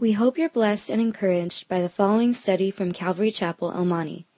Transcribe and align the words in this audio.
We 0.00 0.12
hope 0.12 0.38
you're 0.38 0.48
blessed 0.48 0.90
and 0.90 1.02
encouraged 1.02 1.68
by 1.68 1.80
the 1.80 1.88
following 1.88 2.32
study 2.32 2.70
from 2.70 2.92
Calvary 2.92 3.32
Chapel, 3.32 3.72
El 3.72 3.84
Monte. 3.84 4.28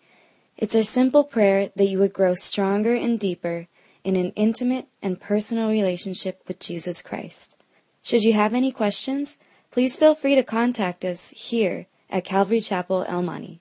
It's 0.56 0.75
our 0.75 0.83
simple 0.83 1.22
prayer 1.22 1.68
that 1.76 1.84
you 1.84 1.98
would 1.98 2.14
grow 2.14 2.33
stronger 2.33 2.94
and 2.94 3.21
deeper 3.21 3.68
in 4.02 4.17
an 4.17 4.33
intimate 4.36 4.88
and 5.02 5.20
personal 5.20 5.68
relationship 5.68 6.41
with 6.49 6.60
Jesus 6.60 7.02
Christ. 7.02 7.58
Should 8.00 8.23
you 8.23 8.32
have 8.32 8.54
any 8.54 8.73
questions, 8.73 9.36
please 9.70 9.96
feel 9.96 10.14
free 10.14 10.34
to 10.34 10.43
contact 10.43 11.05
us 11.05 11.29
here 11.37 11.89
at 12.09 12.25
Calvary 12.25 12.63
Chapel, 12.63 13.05
El 13.07 13.21
Monte. 13.21 13.61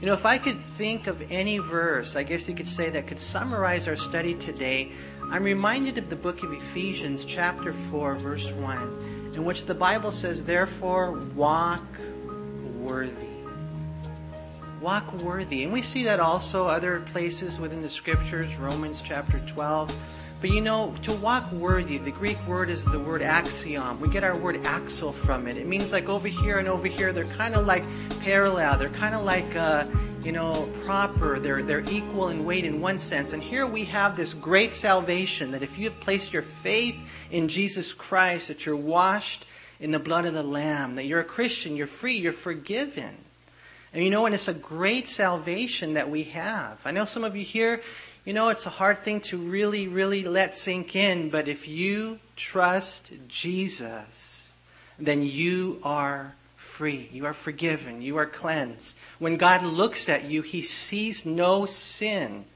You 0.00 0.06
know, 0.06 0.14
if 0.14 0.24
I 0.24 0.38
could 0.38 0.58
think 0.78 1.06
of 1.06 1.20
any 1.30 1.58
verse, 1.58 2.16
I 2.16 2.22
guess 2.22 2.48
you 2.48 2.54
could 2.54 2.66
say 2.66 2.88
that 2.88 3.06
could 3.06 3.20
summarize 3.20 3.86
our 3.86 3.96
study 3.96 4.32
today, 4.36 4.90
I'm 5.30 5.44
reminded 5.44 5.98
of 5.98 6.08
the 6.08 6.16
book 6.16 6.42
of 6.42 6.50
Ephesians, 6.50 7.26
chapter 7.26 7.74
4, 7.74 8.14
verse 8.14 8.50
1, 8.52 9.19
in 9.34 9.44
which 9.44 9.66
the 9.66 9.74
Bible 9.74 10.12
says, 10.12 10.44
Therefore, 10.44 11.12
walk 11.34 11.84
worthy. 12.78 13.14
Walk 14.80 15.12
worthy. 15.22 15.64
And 15.64 15.72
we 15.72 15.82
see 15.82 16.04
that 16.04 16.20
also 16.20 16.66
other 16.66 17.00
places 17.12 17.58
within 17.58 17.82
the 17.82 17.88
scriptures, 17.88 18.54
Romans 18.56 19.02
chapter 19.04 19.40
12. 19.40 19.94
But 20.40 20.50
you 20.50 20.62
know, 20.62 20.94
to 21.02 21.12
walk 21.12 21.50
worthy, 21.52 21.98
the 21.98 22.10
Greek 22.10 22.38
word 22.46 22.70
is 22.70 22.84
the 22.86 22.98
word 22.98 23.20
axiom. 23.20 24.00
We 24.00 24.08
get 24.08 24.24
our 24.24 24.36
word 24.36 24.64
axle 24.64 25.12
from 25.12 25.46
it. 25.46 25.58
It 25.58 25.66
means 25.66 25.92
like 25.92 26.08
over 26.08 26.28
here 26.28 26.58
and 26.58 26.66
over 26.66 26.86
here, 26.86 27.12
they're 27.12 27.24
kind 27.26 27.54
of 27.54 27.66
like 27.66 27.84
parallel. 28.20 28.78
They're 28.78 28.88
kind 28.88 29.14
of 29.14 29.22
like, 29.22 29.54
uh, 29.54 29.84
you 30.22 30.32
know, 30.32 30.68
proper. 30.84 31.38
They're, 31.38 31.62
they're 31.62 31.88
equal 31.90 32.28
in 32.28 32.44
weight 32.44 32.64
in 32.64 32.80
one 32.80 32.98
sense. 32.98 33.32
And 33.32 33.42
here 33.42 33.66
we 33.66 33.84
have 33.86 34.16
this 34.16 34.34
great 34.34 34.74
salvation 34.74 35.50
that 35.52 35.62
if 35.62 35.78
you 35.78 35.88
have 35.88 35.98
placed 36.00 36.32
your 36.32 36.42
faith 36.42 36.96
in 37.30 37.48
Jesus 37.48 37.94
Christ, 37.94 38.48
that 38.48 38.66
you're 38.66 38.76
washed 38.76 39.46
in 39.78 39.92
the 39.92 39.98
blood 39.98 40.26
of 40.26 40.34
the 40.34 40.42
Lamb, 40.42 40.96
that 40.96 41.06
you're 41.06 41.20
a 41.20 41.24
Christian, 41.24 41.74
you're 41.74 41.86
free, 41.86 42.16
you're 42.16 42.32
forgiven. 42.32 43.16
And 43.94 44.04
you 44.04 44.10
know, 44.10 44.26
and 44.26 44.34
it's 44.34 44.48
a 44.48 44.54
great 44.54 45.08
salvation 45.08 45.94
that 45.94 46.10
we 46.10 46.24
have. 46.24 46.78
I 46.84 46.90
know 46.90 47.06
some 47.06 47.24
of 47.24 47.34
you 47.34 47.44
here, 47.44 47.82
you 48.24 48.34
know, 48.34 48.50
it's 48.50 48.66
a 48.66 48.70
hard 48.70 49.02
thing 49.02 49.20
to 49.22 49.38
really, 49.38 49.88
really 49.88 50.22
let 50.22 50.54
sink 50.54 50.94
in, 50.94 51.30
but 51.30 51.48
if 51.48 51.66
you 51.66 52.18
trust 52.36 53.10
Jesus, 53.26 54.50
then 54.98 55.22
you 55.22 55.80
are 55.82 56.34
free. 56.80 57.10
You 57.12 57.26
are 57.26 57.34
forgiven. 57.34 58.00
You 58.00 58.16
are 58.16 58.24
cleansed. 58.24 58.96
When 59.18 59.36
God 59.36 59.62
looks 59.62 60.08
at 60.08 60.24
you, 60.24 60.40
He 60.40 60.62
sees 60.62 61.26
no 61.26 61.66
sin 61.66 62.46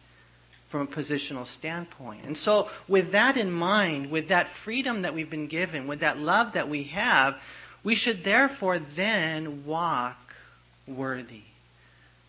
from 0.70 0.80
a 0.80 0.86
positional 0.86 1.46
standpoint. 1.46 2.22
And 2.24 2.34
so, 2.34 2.70
with 2.88 3.12
that 3.12 3.36
in 3.36 3.52
mind, 3.52 4.10
with 4.10 4.28
that 4.28 4.48
freedom 4.48 5.02
that 5.02 5.12
we've 5.12 5.28
been 5.28 5.46
given, 5.46 5.86
with 5.86 6.00
that 6.00 6.18
love 6.18 6.54
that 6.54 6.70
we 6.70 6.84
have, 6.84 7.36
we 7.82 7.94
should 7.94 8.24
therefore 8.24 8.78
then 8.78 9.66
walk 9.66 10.34
worthy. 10.86 11.42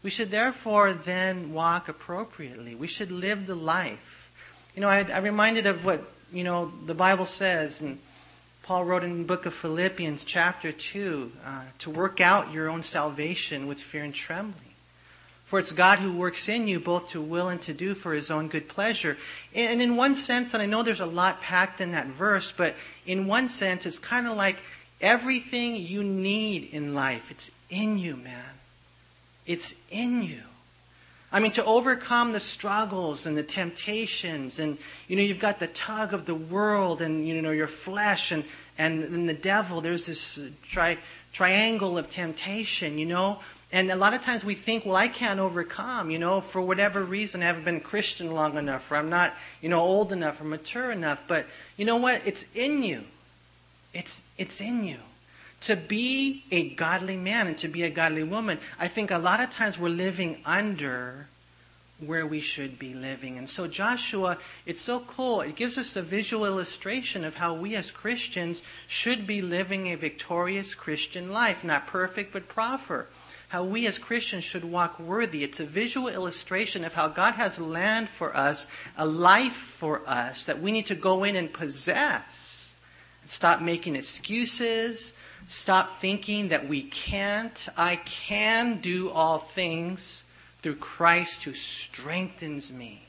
We 0.03 0.09
should 0.09 0.31
therefore 0.31 0.91
then 0.91 1.53
walk 1.53 1.87
appropriately. 1.87 2.75
We 2.75 2.87
should 2.87 3.09
live 3.09 3.47
the 3.47 3.55
life. 3.55 4.29
You 4.75 4.81
know, 4.81 4.89
I, 4.89 4.99
am 4.99 5.23
reminded 5.23 5.65
of 5.65 5.85
what, 5.85 6.03
you 6.33 6.43
know, 6.43 6.73
the 6.87 6.93
Bible 6.93 7.25
says, 7.25 7.79
and 7.79 7.99
Paul 8.65 8.85
wrote 8.85 9.03
in 9.03 9.19
the 9.19 9.23
book 9.25 9.45
of 9.45 9.53
Philippians, 9.53 10.23
chapter 10.23 10.71
2, 10.71 11.31
uh, 11.45 11.61
to 11.77 11.91
work 11.91 12.19
out 12.19 12.51
your 12.51 12.67
own 12.67 12.81
salvation 12.81 13.67
with 13.67 13.79
fear 13.79 14.03
and 14.03 14.11
trembling. 14.11 14.73
For 15.45 15.59
it's 15.59 15.71
God 15.71 15.99
who 15.99 16.11
works 16.11 16.49
in 16.49 16.67
you 16.67 16.79
both 16.79 17.09
to 17.11 17.21
will 17.21 17.47
and 17.47 17.61
to 17.61 17.75
do 17.75 17.93
for 17.93 18.15
his 18.15 18.31
own 18.31 18.47
good 18.47 18.67
pleasure. 18.67 19.19
And 19.53 19.83
in 19.83 19.95
one 19.95 20.15
sense, 20.15 20.55
and 20.55 20.63
I 20.63 20.65
know 20.65 20.81
there's 20.81 20.99
a 20.99 21.05
lot 21.05 21.41
packed 21.41 21.79
in 21.79 21.91
that 21.91 22.07
verse, 22.07 22.51
but 22.57 22.73
in 23.05 23.27
one 23.27 23.49
sense, 23.49 23.85
it's 23.85 23.99
kind 23.99 24.25
of 24.25 24.35
like 24.35 24.57
everything 24.99 25.75
you 25.75 26.03
need 26.03 26.69
in 26.71 26.95
life. 26.95 27.29
It's 27.29 27.51
in 27.69 27.99
you, 27.99 28.15
man. 28.15 28.55
It's 29.45 29.75
in 29.91 30.23
you. 30.23 30.41
I 31.31 31.39
mean, 31.39 31.51
to 31.53 31.65
overcome 31.65 32.31
the 32.31 32.39
struggles 32.39 33.25
and 33.25 33.35
the 33.35 33.43
temptations, 33.43 34.57
and 34.57 34.77
you 35.07 35.17
know, 35.17 35.21
you've 35.21 35.37
got 35.37 35.59
the 35.59 35.67
tug 35.67 36.13
of 36.13 36.25
the 36.25 36.33
world, 36.33 37.01
and 37.01 37.27
you 37.27 37.41
know, 37.41 37.51
your 37.51 37.67
flesh, 37.67 38.31
and 38.31 38.45
and, 38.77 39.03
and 39.03 39.29
the 39.29 39.33
devil. 39.33 39.81
There's 39.81 40.05
this 40.05 40.37
uh, 40.37 40.49
tri- 40.67 40.97
triangle 41.33 41.97
of 41.97 42.09
temptation, 42.09 42.97
you 42.97 43.05
know. 43.05 43.39
And 43.71 43.91
a 43.91 43.95
lot 43.95 44.13
of 44.13 44.21
times 44.21 44.45
we 44.45 44.55
think, 44.55 44.85
well, 44.85 44.95
I 44.95 45.07
can't 45.07 45.39
overcome, 45.39 46.09
you 46.09 46.19
know, 46.19 46.39
for 46.39 46.61
whatever 46.61 47.03
reason. 47.03 47.41
I 47.41 47.45
haven't 47.45 47.65
been 47.65 47.81
Christian 47.81 48.31
long 48.31 48.57
enough, 48.57 48.89
or 48.91 48.95
I'm 48.95 49.09
not, 49.09 49.33
you 49.61 49.69
know, 49.69 49.81
old 49.81 50.11
enough 50.11 50.39
or 50.39 50.45
mature 50.45 50.91
enough. 50.91 51.23
But 51.27 51.45
you 51.75 51.85
know 51.85 51.97
what? 51.97 52.21
It's 52.25 52.45
in 52.53 52.83
you. 52.83 53.03
It's 53.93 54.21
it's 54.37 54.61
in 54.61 54.83
you 54.83 54.99
to 55.61 55.75
be 55.75 56.43
a 56.51 56.69
godly 56.69 57.15
man 57.15 57.47
and 57.47 57.57
to 57.57 57.67
be 57.67 57.81
a 57.83 57.89
godly 57.89 58.23
woman, 58.23 58.59
I 58.79 58.87
think 58.87 59.09
a 59.09 59.17
lot 59.17 59.39
of 59.39 59.49
times 59.49 59.79
we're 59.79 59.89
living 59.89 60.37
under 60.45 61.27
where 61.99 62.27
we 62.27 62.41
should 62.41 62.77
be 62.77 62.93
living. 62.93 63.37
And 63.37 63.47
so 63.47 63.67
Joshua, 63.67 64.37
it's 64.65 64.81
so 64.81 64.99
cool. 65.01 65.41
It 65.41 65.55
gives 65.55 65.77
us 65.77 65.95
a 65.95 66.01
visual 66.01 66.45
illustration 66.45 67.23
of 67.23 67.35
how 67.35 67.53
we 67.53 67.75
as 67.75 67.91
Christians 67.91 68.61
should 68.87 69.25
be 69.25 69.41
living 69.41 69.87
a 69.87 69.95
victorious 69.95 70.75
Christian 70.75 71.31
life, 71.31 71.63
not 71.63 71.87
perfect 71.87 72.33
but 72.33 72.47
proper. 72.49 73.07
How 73.49 73.63
we 73.63 73.87
as 73.87 73.99
Christians 73.99 74.43
should 74.43 74.65
walk 74.65 74.99
worthy. 74.99 75.43
It's 75.43 75.59
a 75.59 75.65
visual 75.65 76.09
illustration 76.09 76.83
of 76.83 76.93
how 76.93 77.07
God 77.07 77.35
has 77.35 77.59
land 77.59 78.09
for 78.09 78.35
us, 78.35 78.67
a 78.97 79.05
life 79.05 79.53
for 79.53 80.01
us 80.07 80.45
that 80.45 80.61
we 80.61 80.71
need 80.71 80.87
to 80.87 80.95
go 80.95 81.23
in 81.23 81.35
and 81.35 81.53
possess. 81.53 82.75
Stop 83.25 83.61
making 83.61 83.95
excuses 83.95 85.13
Stop 85.47 86.01
thinking 86.01 86.49
that 86.49 86.67
we 86.67 86.81
can't. 86.81 87.67
I 87.77 87.97
can 87.97 88.79
do 88.79 89.11
all 89.11 89.37
things 89.37 90.23
through 90.65 90.73
Christ 90.73 91.43
who 91.43 91.53
strengthens 91.53 92.71
me. 92.71 93.03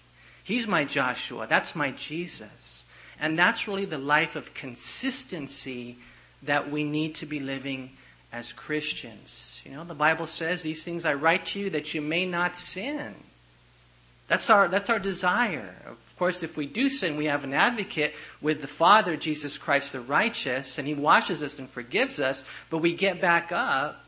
He's 0.44 0.66
my 0.66 0.84
Joshua. 0.84 1.46
That's 1.48 1.74
my 1.74 1.90
Jesus. 1.92 2.84
And 3.18 3.38
that's 3.38 3.66
really 3.66 3.86
the 3.86 3.96
life 3.96 4.36
of 4.36 4.52
consistency 4.52 5.96
that 6.42 6.70
we 6.70 6.84
need 6.84 7.14
to 7.14 7.24
be 7.24 7.40
living 7.40 7.92
as 8.30 8.52
Christians. 8.52 9.58
You 9.64 9.70
know, 9.70 9.84
the 9.84 9.94
Bible 9.94 10.26
says, 10.26 10.60
These 10.60 10.84
things 10.84 11.06
I 11.06 11.14
write 11.14 11.46
to 11.46 11.58
you 11.58 11.70
that 11.70 11.94
you 11.94 12.02
may 12.02 12.26
not 12.26 12.58
sin. 12.58 13.14
That's 14.28 14.50
our, 14.50 14.68
that's 14.68 14.90
our 14.90 14.98
desire. 14.98 15.76
Of 15.86 16.18
course, 16.18 16.42
if 16.42 16.58
we 16.58 16.66
do 16.66 16.90
sin, 16.90 17.16
we 17.16 17.24
have 17.24 17.42
an 17.42 17.54
advocate 17.54 18.12
with 18.42 18.60
the 18.60 18.66
Father, 18.66 19.16
Jesus 19.16 19.56
Christ 19.56 19.92
the 19.92 20.00
righteous, 20.02 20.76
and 20.76 20.86
He 20.86 20.92
washes 20.92 21.42
us 21.42 21.58
and 21.58 21.70
forgives 21.70 22.20
us, 22.20 22.44
but 22.68 22.78
we 22.78 22.92
get 22.92 23.18
back 23.18 23.50
up 23.50 24.04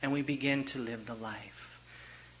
and 0.00 0.10
we 0.10 0.22
begin 0.22 0.64
to 0.64 0.78
live 0.78 1.04
the 1.04 1.14
life. 1.14 1.51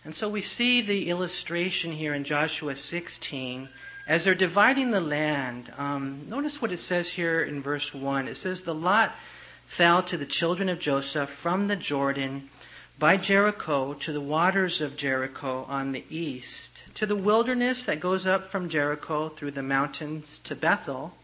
And 0.04 0.14
so 0.14 0.28
we 0.28 0.42
see 0.42 0.80
the 0.80 1.08
illustration 1.10 1.92
here 1.92 2.14
in 2.14 2.24
Joshua 2.24 2.76
16 2.76 3.68
as 4.06 4.24
they're 4.24 4.34
dividing 4.34 4.90
the 4.90 5.00
land. 5.00 5.72
Um, 5.78 6.26
notice 6.28 6.60
what 6.60 6.72
it 6.72 6.80
says 6.80 7.10
here 7.10 7.42
in 7.42 7.62
verse 7.62 7.94
1. 7.94 8.28
It 8.28 8.36
says, 8.36 8.62
The 8.62 8.74
lot 8.74 9.14
fell 9.66 10.02
to 10.02 10.16
the 10.16 10.26
children 10.26 10.68
of 10.68 10.80
Joseph 10.80 11.30
from 11.30 11.68
the 11.68 11.76
Jordan 11.76 12.50
by 12.98 13.16
Jericho 13.16 13.94
to 13.94 14.12
the 14.12 14.20
waters 14.20 14.80
of 14.80 14.96
Jericho 14.96 15.64
on 15.68 15.92
the 15.92 16.04
east 16.10 16.72
to 16.94 17.06
the 17.06 17.16
wilderness 17.16 17.84
that 17.84 18.00
goes 18.00 18.26
up 18.26 18.50
from 18.50 18.68
Jericho 18.68 19.28
through 19.30 19.52
the 19.52 19.62
mountains 19.62 20.40
to 20.44 20.54
Bethel, 20.54 21.14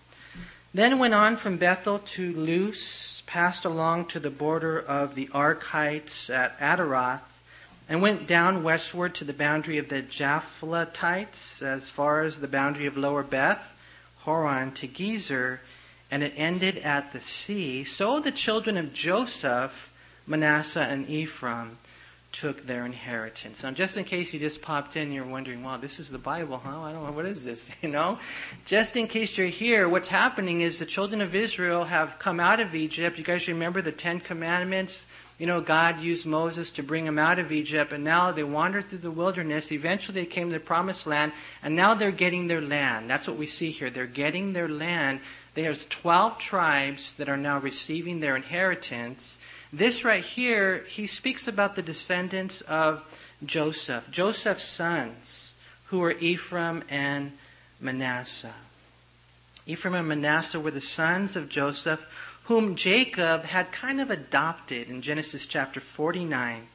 then 0.72 0.98
went 0.98 1.14
on 1.14 1.36
from 1.36 1.56
Bethel 1.56 1.98
to 1.98 2.32
Luz, 2.32 3.22
passed 3.26 3.64
along 3.64 4.06
to 4.06 4.20
the 4.20 4.30
border 4.30 4.78
of 4.78 5.14
the 5.14 5.28
Archites 5.32 6.30
at 6.30 6.58
Ataroth, 6.58 7.20
and 7.88 8.02
went 8.02 8.26
down 8.26 8.62
westward 8.62 9.14
to 9.14 9.24
the 9.24 9.32
boundary 9.32 9.78
of 9.78 9.88
the 9.88 10.02
Japhletites 10.02 11.62
as 11.62 11.88
far 11.88 12.22
as 12.22 12.38
the 12.38 12.48
boundary 12.48 12.86
of 12.86 12.96
Lower 12.96 13.22
Beth, 13.22 13.62
Horon 14.18 14.72
to 14.72 14.86
Gezer, 14.86 15.60
and 16.10 16.22
it 16.22 16.34
ended 16.36 16.78
at 16.78 17.12
the 17.12 17.20
sea. 17.20 17.84
So 17.84 18.20
the 18.20 18.32
children 18.32 18.76
of 18.76 18.92
Joseph, 18.92 19.92
Manasseh 20.26 20.80
and 20.80 21.08
Ephraim, 21.08 21.78
took 22.30 22.66
their 22.66 22.84
inheritance. 22.84 23.62
Now, 23.62 23.70
just 23.70 23.96
in 23.96 24.04
case 24.04 24.34
you 24.34 24.38
just 24.38 24.60
popped 24.60 24.96
in, 24.96 25.12
you're 25.12 25.24
wondering, 25.24 25.62
wow, 25.62 25.78
this 25.78 25.98
is 25.98 26.10
the 26.10 26.18
Bible, 26.18 26.58
huh? 26.62 26.82
I 26.82 26.92
don't 26.92 27.04
know, 27.04 27.12
what 27.12 27.24
is 27.24 27.44
this? 27.44 27.70
You 27.82 27.88
know? 27.88 28.18
Just 28.66 28.96
in 28.96 29.06
case 29.06 29.38
you're 29.38 29.46
here, 29.46 29.88
what's 29.88 30.08
happening 30.08 30.60
is 30.60 30.78
the 30.78 30.86
children 30.86 31.22
of 31.22 31.34
Israel 31.34 31.84
have 31.84 32.18
come 32.18 32.38
out 32.38 32.60
of 32.60 32.74
Egypt. 32.74 33.16
You 33.16 33.24
guys 33.24 33.48
remember 33.48 33.80
the 33.80 33.92
Ten 33.92 34.20
Commandments? 34.20 35.06
You 35.38 35.46
know, 35.46 35.60
God 35.60 36.00
used 36.00 36.26
Moses 36.26 36.68
to 36.70 36.82
bring 36.82 37.04
them 37.04 37.18
out 37.18 37.38
of 37.38 37.52
Egypt, 37.52 37.92
and 37.92 38.02
now 38.02 38.32
they 38.32 38.42
wandered 38.42 38.86
through 38.86 38.98
the 38.98 39.10
wilderness. 39.10 39.70
Eventually, 39.70 40.20
they 40.20 40.26
came 40.26 40.48
to 40.48 40.58
the 40.58 40.64
promised 40.64 41.06
land, 41.06 41.32
and 41.62 41.76
now 41.76 41.94
they're 41.94 42.10
getting 42.10 42.48
their 42.48 42.60
land. 42.60 43.08
That's 43.08 43.28
what 43.28 43.36
we 43.36 43.46
see 43.46 43.70
here. 43.70 43.88
They're 43.88 44.06
getting 44.06 44.52
their 44.52 44.68
land. 44.68 45.20
There's 45.54 45.86
12 45.86 46.38
tribes 46.38 47.12
that 47.18 47.28
are 47.28 47.36
now 47.36 47.60
receiving 47.60 48.18
their 48.18 48.34
inheritance. 48.34 49.38
This 49.72 50.04
right 50.04 50.24
here, 50.24 50.84
he 50.88 51.06
speaks 51.06 51.46
about 51.46 51.76
the 51.76 51.82
descendants 51.82 52.60
of 52.62 53.02
Joseph, 53.44 54.10
Joseph's 54.10 54.64
sons, 54.64 55.52
who 55.86 56.00
were 56.00 56.12
Ephraim 56.18 56.82
and 56.88 57.32
Manasseh. 57.80 58.54
Ephraim 59.66 59.94
and 59.94 60.08
Manasseh 60.08 60.58
were 60.58 60.70
the 60.70 60.80
sons 60.80 61.36
of 61.36 61.48
Joseph 61.48 62.04
whom 62.48 62.76
Jacob 62.76 63.44
had 63.44 63.70
kind 63.70 64.00
of 64.00 64.10
adopted 64.10 64.88
in 64.88 65.02
Genesis 65.02 65.44
chapter 65.44 65.80
49. 65.80 66.66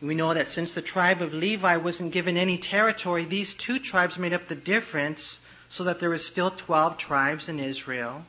We 0.00 0.14
know 0.14 0.32
that 0.32 0.48
since 0.48 0.72
the 0.72 0.80
tribe 0.80 1.20
of 1.20 1.34
Levi 1.34 1.76
wasn't 1.76 2.10
given 2.10 2.38
any 2.38 2.56
territory, 2.56 3.26
these 3.26 3.52
two 3.52 3.78
tribes 3.78 4.18
made 4.18 4.32
up 4.32 4.48
the 4.48 4.54
difference 4.54 5.40
so 5.68 5.84
that 5.84 6.00
there 6.00 6.08
was 6.08 6.24
still 6.24 6.50
12 6.50 6.96
tribes 6.96 7.50
in 7.50 7.60
Israel. 7.60 8.24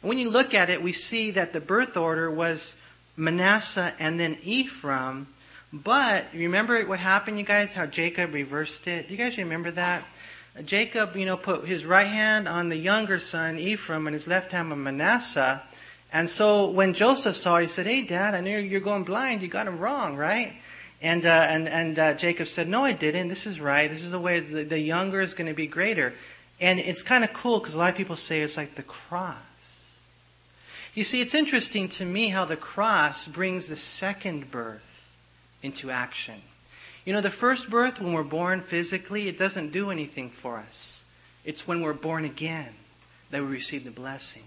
And 0.00 0.08
when 0.08 0.16
you 0.16 0.30
look 0.30 0.54
at 0.54 0.70
it, 0.70 0.82
we 0.82 0.92
see 0.92 1.32
that 1.32 1.52
the 1.52 1.60
birth 1.60 1.98
order 1.98 2.30
was 2.30 2.74
Manasseh 3.14 3.92
and 3.98 4.18
then 4.18 4.38
Ephraim. 4.42 5.26
But 5.70 6.28
remember 6.32 6.82
what 6.86 6.98
happened, 6.98 7.38
you 7.38 7.44
guys, 7.44 7.74
how 7.74 7.84
Jacob 7.84 8.32
reversed 8.32 8.86
it? 8.86 9.08
Do 9.08 9.14
you 9.14 9.18
guys 9.18 9.36
remember 9.36 9.70
that? 9.72 10.02
Jacob, 10.64 11.14
you 11.14 11.26
know, 11.26 11.36
put 11.36 11.66
his 11.66 11.84
right 11.84 12.06
hand 12.06 12.48
on 12.48 12.70
the 12.70 12.76
younger 12.76 13.18
son, 13.18 13.58
Ephraim, 13.58 14.06
and 14.06 14.14
his 14.14 14.26
left 14.26 14.52
hand 14.52 14.72
on 14.72 14.82
Manasseh. 14.82 15.62
And 16.16 16.30
so 16.30 16.70
when 16.70 16.94
Joseph 16.94 17.36
saw 17.36 17.56
it, 17.56 17.64
he 17.64 17.68
said, 17.68 17.86
Hey, 17.86 18.00
Dad, 18.00 18.34
I 18.34 18.40
knew 18.40 18.56
you're 18.56 18.80
going 18.80 19.04
blind. 19.04 19.42
You 19.42 19.48
got 19.48 19.66
him 19.66 19.78
wrong, 19.78 20.16
right? 20.16 20.54
And, 21.02 21.26
uh, 21.26 21.28
and, 21.28 21.68
and 21.68 21.98
uh, 21.98 22.14
Jacob 22.14 22.48
said, 22.48 22.68
No, 22.68 22.86
I 22.86 22.92
didn't. 22.92 23.28
This 23.28 23.44
is 23.44 23.60
right. 23.60 23.90
This 23.90 24.02
is 24.02 24.12
the 24.12 24.18
way 24.18 24.40
the, 24.40 24.64
the 24.64 24.78
younger 24.78 25.20
is 25.20 25.34
going 25.34 25.48
to 25.48 25.52
be 25.52 25.66
greater. 25.66 26.14
And 26.58 26.80
it's 26.80 27.02
kind 27.02 27.22
of 27.22 27.34
cool 27.34 27.58
because 27.58 27.74
a 27.74 27.78
lot 27.78 27.90
of 27.90 27.96
people 27.96 28.16
say 28.16 28.40
it's 28.40 28.56
like 28.56 28.76
the 28.76 28.82
cross. 28.82 29.36
You 30.94 31.04
see, 31.04 31.20
it's 31.20 31.34
interesting 31.34 31.86
to 31.90 32.06
me 32.06 32.30
how 32.30 32.46
the 32.46 32.56
cross 32.56 33.28
brings 33.28 33.68
the 33.68 33.76
second 33.76 34.50
birth 34.50 35.04
into 35.62 35.90
action. 35.90 36.40
You 37.04 37.12
know, 37.12 37.20
the 37.20 37.28
first 37.28 37.68
birth, 37.68 38.00
when 38.00 38.14
we're 38.14 38.22
born 38.22 38.62
physically, 38.62 39.28
it 39.28 39.38
doesn't 39.38 39.70
do 39.70 39.90
anything 39.90 40.30
for 40.30 40.56
us. 40.56 41.02
It's 41.44 41.68
when 41.68 41.82
we're 41.82 41.92
born 41.92 42.24
again 42.24 42.72
that 43.30 43.42
we 43.42 43.48
receive 43.48 43.84
the 43.84 43.90
blessing. 43.90 44.44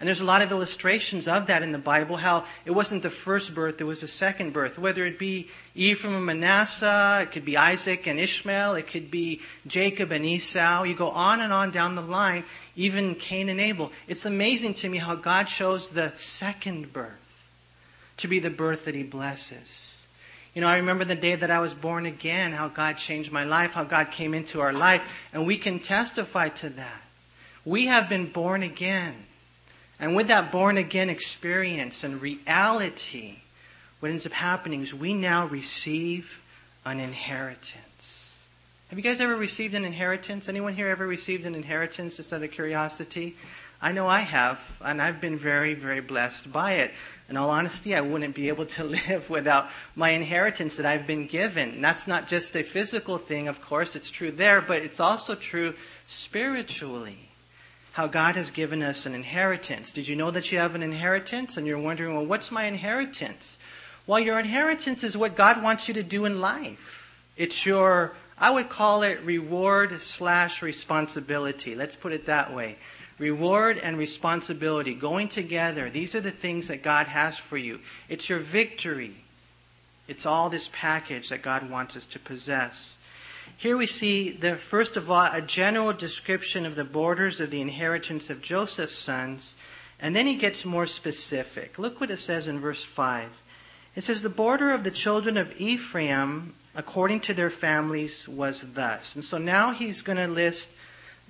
And 0.00 0.06
there's 0.06 0.22
a 0.22 0.24
lot 0.24 0.40
of 0.40 0.50
illustrations 0.50 1.28
of 1.28 1.48
that 1.48 1.62
in 1.62 1.72
the 1.72 1.78
Bible, 1.78 2.16
how 2.16 2.46
it 2.64 2.70
wasn't 2.70 3.02
the 3.02 3.10
first 3.10 3.54
birth, 3.54 3.82
it 3.82 3.84
was 3.84 4.00
the 4.00 4.08
second 4.08 4.54
birth. 4.54 4.78
Whether 4.78 5.04
it 5.04 5.18
be 5.18 5.48
Ephraim 5.74 6.16
and 6.16 6.24
Manasseh, 6.24 7.20
it 7.22 7.32
could 7.32 7.44
be 7.44 7.58
Isaac 7.58 8.06
and 8.06 8.18
Ishmael, 8.18 8.76
it 8.76 8.86
could 8.86 9.10
be 9.10 9.42
Jacob 9.66 10.10
and 10.10 10.24
Esau. 10.24 10.84
You 10.84 10.94
go 10.94 11.10
on 11.10 11.40
and 11.40 11.52
on 11.52 11.70
down 11.70 11.96
the 11.96 12.02
line, 12.02 12.44
even 12.76 13.14
Cain 13.14 13.50
and 13.50 13.60
Abel. 13.60 13.92
It's 14.08 14.24
amazing 14.24 14.72
to 14.74 14.88
me 14.88 14.96
how 14.96 15.16
God 15.16 15.50
shows 15.50 15.90
the 15.90 16.12
second 16.14 16.94
birth 16.94 17.12
to 18.16 18.26
be 18.26 18.38
the 18.38 18.48
birth 18.48 18.86
that 18.86 18.94
He 18.94 19.02
blesses. 19.02 19.98
You 20.54 20.62
know, 20.62 20.68
I 20.68 20.76
remember 20.76 21.04
the 21.04 21.14
day 21.14 21.34
that 21.34 21.50
I 21.50 21.60
was 21.60 21.74
born 21.74 22.06
again, 22.06 22.52
how 22.52 22.68
God 22.68 22.96
changed 22.96 23.30
my 23.30 23.44
life, 23.44 23.72
how 23.72 23.84
God 23.84 24.10
came 24.12 24.32
into 24.32 24.62
our 24.62 24.72
life, 24.72 25.02
and 25.34 25.46
we 25.46 25.58
can 25.58 25.78
testify 25.78 26.48
to 26.48 26.70
that. 26.70 27.02
We 27.66 27.86
have 27.86 28.08
been 28.08 28.32
born 28.32 28.62
again. 28.62 29.26
And 30.00 30.16
with 30.16 30.28
that 30.28 30.50
born 30.50 30.78
again 30.78 31.10
experience 31.10 32.04
and 32.04 32.22
reality, 32.22 33.36
what 34.00 34.10
ends 34.10 34.24
up 34.24 34.32
happening 34.32 34.80
is 34.80 34.94
we 34.94 35.12
now 35.12 35.46
receive 35.46 36.40
an 36.86 36.98
inheritance. 36.98 38.46
Have 38.88 38.98
you 38.98 39.02
guys 39.02 39.20
ever 39.20 39.36
received 39.36 39.74
an 39.74 39.84
inheritance? 39.84 40.48
Anyone 40.48 40.74
here 40.74 40.88
ever 40.88 41.06
received 41.06 41.44
an 41.44 41.54
inheritance 41.54 42.16
just 42.16 42.32
out 42.32 42.42
of 42.42 42.50
curiosity? 42.50 43.36
I 43.82 43.92
know 43.92 44.08
I 44.08 44.20
have, 44.20 44.78
and 44.82 45.02
I've 45.02 45.20
been 45.20 45.36
very, 45.36 45.74
very 45.74 46.00
blessed 46.00 46.50
by 46.50 46.72
it. 46.72 46.92
In 47.28 47.36
all 47.36 47.50
honesty, 47.50 47.94
I 47.94 48.00
wouldn't 48.00 48.34
be 48.34 48.48
able 48.48 48.66
to 48.66 48.84
live 49.08 49.28
without 49.28 49.68
my 49.96 50.10
inheritance 50.10 50.76
that 50.76 50.86
I've 50.86 51.06
been 51.06 51.26
given. 51.26 51.70
And 51.74 51.84
that's 51.84 52.06
not 52.06 52.26
just 52.26 52.56
a 52.56 52.62
physical 52.62 53.18
thing, 53.18 53.48
of 53.48 53.60
course, 53.60 53.94
it's 53.94 54.10
true 54.10 54.30
there, 54.30 54.62
but 54.62 54.82
it's 54.82 54.98
also 54.98 55.34
true 55.34 55.74
spiritually 56.06 57.29
how 57.92 58.06
God 58.06 58.36
has 58.36 58.50
given 58.50 58.82
us 58.82 59.06
an 59.06 59.14
inheritance. 59.14 59.90
Did 59.92 60.06
you 60.06 60.16
know 60.16 60.30
that 60.30 60.52
you 60.52 60.58
have 60.58 60.74
an 60.74 60.82
inheritance? 60.82 61.56
And 61.56 61.66
you're 61.66 61.78
wondering, 61.78 62.14
well, 62.14 62.26
what's 62.26 62.50
my 62.50 62.64
inheritance? 62.64 63.58
Well, 64.06 64.20
your 64.20 64.38
inheritance 64.38 65.04
is 65.04 65.16
what 65.16 65.36
God 65.36 65.62
wants 65.62 65.88
you 65.88 65.94
to 65.94 66.02
do 66.02 66.24
in 66.24 66.40
life. 66.40 67.12
It's 67.36 67.66
your, 67.66 68.12
I 68.38 68.50
would 68.50 68.68
call 68.68 69.02
it 69.02 69.20
reward 69.22 70.02
slash 70.02 70.62
responsibility. 70.62 71.74
Let's 71.74 71.96
put 71.96 72.12
it 72.12 72.26
that 72.26 72.54
way. 72.54 72.76
Reward 73.18 73.78
and 73.78 73.98
responsibility 73.98 74.94
going 74.94 75.28
together. 75.28 75.90
These 75.90 76.14
are 76.14 76.20
the 76.20 76.30
things 76.30 76.68
that 76.68 76.82
God 76.82 77.06
has 77.06 77.38
for 77.38 77.56
you. 77.56 77.80
It's 78.08 78.28
your 78.28 78.38
victory. 78.38 79.14
It's 80.08 80.26
all 80.26 80.48
this 80.48 80.70
package 80.72 81.28
that 81.28 81.42
God 81.42 81.70
wants 81.70 81.96
us 81.96 82.06
to 82.06 82.18
possess. 82.18 82.96
Here 83.60 83.76
we 83.76 83.86
see 83.86 84.30
the 84.30 84.56
first 84.56 84.96
of 84.96 85.10
all 85.10 85.28
a 85.30 85.42
general 85.42 85.92
description 85.92 86.64
of 86.64 86.76
the 86.76 86.82
borders 86.82 87.40
of 87.40 87.50
the 87.50 87.60
inheritance 87.60 88.30
of 88.30 88.40
Joseph's 88.40 88.96
sons, 88.96 89.54
and 90.00 90.16
then 90.16 90.26
he 90.26 90.36
gets 90.36 90.64
more 90.64 90.86
specific. 90.86 91.78
Look 91.78 92.00
what 92.00 92.10
it 92.10 92.20
says 92.20 92.48
in 92.48 92.58
verse 92.58 92.82
5. 92.82 93.28
It 93.94 94.02
says, 94.02 94.22
The 94.22 94.30
border 94.30 94.70
of 94.70 94.82
the 94.82 94.90
children 94.90 95.36
of 95.36 95.60
Ephraim, 95.60 96.54
according 96.74 97.20
to 97.20 97.34
their 97.34 97.50
families, 97.50 98.26
was 98.26 98.64
thus. 98.72 99.14
And 99.14 99.22
so 99.22 99.36
now 99.36 99.72
he's 99.72 100.00
going 100.00 100.16
to 100.16 100.26
list 100.26 100.70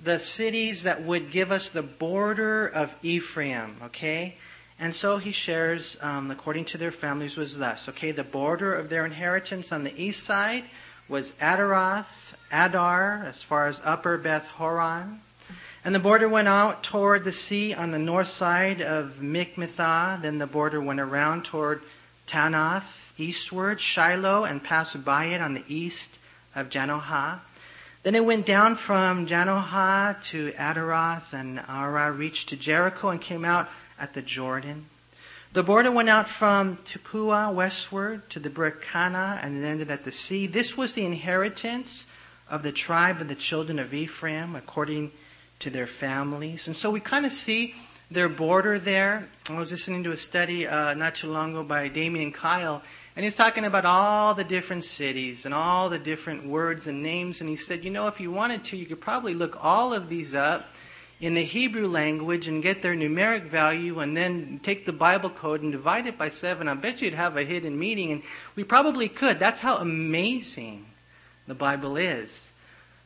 the 0.00 0.20
cities 0.20 0.84
that 0.84 1.02
would 1.02 1.32
give 1.32 1.50
us 1.50 1.68
the 1.68 1.82
border 1.82 2.64
of 2.64 2.94
Ephraim, 3.02 3.78
okay? 3.86 4.36
And 4.78 4.94
so 4.94 5.18
he 5.18 5.32
shares, 5.32 5.96
um, 6.00 6.30
according 6.30 6.66
to 6.66 6.78
their 6.78 6.92
families, 6.92 7.36
was 7.36 7.58
thus, 7.58 7.88
okay? 7.88 8.12
The 8.12 8.22
border 8.22 8.72
of 8.72 8.88
their 8.88 9.04
inheritance 9.04 9.72
on 9.72 9.82
the 9.82 10.00
east 10.00 10.22
side 10.22 10.62
was 11.10 11.32
Adaroth, 11.40 12.06
Adar, 12.52 13.24
as 13.28 13.42
far 13.42 13.66
as 13.66 13.82
upper 13.84 14.16
Beth 14.16 14.46
Horon. 14.46 15.20
And 15.84 15.92
the 15.92 15.98
border 15.98 16.28
went 16.28 16.46
out 16.46 16.84
toward 16.84 17.24
the 17.24 17.32
sea 17.32 17.74
on 17.74 17.90
the 17.90 17.98
north 17.98 18.28
side 18.28 18.80
of 18.80 19.16
Michmethah. 19.20 20.22
Then 20.22 20.38
the 20.38 20.46
border 20.46 20.80
went 20.80 21.00
around 21.00 21.44
toward 21.44 21.82
Taanath, 22.28 23.10
eastward, 23.18 23.80
Shiloh, 23.80 24.44
and 24.44 24.62
passed 24.62 25.04
by 25.04 25.26
it 25.26 25.40
on 25.40 25.54
the 25.54 25.64
east 25.66 26.10
of 26.54 26.70
Janohah. 26.70 27.40
Then 28.04 28.14
it 28.14 28.24
went 28.24 28.46
down 28.46 28.76
from 28.76 29.26
Janohah 29.26 30.22
to 30.30 30.52
Adaroth, 30.52 31.32
and 31.32 31.58
Arah 31.58 32.16
reached 32.16 32.50
to 32.50 32.56
Jericho 32.56 33.08
and 33.08 33.20
came 33.20 33.44
out 33.44 33.68
at 33.98 34.14
the 34.14 34.22
Jordan. 34.22 34.86
The 35.52 35.64
border 35.64 35.90
went 35.90 36.08
out 36.08 36.28
from 36.28 36.76
Tappuah 36.84 37.52
westward 37.52 38.30
to 38.30 38.38
the 38.38 38.48
brook 38.48 38.84
Kanah 38.84 39.40
and 39.42 39.60
it 39.60 39.66
ended 39.66 39.90
at 39.90 40.04
the 40.04 40.12
sea. 40.12 40.46
This 40.46 40.76
was 40.76 40.92
the 40.92 41.04
inheritance 41.04 42.06
of 42.48 42.62
the 42.62 42.70
tribe 42.70 43.20
of 43.20 43.26
the 43.26 43.34
children 43.34 43.80
of 43.80 43.92
Ephraim 43.92 44.54
according 44.54 45.10
to 45.58 45.68
their 45.68 45.88
families. 45.88 46.68
And 46.68 46.76
so 46.76 46.88
we 46.88 47.00
kind 47.00 47.26
of 47.26 47.32
see 47.32 47.74
their 48.12 48.28
border 48.28 48.78
there. 48.78 49.28
I 49.48 49.54
was 49.54 49.72
listening 49.72 50.04
to 50.04 50.12
a 50.12 50.16
study 50.16 50.68
uh, 50.68 50.94
not 50.94 51.16
too 51.16 51.32
long 51.32 51.50
ago 51.50 51.64
by 51.64 51.88
Damian 51.88 52.30
Kyle, 52.30 52.80
and 53.16 53.24
he's 53.24 53.34
talking 53.34 53.64
about 53.64 53.84
all 53.84 54.34
the 54.34 54.44
different 54.44 54.84
cities 54.84 55.46
and 55.46 55.52
all 55.52 55.90
the 55.90 55.98
different 55.98 56.46
words 56.46 56.86
and 56.86 57.02
names. 57.02 57.40
And 57.40 57.50
he 57.50 57.56
said, 57.56 57.82
you 57.82 57.90
know, 57.90 58.06
if 58.06 58.20
you 58.20 58.30
wanted 58.30 58.62
to, 58.66 58.76
you 58.76 58.86
could 58.86 59.00
probably 59.00 59.34
look 59.34 59.58
all 59.60 59.92
of 59.92 60.08
these 60.08 60.32
up 60.32 60.68
in 61.20 61.34
the 61.34 61.44
Hebrew 61.44 61.86
language 61.86 62.48
and 62.48 62.62
get 62.62 62.80
their 62.80 62.94
numeric 62.94 63.44
value 63.44 64.00
and 64.00 64.16
then 64.16 64.58
take 64.62 64.86
the 64.86 64.92
Bible 64.92 65.28
code 65.28 65.62
and 65.62 65.70
divide 65.70 66.06
it 66.06 66.16
by 66.16 66.30
seven, 66.30 66.66
I 66.66 66.74
bet 66.74 67.02
you'd 67.02 67.14
have 67.14 67.36
a 67.36 67.44
hidden 67.44 67.78
meaning. 67.78 68.12
And 68.12 68.22
we 68.56 68.64
probably 68.64 69.08
could. 69.08 69.38
That's 69.38 69.60
how 69.60 69.76
amazing 69.76 70.86
the 71.46 71.54
Bible 71.54 71.96
is. 71.96 72.48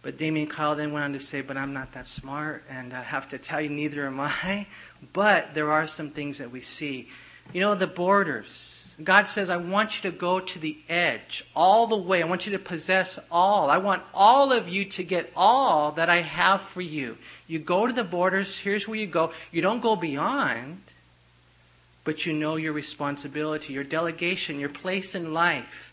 But 0.03 0.19
Damian 0.19 0.47
Kyle 0.47 0.77
then 0.77 0.93
went 0.93 1.05
on 1.05 1.13
to 1.15 1.21
say, 1.21 1.41
but 1.41 1.57
I'm 1.57 1.73
not 1.73 1.93
that 1.95 2.07
smart, 2.07 2.65
and 2.69 2.93
I 2.93 3.03
have 3.03 3.31
to 3.31 3.39
tell 3.39 3.61
you, 3.61 3.71
neither 3.71 4.07
am 4.07 4.21
I. 4.21 4.67
But 5.13 5.53
there 5.53 5.71
are 5.71 5.87
some 5.87 6.11
things 6.11 6.39
that 6.39 6.51
we 6.51 6.63
see. 6.63 7.11
You 7.53 7.61
know, 7.61 7.75
the 7.75 7.87
borders. 7.87 8.74
God 9.03 9.27
says, 9.27 9.51
I 9.51 9.57
want 9.57 9.97
you 9.97 10.11
to 10.11 10.17
go 10.17 10.39
to 10.39 10.59
the 10.59 10.79
edge, 10.89 11.45
all 11.57 11.89
the 11.89 11.97
way. 11.97 12.23
I 12.23 12.27
want 12.27 12.47
you 12.47 12.53
to 12.53 12.61
possess 12.61 13.19
all. 13.31 13.69
I 13.69 13.79
want 13.79 14.03
all 14.15 14.53
of 14.53 14.69
you 14.69 14.85
to 14.85 15.03
get 15.03 15.33
all 15.35 15.93
that 15.93 16.09
I 16.09 16.21
have 16.21 16.61
for 16.61 16.81
you. 16.81 17.19
You 17.49 17.59
go 17.59 17.89
to 17.89 17.93
the 17.93 18.05
borders, 18.05 18.57
here's 18.57 18.87
where 18.87 18.99
you 18.99 19.09
go. 19.09 19.33
You 19.51 19.63
don't 19.63 19.83
go 19.83 19.97
beyond, 19.97 20.81
but 22.05 22.25
you 22.25 22.33
know 22.33 22.55
your 22.55 22.73
responsibility, 22.73 23.73
your 23.73 23.85
delegation, 23.85 24.61
your 24.61 24.69
place 24.69 25.17
in 25.17 25.35
life. 25.35 25.93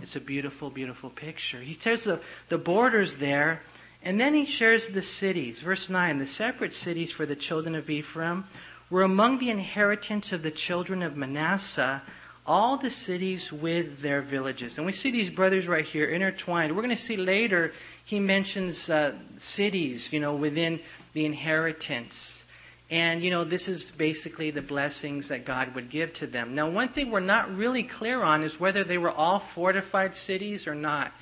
It's 0.00 0.16
a 0.16 0.20
beautiful, 0.20 0.70
beautiful 0.70 1.10
picture. 1.10 1.60
He 1.60 1.74
tells 1.74 2.04
the, 2.04 2.20
the 2.48 2.56
borders 2.56 3.16
there, 3.16 3.62
and 4.02 4.18
then 4.18 4.32
he 4.32 4.46
shares 4.46 4.86
the 4.88 5.02
cities. 5.02 5.60
Verse 5.60 5.90
9 5.90 6.18
The 6.18 6.26
separate 6.26 6.72
cities 6.72 7.10
for 7.10 7.26
the 7.26 7.36
children 7.36 7.74
of 7.74 7.90
Ephraim 7.90 8.44
were 8.88 9.02
among 9.02 9.38
the 9.38 9.50
inheritance 9.50 10.32
of 10.32 10.42
the 10.42 10.50
children 10.50 11.02
of 11.02 11.16
Manasseh 11.16 12.00
all 12.48 12.78
the 12.78 12.90
cities 12.90 13.52
with 13.52 14.00
their 14.00 14.22
villages. 14.22 14.78
And 14.78 14.86
we 14.86 14.92
see 14.92 15.10
these 15.10 15.28
brothers 15.28 15.68
right 15.68 15.84
here 15.84 16.06
intertwined. 16.06 16.74
We're 16.74 16.82
going 16.82 16.96
to 16.96 17.02
see 17.02 17.18
later 17.18 17.74
he 18.06 18.18
mentions 18.18 18.88
uh, 18.88 19.12
cities, 19.36 20.10
you 20.14 20.18
know, 20.18 20.34
within 20.34 20.80
the 21.12 21.26
inheritance. 21.26 22.44
And, 22.90 23.22
you 23.22 23.30
know, 23.30 23.44
this 23.44 23.68
is 23.68 23.90
basically 23.90 24.50
the 24.50 24.62
blessings 24.62 25.28
that 25.28 25.44
God 25.44 25.74
would 25.74 25.90
give 25.90 26.14
to 26.14 26.26
them. 26.26 26.54
Now, 26.54 26.70
one 26.70 26.88
thing 26.88 27.10
we're 27.10 27.20
not 27.20 27.54
really 27.54 27.82
clear 27.82 28.22
on 28.22 28.42
is 28.42 28.58
whether 28.58 28.82
they 28.82 28.96
were 28.96 29.10
all 29.10 29.38
fortified 29.38 30.14
cities 30.14 30.66
or 30.66 30.74
not. 30.74 31.12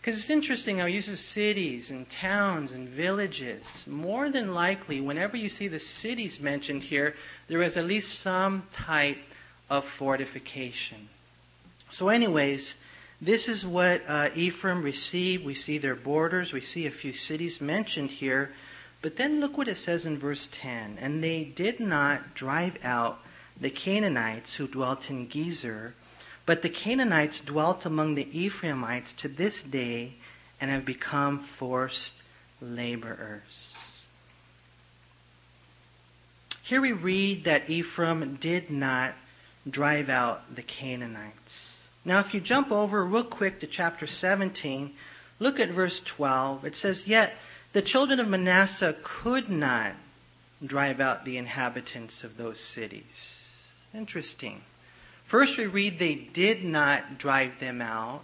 Because 0.00 0.20
it's 0.20 0.30
interesting 0.30 0.78
how 0.78 0.86
he 0.86 0.94
uses 0.94 1.18
cities 1.18 1.90
and 1.90 2.08
towns 2.08 2.70
and 2.70 2.88
villages. 2.88 3.82
More 3.88 4.28
than 4.30 4.54
likely, 4.54 5.00
whenever 5.00 5.36
you 5.36 5.48
see 5.48 5.66
the 5.66 5.80
cities 5.80 6.38
mentioned 6.38 6.84
here, 6.84 7.16
there 7.48 7.60
is 7.60 7.76
at 7.76 7.86
least 7.86 8.20
some 8.20 8.62
type 8.72 9.18
of 9.68 9.84
fortification. 9.84 11.08
So, 11.90 12.08
anyways, 12.08 12.74
this 13.20 13.48
is 13.48 13.64
what 13.64 14.02
uh, 14.06 14.30
Ephraim 14.34 14.82
received. 14.82 15.44
We 15.44 15.54
see 15.54 15.78
their 15.78 15.94
borders, 15.94 16.52
we 16.52 16.60
see 16.60 16.86
a 16.86 16.90
few 16.90 17.12
cities 17.12 17.60
mentioned 17.60 18.10
here. 18.10 18.52
But 19.02 19.16
then 19.16 19.40
look 19.40 19.56
what 19.56 19.68
it 19.68 19.76
says 19.76 20.04
in 20.04 20.18
verse 20.18 20.48
10. 20.60 20.98
And 21.00 21.22
they 21.22 21.44
did 21.44 21.80
not 21.80 22.34
drive 22.34 22.76
out 22.82 23.20
the 23.60 23.70
Canaanites 23.70 24.54
who 24.54 24.66
dwelt 24.66 25.10
in 25.10 25.28
Gezer 25.28 25.92
but 26.46 26.62
the 26.62 26.68
Canaanites 26.68 27.40
dwelt 27.40 27.84
among 27.84 28.14
the 28.14 28.28
Ephraimites 28.32 29.12
to 29.14 29.28
this 29.28 29.62
day 29.62 30.14
and 30.60 30.70
have 30.70 30.84
become 30.84 31.40
forced 31.40 32.12
laborers. 32.62 33.76
Here 36.62 36.80
we 36.80 36.92
read 36.92 37.44
that 37.44 37.68
Ephraim 37.68 38.36
did 38.40 38.70
not 38.70 39.14
drive 39.68 40.08
out 40.08 40.54
the 40.54 40.62
Canaanites. 40.62 41.74
Now, 42.04 42.20
if 42.20 42.32
you 42.32 42.40
jump 42.40 42.70
over 42.70 43.04
real 43.04 43.24
quick 43.24 43.60
to 43.60 43.66
chapter 43.66 44.06
17, 44.06 44.92
look 45.40 45.58
at 45.58 45.70
verse 45.70 46.00
12. 46.04 46.64
It 46.64 46.76
says, 46.76 47.06
Yet 47.06 47.34
the 47.72 47.82
children 47.82 48.20
of 48.20 48.28
Manasseh 48.28 48.96
could 49.02 49.50
not 49.50 49.92
drive 50.64 51.00
out 51.00 51.24
the 51.24 51.36
inhabitants 51.36 52.22
of 52.22 52.36
those 52.36 52.60
cities. 52.60 53.34
Interesting. 53.92 54.62
First, 55.24 55.56
we 55.56 55.66
read 55.66 55.98
they 55.98 56.14
did 56.14 56.64
not 56.64 57.18
drive 57.18 57.58
them 57.58 57.82
out. 57.82 58.22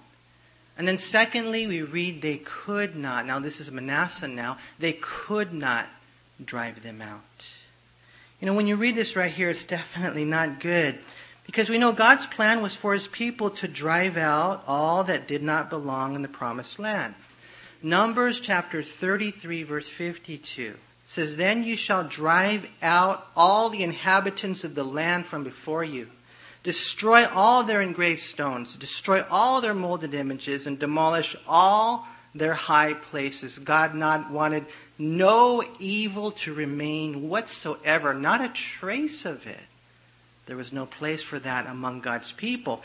And 0.79 0.87
then, 0.87 0.97
secondly, 0.97 1.67
we 1.67 1.83
read 1.83 2.23
they 2.23 2.39
could 2.39 2.97
not. 2.97 3.27
Now, 3.27 3.41
this 3.41 3.61
is 3.61 3.71
Manasseh 3.71 4.29
now. 4.29 4.59
They 4.79 4.95
could 4.95 5.53
not 5.53 5.87
drive 6.43 6.83
them 6.83 7.03
out. 7.03 7.47
You 8.41 8.47
know, 8.47 8.55
when 8.55 8.67
you 8.67 8.77
read 8.77 8.97
this 8.97 9.17
right 9.17 9.33
here, 9.33 9.51
it's 9.51 9.65
definitely 9.65 10.25
not 10.25 10.61
good. 10.61 10.99
Because 11.47 11.69
we 11.69 11.79
know 11.79 11.93
God's 11.93 12.27
plan 12.27 12.63
was 12.63 12.75
for 12.75 12.95
his 12.95 13.09
people 13.09 13.51
to 13.51 13.69
drive 13.69 14.17
out 14.17 14.63
all 14.67 15.05
that 15.05 15.29
did 15.29 15.43
not 15.43 15.71
belong 15.71 16.15
in 16.15 16.23
the 16.23 16.29
promised 16.29 16.79
land. 16.79 17.15
Numbers 17.83 18.41
chapter 18.41 18.83
33, 18.83 19.65
verse 19.65 19.89
52 19.89 20.77
says, 21.07 21.37
Then 21.37 21.65
you 21.65 21.77
shall 21.77 22.05
drive 22.05 22.67
out 22.81 23.27
all 23.37 23.71
the 23.71 23.83
inhabitants 23.83 24.63
of 24.65 24.75
the 24.75 24.85
land 24.85 25.27
from 25.27 25.43
before 25.43 25.85
you 25.85 26.09
destroy 26.63 27.27
all 27.27 27.65
their 27.65 27.83
engraved 27.83 28.23
stones, 28.23 28.77
destroy 28.77 29.25
all 29.31 29.61
their 29.61 29.75
molded 29.75 30.15
images, 30.15 30.67
and 30.67 30.79
demolish 30.79 31.37
all 31.47 32.07
their 32.35 32.55
high 32.55 32.95
places. 32.95 33.59
God 33.59 33.95
not 33.95 34.31
wanted 34.31 34.67
no 34.99 35.65
evil 35.79 36.31
to 36.33 36.55
remain 36.55 37.29
whatsoever, 37.29 38.15
not 38.15 38.41
a 38.41 38.49
trace 38.49 39.25
of 39.25 39.47
it. 39.47 39.59
There 40.53 40.59
was 40.59 40.71
no 40.71 40.85
place 40.85 41.23
for 41.23 41.39
that 41.39 41.67
among 41.67 42.03
God's 42.03 42.31
people. 42.31 42.83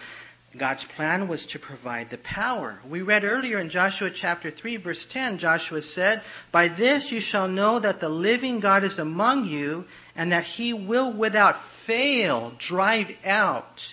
God's 0.56 0.86
plan 0.86 1.28
was 1.28 1.46
to 1.48 1.60
provide 1.60 2.10
the 2.10 2.18
power. 2.18 2.80
We 2.88 3.02
read 3.02 3.26
earlier 3.26 3.60
in 3.60 3.68
Joshua 3.68 4.10
chapter 4.10 4.50
3 4.50 4.78
verse 4.78 5.06
10, 5.06 5.38
Joshua 5.38 5.82
said, 5.82 6.22
By 6.50 6.70
this 6.70 7.12
you 7.12 7.20
shall 7.20 7.50
know 7.50 7.78
that 7.80 8.00
the 8.00 8.08
living 8.08 8.62
God 8.62 8.86
is 8.86 8.98
among 8.98 9.48
you, 9.50 9.84
and 10.16 10.32
that 10.32 10.46
he 10.46 10.72
will 10.72 11.12
without 11.12 11.62
fail 11.62 12.54
drive 12.58 13.12
out 13.26 13.86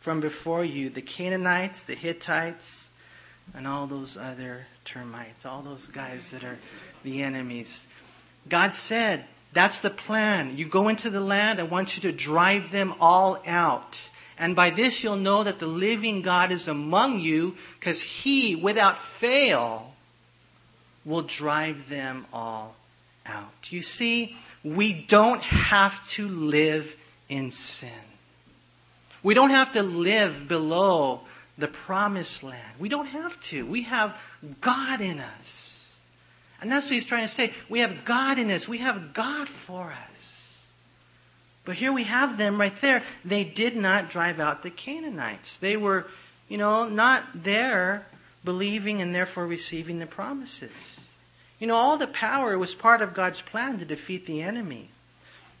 from 0.00 0.20
before 0.20 0.62
you 0.62 0.90
the 0.90 1.00
Canaanites, 1.00 1.84
the 1.84 1.94
Hittites, 1.94 2.90
and 3.54 3.66
all 3.66 3.86
those 3.86 4.18
other 4.18 4.66
termites, 4.84 5.46
all 5.46 5.62
those 5.62 5.86
guys 5.86 6.30
that 6.32 6.44
are 6.44 6.58
the 7.04 7.22
enemies. 7.22 7.86
God 8.50 8.74
said, 8.74 9.24
that's 9.54 9.80
the 9.80 9.90
plan. 9.90 10.58
You 10.58 10.66
go 10.66 10.88
into 10.88 11.08
the 11.08 11.20
land, 11.20 11.60
I 11.60 11.62
want 11.62 11.96
you 11.96 12.02
to 12.02 12.12
drive 12.12 12.70
them 12.70 12.94
all 13.00 13.40
out. 13.46 14.10
And 14.36 14.56
by 14.56 14.70
this 14.70 15.02
you'll 15.02 15.16
know 15.16 15.44
that 15.44 15.60
the 15.60 15.66
living 15.66 16.20
God 16.20 16.50
is 16.50 16.68
among 16.68 17.20
you, 17.20 17.56
because 17.78 18.02
he, 18.02 18.56
without 18.56 18.98
fail, 18.98 19.92
will 21.04 21.22
drive 21.22 21.88
them 21.88 22.26
all 22.32 22.74
out. 23.24 23.70
You 23.70 23.80
see, 23.80 24.36
we 24.62 24.92
don't 24.92 25.42
have 25.42 26.06
to 26.10 26.26
live 26.26 26.96
in 27.28 27.50
sin. 27.50 27.90
We 29.22 29.34
don't 29.34 29.50
have 29.50 29.72
to 29.72 29.82
live 29.82 30.48
below 30.48 31.20
the 31.56 31.68
promised 31.68 32.42
land. 32.42 32.74
We 32.78 32.88
don't 32.88 33.06
have 33.06 33.40
to. 33.44 33.64
We 33.64 33.82
have 33.82 34.18
God 34.60 35.00
in 35.00 35.20
us. 35.20 35.63
And 36.64 36.72
that's 36.72 36.86
what 36.86 36.94
he's 36.94 37.04
trying 37.04 37.28
to 37.28 37.34
say. 37.34 37.52
We 37.68 37.80
have 37.80 38.06
God 38.06 38.38
in 38.38 38.50
us. 38.50 38.66
We 38.66 38.78
have 38.78 39.12
God 39.12 39.50
for 39.50 39.92
us. 39.92 40.56
But 41.66 41.74
here 41.74 41.92
we 41.92 42.04
have 42.04 42.38
them 42.38 42.58
right 42.58 42.80
there. 42.80 43.02
They 43.22 43.44
did 43.44 43.76
not 43.76 44.08
drive 44.08 44.40
out 44.40 44.62
the 44.62 44.70
Canaanites. 44.70 45.58
They 45.58 45.76
were, 45.76 46.06
you 46.48 46.56
know, 46.56 46.88
not 46.88 47.44
there 47.44 48.06
believing 48.46 49.02
and 49.02 49.14
therefore 49.14 49.46
receiving 49.46 49.98
the 49.98 50.06
promises. 50.06 50.70
You 51.58 51.66
know, 51.66 51.76
all 51.76 51.98
the 51.98 52.06
power 52.06 52.58
was 52.58 52.74
part 52.74 53.02
of 53.02 53.12
God's 53.12 53.42
plan 53.42 53.78
to 53.80 53.84
defeat 53.84 54.24
the 54.24 54.40
enemy. 54.40 54.88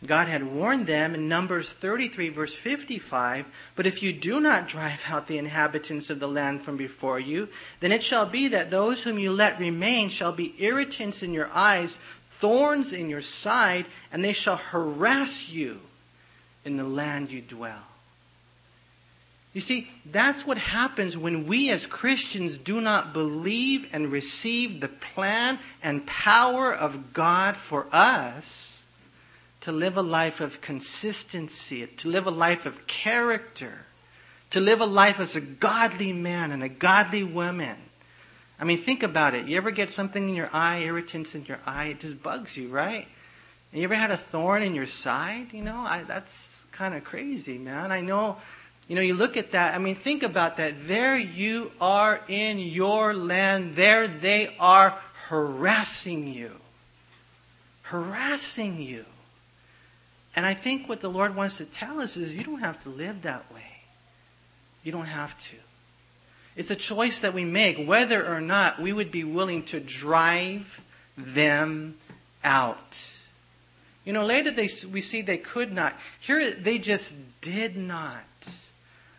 God 0.06 0.28
had 0.28 0.52
warned 0.54 0.86
them 0.86 1.14
in 1.14 1.28
Numbers 1.28 1.68
33 1.68 2.28
verse 2.28 2.54
55, 2.54 3.46
but 3.76 3.86
if 3.86 4.02
you 4.02 4.12
do 4.12 4.40
not 4.40 4.68
drive 4.68 5.02
out 5.08 5.26
the 5.26 5.38
inhabitants 5.38 6.10
of 6.10 6.20
the 6.20 6.28
land 6.28 6.62
from 6.62 6.76
before 6.76 7.18
you, 7.20 7.48
then 7.80 7.92
it 7.92 8.02
shall 8.02 8.26
be 8.26 8.48
that 8.48 8.70
those 8.70 9.02
whom 9.02 9.18
you 9.18 9.32
let 9.32 9.58
remain 9.58 10.08
shall 10.08 10.32
be 10.32 10.54
irritants 10.58 11.22
in 11.22 11.32
your 11.32 11.50
eyes, 11.52 11.98
thorns 12.38 12.92
in 12.92 13.08
your 13.08 13.22
side, 13.22 13.86
and 14.12 14.24
they 14.24 14.32
shall 14.32 14.56
harass 14.56 15.48
you 15.48 15.80
in 16.64 16.76
the 16.76 16.84
land 16.84 17.30
you 17.30 17.40
dwell. 17.40 17.82
You 19.52 19.60
see, 19.60 19.88
that's 20.04 20.44
what 20.44 20.58
happens 20.58 21.16
when 21.16 21.46
we 21.46 21.70
as 21.70 21.86
Christians 21.86 22.58
do 22.58 22.80
not 22.80 23.12
believe 23.12 23.86
and 23.92 24.10
receive 24.10 24.80
the 24.80 24.88
plan 24.88 25.60
and 25.80 26.04
power 26.04 26.74
of 26.74 27.12
God 27.12 27.56
for 27.56 27.86
us 27.92 28.73
to 29.64 29.72
live 29.72 29.96
a 29.96 30.02
life 30.02 30.42
of 30.42 30.60
consistency, 30.60 31.86
to 31.86 32.08
live 32.10 32.26
a 32.26 32.30
life 32.30 32.66
of 32.66 32.86
character, 32.86 33.72
to 34.50 34.60
live 34.60 34.82
a 34.82 34.86
life 34.86 35.18
as 35.18 35.36
a 35.36 35.40
godly 35.40 36.12
man 36.12 36.50
and 36.50 36.62
a 36.62 36.68
godly 36.68 37.24
woman. 37.24 37.74
I 38.60 38.64
mean, 38.64 38.76
think 38.76 39.02
about 39.02 39.34
it. 39.34 39.48
You 39.48 39.56
ever 39.56 39.70
get 39.70 39.88
something 39.88 40.28
in 40.28 40.34
your 40.34 40.50
eye, 40.52 40.80
irritants 40.80 41.34
in 41.34 41.46
your 41.46 41.60
eye, 41.64 41.86
it 41.86 42.00
just 42.00 42.22
bugs 42.22 42.54
you, 42.58 42.68
right? 42.68 43.08
And 43.72 43.80
you 43.80 43.84
ever 43.84 43.94
had 43.94 44.10
a 44.10 44.18
thorn 44.18 44.62
in 44.62 44.74
your 44.74 44.86
side? 44.86 45.54
You 45.54 45.62
know, 45.62 45.78
I, 45.78 46.02
that's 46.06 46.66
kind 46.72 46.92
of 46.92 47.02
crazy, 47.02 47.56
man. 47.56 47.90
I 47.90 48.02
know, 48.02 48.36
you 48.86 48.96
know, 48.96 49.00
you 49.00 49.14
look 49.14 49.38
at 49.38 49.52
that. 49.52 49.74
I 49.74 49.78
mean, 49.78 49.94
think 49.94 50.22
about 50.22 50.58
that. 50.58 50.86
There 50.86 51.16
you 51.16 51.72
are 51.80 52.20
in 52.28 52.58
your 52.58 53.14
land. 53.14 53.76
There 53.76 54.08
they 54.08 54.54
are 54.60 54.98
harassing 55.28 56.28
you. 56.28 56.50
Harassing 57.84 58.82
you. 58.82 59.06
And 60.36 60.44
I 60.44 60.54
think 60.54 60.88
what 60.88 61.00
the 61.00 61.10
Lord 61.10 61.36
wants 61.36 61.58
to 61.58 61.64
tell 61.64 62.00
us 62.00 62.16
is 62.16 62.32
you 62.32 62.44
don't 62.44 62.60
have 62.60 62.82
to 62.82 62.88
live 62.88 63.22
that 63.22 63.52
way. 63.52 63.62
You 64.82 64.92
don't 64.92 65.06
have 65.06 65.38
to. 65.50 65.56
It's 66.56 66.70
a 66.70 66.76
choice 66.76 67.20
that 67.20 67.34
we 67.34 67.44
make 67.44 67.84
whether 67.84 68.26
or 68.26 68.40
not 68.40 68.80
we 68.80 68.92
would 68.92 69.10
be 69.10 69.24
willing 69.24 69.64
to 69.64 69.80
drive 69.80 70.80
them 71.16 71.96
out. 72.42 73.10
You 74.04 74.12
know, 74.12 74.24
later 74.24 74.50
they, 74.50 74.68
we 74.92 75.00
see 75.00 75.22
they 75.22 75.38
could 75.38 75.72
not. 75.72 75.94
Here 76.20 76.50
they 76.50 76.78
just 76.78 77.14
did 77.40 77.76
not. 77.76 78.22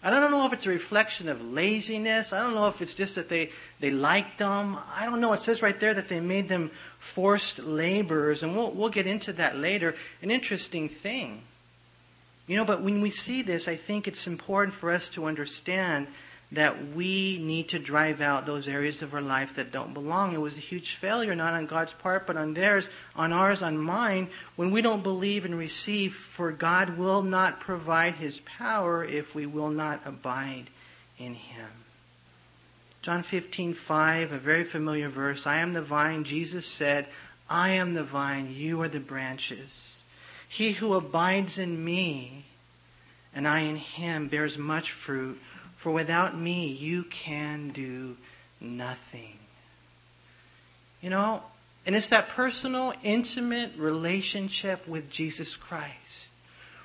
I 0.03 0.11
don't 0.11 0.29
know 0.29 0.45
if 0.45 0.53
it's 0.53 0.67
a 0.67 0.69
reflection 0.69 1.27
of 1.27 1.41
laziness. 1.41 2.31
I 2.31 2.37
don't 2.39 2.53
know 2.53 2.67
if 2.67 2.79
it's 2.79 2.93
just 2.93 3.15
that 3.15 3.27
they, 3.27 3.49
they 3.79 3.89
liked 3.89 4.37
them. 4.37 4.77
I 4.95 5.07
don't 5.07 5.19
know. 5.19 5.33
It 5.33 5.39
says 5.39 5.63
right 5.63 5.79
there 5.79 5.95
that 5.95 6.07
they 6.07 6.19
made 6.19 6.47
them 6.47 6.69
forced 7.13 7.59
laborers, 7.59 8.43
and 8.43 8.55
we'll, 8.55 8.71
we'll 8.71 8.89
get 8.89 9.07
into 9.07 9.31
that 9.33 9.57
later. 9.57 9.95
An 10.21 10.31
interesting 10.31 10.89
thing. 10.89 11.43
You 12.47 12.57
know, 12.57 12.65
but 12.65 12.81
when 12.81 13.01
we 13.01 13.11
see 13.11 13.41
this, 13.41 13.67
I 13.67 13.75
think 13.75 14.07
it's 14.07 14.27
important 14.27 14.75
for 14.75 14.91
us 14.91 15.07
to 15.09 15.25
understand 15.25 16.07
that 16.51 16.93
we 16.93 17.39
need 17.39 17.69
to 17.69 17.79
drive 17.79 18.21
out 18.21 18.45
those 18.45 18.67
areas 18.67 19.01
of 19.01 19.13
our 19.13 19.21
life 19.21 19.55
that 19.55 19.71
don't 19.71 19.93
belong. 19.93 20.33
It 20.33 20.41
was 20.41 20.55
a 20.55 20.59
huge 20.59 20.95
failure, 20.95 21.35
not 21.35 21.53
on 21.53 21.65
God's 21.65 21.93
part, 21.93 22.27
but 22.27 22.37
on 22.37 22.53
theirs, 22.53 22.87
on 23.15 23.33
ours, 23.33 23.61
on 23.61 23.77
mine, 23.77 24.29
when 24.55 24.71
we 24.71 24.81
don't 24.81 25.03
believe 25.03 25.45
and 25.45 25.57
receive, 25.57 26.13
for 26.13 26.51
God 26.51 26.97
will 26.97 27.23
not 27.23 27.59
provide 27.59 28.15
His 28.15 28.39
power 28.45 29.03
if 29.03 29.33
we 29.33 29.45
will 29.45 29.71
not 29.71 30.01
abide 30.05 30.69
in 31.17 31.33
Him. 31.33 31.84
John 33.05 33.21
15, 33.21 33.75
5, 33.75 34.31
a 34.31 34.39
very 34.39 34.63
familiar 34.63 35.09
verse. 35.09 35.45
I 35.45 35.57
am 35.57 35.73
the 35.73 35.81
vine. 35.83 36.23
Jesus 36.23 36.65
said, 36.65 37.05
I 37.47 37.69
am 37.69 37.93
the 37.93 38.01
vine. 38.01 38.51
You 38.51 38.81
are 38.81 38.89
the 38.89 38.99
branches. 38.99 39.99
He 40.49 40.71
who 40.71 40.95
abides 40.95 41.59
in 41.59 41.85
me 41.85 42.45
and 43.31 43.47
I 43.47 43.59
in 43.59 43.75
him 43.75 44.27
bears 44.27 44.57
much 44.57 44.91
fruit, 44.91 45.39
for 45.77 45.91
without 45.91 46.35
me 46.35 46.65
you 46.65 47.03
can 47.03 47.69
do 47.69 48.17
nothing. 48.59 49.37
You 50.99 51.11
know, 51.11 51.43
and 51.85 51.95
it's 51.95 52.09
that 52.09 52.29
personal, 52.29 52.91
intimate 53.03 53.73
relationship 53.77 54.87
with 54.87 55.11
Jesus 55.11 55.55
Christ 55.55 56.29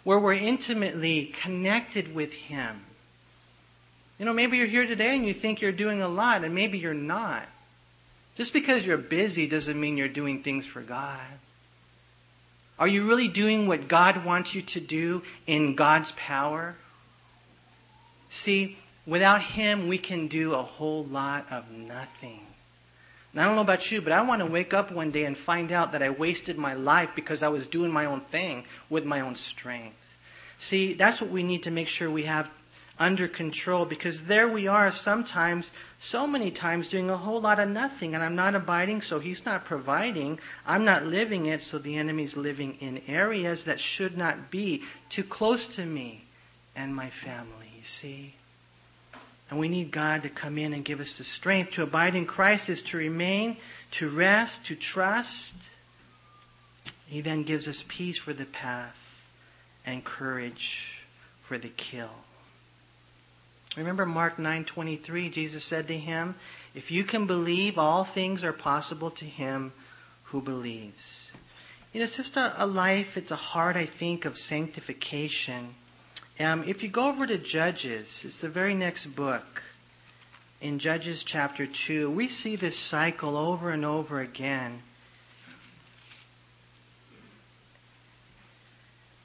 where 0.04 0.18
we're 0.18 0.34
intimately 0.34 1.26
connected 1.26 2.14
with 2.14 2.32
Him. 2.32 2.80
You 4.20 4.26
know, 4.26 4.34
maybe 4.34 4.58
you're 4.58 4.66
here 4.66 4.86
today 4.86 5.16
and 5.16 5.26
you 5.26 5.32
think 5.32 5.62
you're 5.62 5.72
doing 5.72 6.02
a 6.02 6.08
lot, 6.08 6.44
and 6.44 6.54
maybe 6.54 6.76
you're 6.76 6.92
not. 6.92 7.48
Just 8.36 8.52
because 8.52 8.84
you're 8.84 8.98
busy 8.98 9.46
doesn't 9.46 9.80
mean 9.80 9.96
you're 9.96 10.08
doing 10.08 10.42
things 10.42 10.66
for 10.66 10.82
God. 10.82 11.24
Are 12.78 12.86
you 12.86 13.08
really 13.08 13.28
doing 13.28 13.66
what 13.66 13.88
God 13.88 14.22
wants 14.22 14.54
you 14.54 14.60
to 14.60 14.80
do 14.80 15.22
in 15.46 15.74
God's 15.74 16.12
power? 16.18 16.76
See, 18.28 18.76
without 19.06 19.40
Him, 19.40 19.88
we 19.88 19.96
can 19.96 20.28
do 20.28 20.52
a 20.52 20.62
whole 20.62 21.04
lot 21.04 21.46
of 21.50 21.70
nothing. 21.70 22.40
And 23.32 23.40
I 23.40 23.46
don't 23.46 23.54
know 23.54 23.62
about 23.62 23.90
you, 23.90 24.02
but 24.02 24.12
I 24.12 24.20
want 24.20 24.40
to 24.40 24.46
wake 24.46 24.74
up 24.74 24.92
one 24.92 25.10
day 25.10 25.24
and 25.24 25.36
find 25.36 25.72
out 25.72 25.92
that 25.92 26.02
I 26.02 26.10
wasted 26.10 26.58
my 26.58 26.74
life 26.74 27.12
because 27.14 27.42
I 27.42 27.48
was 27.48 27.66
doing 27.66 27.90
my 27.90 28.04
own 28.04 28.20
thing 28.20 28.64
with 28.90 29.06
my 29.06 29.20
own 29.20 29.34
strength. 29.34 29.96
See, 30.58 30.92
that's 30.92 31.22
what 31.22 31.30
we 31.30 31.42
need 31.42 31.62
to 31.62 31.70
make 31.70 31.88
sure 31.88 32.10
we 32.10 32.24
have 32.24 32.50
under 33.00 33.26
control 33.26 33.86
because 33.86 34.24
there 34.24 34.46
we 34.46 34.68
are 34.68 34.92
sometimes, 34.92 35.72
so 35.98 36.26
many 36.26 36.50
times, 36.50 36.86
doing 36.86 37.08
a 37.08 37.16
whole 37.16 37.40
lot 37.40 37.58
of 37.58 37.68
nothing. 37.68 38.14
And 38.14 38.22
I'm 38.22 38.36
not 38.36 38.54
abiding, 38.54 39.00
so 39.00 39.18
He's 39.18 39.44
not 39.46 39.64
providing. 39.64 40.38
I'm 40.66 40.84
not 40.84 41.06
living 41.06 41.46
it, 41.46 41.62
so 41.62 41.78
the 41.78 41.96
enemy's 41.96 42.36
living 42.36 42.76
in 42.78 43.00
areas 43.08 43.64
that 43.64 43.80
should 43.80 44.18
not 44.18 44.50
be 44.50 44.82
too 45.08 45.24
close 45.24 45.66
to 45.68 45.86
me 45.86 46.26
and 46.76 46.94
my 46.94 47.08
family, 47.08 47.72
you 47.76 47.84
see. 47.84 48.34
And 49.50 49.58
we 49.58 49.68
need 49.68 49.90
God 49.90 50.22
to 50.22 50.28
come 50.28 50.58
in 50.58 50.74
and 50.74 50.84
give 50.84 51.00
us 51.00 51.16
the 51.16 51.24
strength. 51.24 51.72
To 51.72 51.82
abide 51.82 52.14
in 52.14 52.26
Christ 52.26 52.68
is 52.68 52.82
to 52.82 52.98
remain, 52.98 53.56
to 53.92 54.08
rest, 54.08 54.64
to 54.66 54.76
trust. 54.76 55.54
He 57.06 57.20
then 57.22 57.42
gives 57.42 57.66
us 57.66 57.82
peace 57.88 58.18
for 58.18 58.32
the 58.32 58.44
path 58.44 58.96
and 59.84 60.04
courage 60.04 61.02
for 61.40 61.58
the 61.58 61.70
kill. 61.70 62.10
Remember 63.76 64.04
Mark 64.04 64.36
9:23 64.38 65.30
Jesus 65.30 65.64
said 65.64 65.88
to 65.88 65.98
him, 65.98 66.34
"If 66.74 66.90
you 66.90 67.04
can 67.04 67.26
believe, 67.26 67.78
all 67.78 68.04
things 68.04 68.42
are 68.42 68.52
possible 68.52 69.10
to 69.12 69.24
him 69.24 69.72
who 70.24 70.40
believes." 70.40 71.30
You 71.92 72.00
know, 72.00 72.04
it's 72.04 72.16
just 72.16 72.36
a, 72.36 72.54
a 72.62 72.66
life, 72.66 73.16
it's 73.16 73.30
a 73.30 73.36
heart, 73.36 73.76
I 73.76 73.86
think, 73.86 74.24
of 74.24 74.38
sanctification 74.38 75.74
um, 76.40 76.64
if 76.66 76.82
you 76.82 76.88
go 76.88 77.10
over 77.10 77.26
to 77.26 77.36
Judges, 77.36 78.22
it's 78.24 78.40
the 78.40 78.48
very 78.48 78.74
next 78.74 79.14
book. 79.14 79.62
In 80.62 80.78
Judges 80.78 81.22
chapter 81.22 81.66
2, 81.66 82.10
we 82.10 82.28
see 82.28 82.56
this 82.56 82.78
cycle 82.78 83.36
over 83.36 83.70
and 83.70 83.84
over 83.84 84.20
again. 84.20 84.82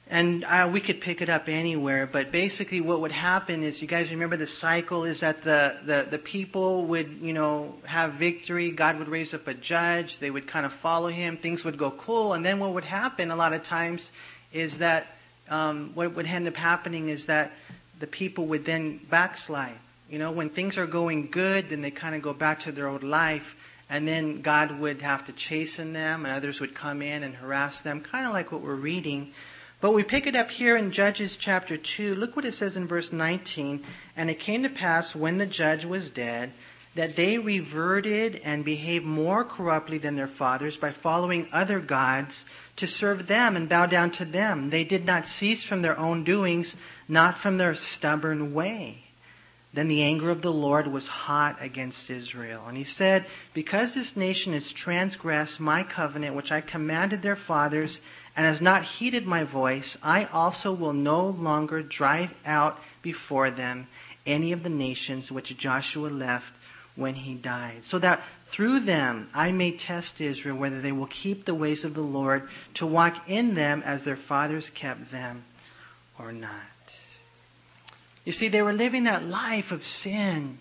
And 0.08 0.44
uh, 0.44 0.70
we 0.72 0.80
could 0.80 1.00
pick 1.00 1.20
it 1.20 1.28
up 1.28 1.48
anywhere, 1.48 2.06
but 2.06 2.30
basically 2.30 2.80
what 2.80 3.00
would 3.00 3.10
happen 3.10 3.64
is, 3.64 3.82
you 3.82 3.88
guys 3.88 4.12
remember 4.12 4.36
the 4.36 4.46
cycle 4.46 5.02
is 5.02 5.20
that 5.20 5.42
the, 5.42 5.76
the, 5.84 6.06
the 6.08 6.18
people 6.18 6.84
would, 6.84 7.18
you 7.20 7.32
know, 7.32 7.74
have 7.84 8.12
victory. 8.12 8.70
God 8.70 9.00
would 9.00 9.08
raise 9.08 9.34
up 9.34 9.48
a 9.48 9.54
judge. 9.54 10.20
They 10.20 10.30
would 10.30 10.46
kind 10.46 10.64
of 10.64 10.72
follow 10.72 11.08
him. 11.08 11.36
Things 11.36 11.64
would 11.64 11.76
go 11.76 11.90
cool. 11.90 12.34
And 12.34 12.44
then 12.44 12.60
what 12.60 12.72
would 12.72 12.84
happen 12.84 13.32
a 13.32 13.36
lot 13.36 13.52
of 13.52 13.64
times 13.64 14.12
is 14.52 14.78
that 14.78 15.08
um, 15.48 15.90
what 15.94 16.14
would 16.14 16.26
end 16.26 16.46
up 16.46 16.54
happening 16.54 17.08
is 17.08 17.26
that 17.26 17.52
the 17.98 18.06
people 18.06 18.46
would 18.46 18.64
then 18.64 19.00
backslide. 19.10 19.78
You 20.08 20.20
know, 20.20 20.30
when 20.30 20.50
things 20.50 20.78
are 20.78 20.86
going 20.86 21.30
good, 21.30 21.70
then 21.70 21.82
they 21.82 21.90
kind 21.90 22.14
of 22.14 22.22
go 22.22 22.32
back 22.32 22.60
to 22.60 22.72
their 22.72 22.86
old 22.86 23.02
life, 23.02 23.56
and 23.90 24.06
then 24.06 24.40
God 24.40 24.78
would 24.78 25.02
have 25.02 25.26
to 25.26 25.32
chasten 25.32 25.92
them, 25.92 26.24
and 26.24 26.32
others 26.32 26.60
would 26.60 26.74
come 26.74 27.02
in 27.02 27.24
and 27.24 27.34
harass 27.34 27.80
them, 27.80 28.00
kind 28.00 28.24
of 28.24 28.32
like 28.32 28.52
what 28.52 28.60
we're 28.60 28.74
reading. 28.74 29.32
But 29.80 29.92
we 29.92 30.02
pick 30.02 30.26
it 30.26 30.34
up 30.34 30.50
here 30.50 30.76
in 30.76 30.90
Judges 30.90 31.36
chapter 31.36 31.76
2. 31.76 32.14
Look 32.14 32.34
what 32.34 32.46
it 32.46 32.54
says 32.54 32.76
in 32.76 32.86
verse 32.86 33.12
19. 33.12 33.84
And 34.16 34.30
it 34.30 34.40
came 34.40 34.62
to 34.62 34.70
pass 34.70 35.14
when 35.14 35.38
the 35.38 35.46
judge 35.46 35.84
was 35.84 36.08
dead 36.08 36.52
that 36.96 37.14
they 37.14 37.38
reverted 37.38 38.40
and 38.42 38.64
behaved 38.64 39.04
more 39.04 39.44
corruptly 39.44 39.98
than 39.98 40.16
their 40.16 40.26
fathers 40.26 40.78
by 40.78 40.90
following 40.90 41.46
other 41.52 41.78
gods 41.78 42.46
to 42.76 42.86
serve 42.86 43.26
them 43.26 43.54
and 43.54 43.68
bow 43.68 43.84
down 43.84 44.10
to 44.10 44.24
them. 44.24 44.70
They 44.70 44.82
did 44.82 45.04
not 45.04 45.28
cease 45.28 45.62
from 45.62 45.82
their 45.82 45.98
own 45.98 46.24
doings, 46.24 46.74
not 47.06 47.36
from 47.36 47.58
their 47.58 47.74
stubborn 47.74 48.54
way. 48.54 49.02
Then 49.74 49.88
the 49.88 50.02
anger 50.02 50.30
of 50.30 50.40
the 50.40 50.52
Lord 50.52 50.86
was 50.86 51.06
hot 51.06 51.58
against 51.60 52.08
Israel. 52.08 52.64
And 52.66 52.78
he 52.78 52.84
said, 52.84 53.26
Because 53.52 53.92
this 53.92 54.16
nation 54.16 54.54
has 54.54 54.72
transgressed 54.72 55.60
my 55.60 55.82
covenant, 55.82 56.34
which 56.34 56.50
I 56.50 56.62
commanded 56.62 57.20
their 57.20 57.36
fathers, 57.36 58.00
and 58.36 58.44
has 58.44 58.60
not 58.60 58.84
heeded 58.84 59.26
my 59.26 59.42
voice, 59.42 59.96
I 60.02 60.26
also 60.26 60.70
will 60.70 60.92
no 60.92 61.26
longer 61.26 61.82
drive 61.82 62.34
out 62.44 62.78
before 63.00 63.50
them 63.50 63.88
any 64.26 64.52
of 64.52 64.62
the 64.62 64.68
nations 64.68 65.32
which 65.32 65.56
Joshua 65.56 66.08
left 66.08 66.52
when 66.96 67.14
he 67.14 67.34
died. 67.34 67.84
So 67.84 67.98
that 68.00 68.22
through 68.46 68.80
them 68.80 69.30
I 69.32 69.52
may 69.52 69.72
test 69.72 70.20
Israel 70.20 70.56
whether 70.56 70.80
they 70.80 70.92
will 70.92 71.06
keep 71.06 71.44
the 71.44 71.54
ways 71.54 71.84
of 71.84 71.94
the 71.94 72.02
Lord 72.02 72.48
to 72.74 72.86
walk 72.86 73.28
in 73.28 73.54
them 73.54 73.82
as 73.84 74.04
their 74.04 74.16
fathers 74.16 74.70
kept 74.70 75.10
them 75.10 75.44
or 76.18 76.32
not. 76.32 76.50
You 78.24 78.32
see, 78.32 78.48
they 78.48 78.62
were 78.62 78.72
living 78.72 79.04
that 79.04 79.24
life 79.24 79.72
of 79.72 79.84
sin 79.84 80.58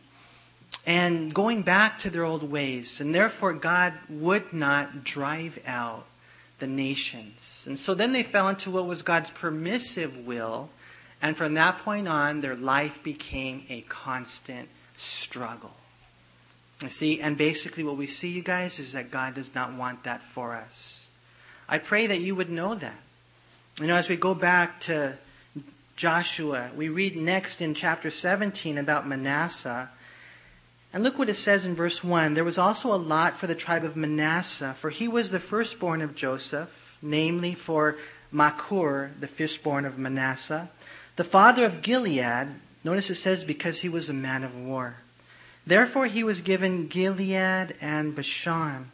and 0.86 1.34
going 1.34 1.64
back 1.64 2.00
to 2.00 2.10
their 2.10 2.24
old 2.24 2.50
ways, 2.50 3.02
and 3.02 3.14
therefore 3.14 3.54
God 3.54 3.94
would 4.08 4.54
not 4.54 5.04
drive 5.04 5.58
out 5.66 6.06
the 6.60 6.68
nations. 6.68 7.64
And 7.68 7.78
so 7.78 7.94
then 7.94 8.14
they 8.14 8.24
fell 8.24 8.48
into 8.50 8.72
what 8.72 8.88
was 8.88 9.02
God's 9.02 9.30
permissive 9.30 10.26
will, 10.26 10.70
and 11.22 11.36
from 11.36 11.54
that 11.56 11.80
point 11.80 12.08
on, 12.08 12.42
their 12.42 12.56
life 12.56 13.02
became 13.04 13.64
a 13.70 13.82
constant 13.82 14.70
struggle. 14.98 15.74
You 16.82 16.90
see, 16.90 17.22
and 17.22 17.38
basically 17.38 17.84
what 17.84 17.98
we 17.98 18.08
see, 18.08 18.30
you 18.30 18.42
guys, 18.42 18.80
is 18.80 18.94
that 18.94 19.12
God 19.12 19.36
does 19.36 19.56
not 19.56 19.74
want 19.74 20.04
that 20.04 20.22
for 20.34 20.54
us. 20.56 21.06
I 21.68 21.78
pray 21.78 22.08
that 22.08 22.20
you 22.20 22.36
would 22.36 22.50
know 22.50 22.76
that. 22.76 23.00
You 23.80 23.88
know, 23.88 23.96
as 23.96 24.10
we 24.10 24.18
go 24.18 24.34
back 24.34 24.82
to 24.82 25.18
Joshua, 25.96 26.72
we 26.76 26.90
read 26.90 27.16
next 27.16 27.62
in 27.62 27.74
chapter 27.74 28.12
17 28.12 28.78
about 28.78 29.08
Manasseh. 29.08 29.90
And 30.96 31.04
look 31.04 31.20
what 31.20 31.28
it 31.28 31.36
says 31.36 31.66
in 31.66 31.76
verse 31.76 32.06
1. 32.06 32.36
There 32.36 32.46
was 32.46 32.58
also 32.58 32.94
a 32.94 32.96
lot 32.96 33.36
for 33.36 33.48
the 33.48 33.54
tribe 33.54 33.84
of 33.84 33.98
Manasseh, 33.98 34.74
for 34.78 34.90
he 34.90 35.10
was 35.10 35.30
the 35.30 35.42
firstborn 35.42 36.02
of 36.02 36.16
Joseph, 36.16 36.70
namely 37.02 37.54
for 37.54 37.98
Machir, 38.32 39.12
the 39.20 39.28
firstborn 39.28 39.84
of 39.84 39.98
Manasseh, 39.98 40.70
the 41.18 41.26
father 41.26 41.66
of 41.66 41.82
Gilead. 41.82 42.48
Notice 42.86 43.10
it 43.10 43.16
says 43.16 43.44
because 43.44 43.80
he 43.80 43.90
was 43.90 44.08
a 44.08 44.14
man 44.14 44.46
of 44.46 44.56
war. 44.56 44.96
Therefore 45.68 46.06
he 46.06 46.24
was 46.24 46.40
given 46.40 46.88
Gilead 46.88 47.76
and 47.82 48.16
Bashan. 48.16 48.90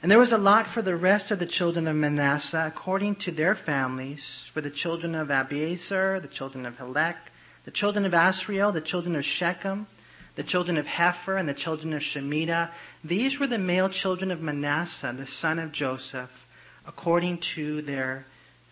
And 0.00 0.12
there 0.12 0.20
was 0.20 0.30
a 0.30 0.38
lot 0.38 0.68
for 0.68 0.80
the 0.80 0.94
rest 0.94 1.32
of 1.32 1.40
the 1.40 1.46
children 1.46 1.88
of 1.88 1.96
Manasseh 1.96 2.66
according 2.68 3.16
to 3.16 3.32
their 3.32 3.56
families, 3.56 4.44
for 4.54 4.60
the 4.60 4.70
children 4.70 5.16
of 5.16 5.26
Abiezer, 5.26 6.22
the 6.22 6.28
children 6.28 6.64
of 6.64 6.78
Helek, 6.78 7.16
the 7.64 7.72
children 7.72 8.04
of 8.04 8.12
Asriel, 8.12 8.72
the 8.72 8.80
children 8.80 9.16
of 9.16 9.24
Shechem, 9.24 9.88
the 10.34 10.42
children 10.42 10.76
of 10.76 10.86
Hepher, 10.86 11.38
and 11.38 11.48
the 11.48 11.54
children 11.54 11.92
of 11.92 12.02
Shemida. 12.02 12.70
These 13.04 13.38
were 13.38 13.46
the 13.46 13.58
male 13.58 13.88
children 13.88 14.30
of 14.30 14.40
Manasseh, 14.40 15.14
the 15.16 15.26
son 15.26 15.58
of 15.58 15.72
Joseph, 15.72 16.46
according 16.86 17.38
to 17.38 17.82
their 17.82 18.26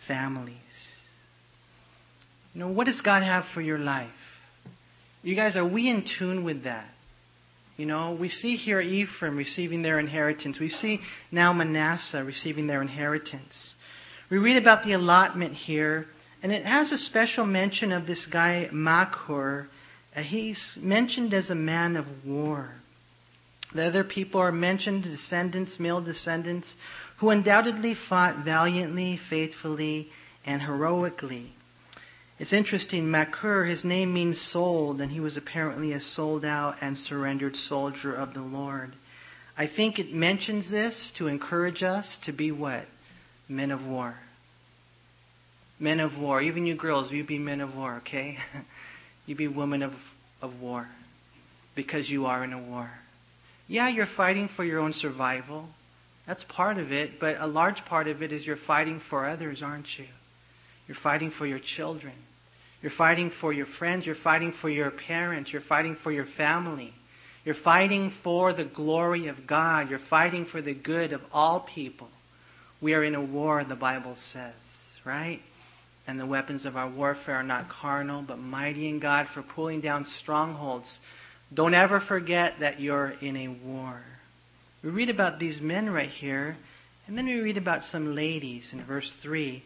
families. 0.06 0.56
You 2.54 2.60
know, 2.60 2.68
what 2.68 2.86
does 2.86 3.00
God 3.00 3.22
have 3.22 3.44
for 3.44 3.60
your 3.60 3.78
life? 3.78 4.40
You 5.22 5.34
guys, 5.34 5.56
are 5.56 5.64
we 5.64 5.88
in 5.88 6.02
tune 6.02 6.44
with 6.44 6.64
that? 6.64 6.88
You 7.76 7.86
know, 7.86 8.12
we 8.12 8.28
see 8.28 8.56
here 8.56 8.80
Ephraim 8.80 9.36
receiving 9.36 9.82
their 9.82 9.98
inheritance. 9.98 10.58
We 10.58 10.68
see 10.68 11.00
now 11.30 11.52
Manasseh 11.52 12.24
receiving 12.24 12.66
their 12.66 12.82
inheritance. 12.82 13.74
We 14.28 14.38
read 14.38 14.56
about 14.56 14.84
the 14.84 14.92
allotment 14.92 15.54
here, 15.54 16.08
and 16.42 16.52
it 16.52 16.64
has 16.64 16.92
a 16.92 16.98
special 16.98 17.46
mention 17.46 17.92
of 17.92 18.06
this 18.06 18.26
guy, 18.26 18.68
Machir. 18.72 19.68
He's 20.16 20.76
mentioned 20.76 21.32
as 21.32 21.50
a 21.50 21.54
man 21.54 21.96
of 21.96 22.26
war. 22.26 22.74
The 23.72 23.86
other 23.86 24.02
people 24.02 24.40
are 24.40 24.50
mentioned, 24.50 25.04
descendants, 25.04 25.78
male 25.78 26.00
descendants, 26.00 26.74
who 27.18 27.30
undoubtedly 27.30 27.94
fought 27.94 28.38
valiantly, 28.38 29.16
faithfully, 29.16 30.10
and 30.44 30.62
heroically. 30.62 31.52
It's 32.40 32.52
interesting, 32.52 33.10
Machir, 33.10 33.66
his 33.66 33.84
name 33.84 34.12
means 34.12 34.40
sold, 34.40 35.00
and 35.00 35.12
he 35.12 35.20
was 35.20 35.36
apparently 35.36 35.92
a 35.92 36.00
sold 36.00 36.44
out 36.44 36.78
and 36.80 36.96
surrendered 36.96 37.54
soldier 37.54 38.14
of 38.14 38.34
the 38.34 38.42
Lord. 38.42 38.94
I 39.56 39.66
think 39.66 39.98
it 39.98 40.12
mentions 40.12 40.70
this 40.70 41.10
to 41.12 41.28
encourage 41.28 41.82
us 41.82 42.16
to 42.18 42.32
be 42.32 42.50
what? 42.50 42.86
Men 43.46 43.70
of 43.70 43.86
war. 43.86 44.20
Men 45.78 46.00
of 46.00 46.18
war. 46.18 46.40
Even 46.40 46.66
you 46.66 46.74
girls, 46.74 47.12
you 47.12 47.22
be 47.22 47.38
men 47.38 47.60
of 47.60 47.76
war, 47.76 47.96
okay? 47.96 48.38
you 49.30 49.36
be 49.36 49.48
women 49.48 49.82
of, 49.82 49.94
of 50.42 50.60
war. 50.60 50.88
Because 51.74 52.10
you 52.10 52.26
are 52.26 52.44
in 52.44 52.52
a 52.52 52.58
war. 52.58 52.90
Yeah, 53.68 53.88
you're 53.88 54.04
fighting 54.04 54.48
for 54.48 54.64
your 54.64 54.80
own 54.80 54.92
survival. 54.92 55.68
That's 56.26 56.44
part 56.44 56.78
of 56.78 56.92
it, 56.92 57.18
but 57.20 57.36
a 57.38 57.46
large 57.46 57.84
part 57.84 58.08
of 58.08 58.22
it 58.22 58.32
is 58.32 58.46
you're 58.46 58.56
fighting 58.56 58.98
for 58.98 59.26
others, 59.26 59.62
aren't 59.62 59.98
you? 59.98 60.06
You're 60.86 60.96
fighting 60.96 61.30
for 61.30 61.46
your 61.46 61.60
children. 61.60 62.12
You're 62.82 62.90
fighting 62.90 63.30
for 63.30 63.52
your 63.52 63.66
friends. 63.66 64.04
You're 64.04 64.14
fighting 64.16 64.52
for 64.52 64.68
your 64.68 64.90
parents. 64.90 65.52
You're 65.52 65.62
fighting 65.62 65.94
for 65.94 66.10
your 66.10 66.24
family. 66.24 66.92
You're 67.44 67.54
fighting 67.54 68.10
for 68.10 68.52
the 68.52 68.64
glory 68.64 69.28
of 69.28 69.46
God. 69.46 69.88
You're 69.88 69.98
fighting 69.98 70.44
for 70.44 70.60
the 70.60 70.74
good 70.74 71.12
of 71.12 71.22
all 71.32 71.60
people. 71.60 72.08
We 72.80 72.94
are 72.94 73.04
in 73.04 73.14
a 73.14 73.20
war, 73.20 73.62
the 73.62 73.76
Bible 73.76 74.16
says, 74.16 74.52
right? 75.04 75.40
And 76.06 76.18
the 76.18 76.26
weapons 76.26 76.66
of 76.66 76.76
our 76.76 76.88
warfare 76.88 77.36
are 77.36 77.42
not 77.42 77.68
carnal, 77.68 78.22
but 78.22 78.38
mighty 78.38 78.88
in 78.88 78.98
God 78.98 79.28
for 79.28 79.42
pulling 79.42 79.80
down 79.80 80.04
strongholds. 80.04 81.00
Don't 81.52 81.74
ever 81.74 82.00
forget 82.00 82.60
that 82.60 82.80
you're 82.80 83.14
in 83.20 83.36
a 83.36 83.48
war. 83.48 84.02
We 84.82 84.90
read 84.90 85.10
about 85.10 85.38
these 85.38 85.60
men 85.60 85.90
right 85.90 86.08
here, 86.08 86.56
and 87.06 87.18
then 87.18 87.26
we 87.26 87.40
read 87.40 87.58
about 87.58 87.84
some 87.84 88.14
ladies 88.14 88.72
in 88.72 88.82
verse 88.82 89.10
3. 89.10 89.62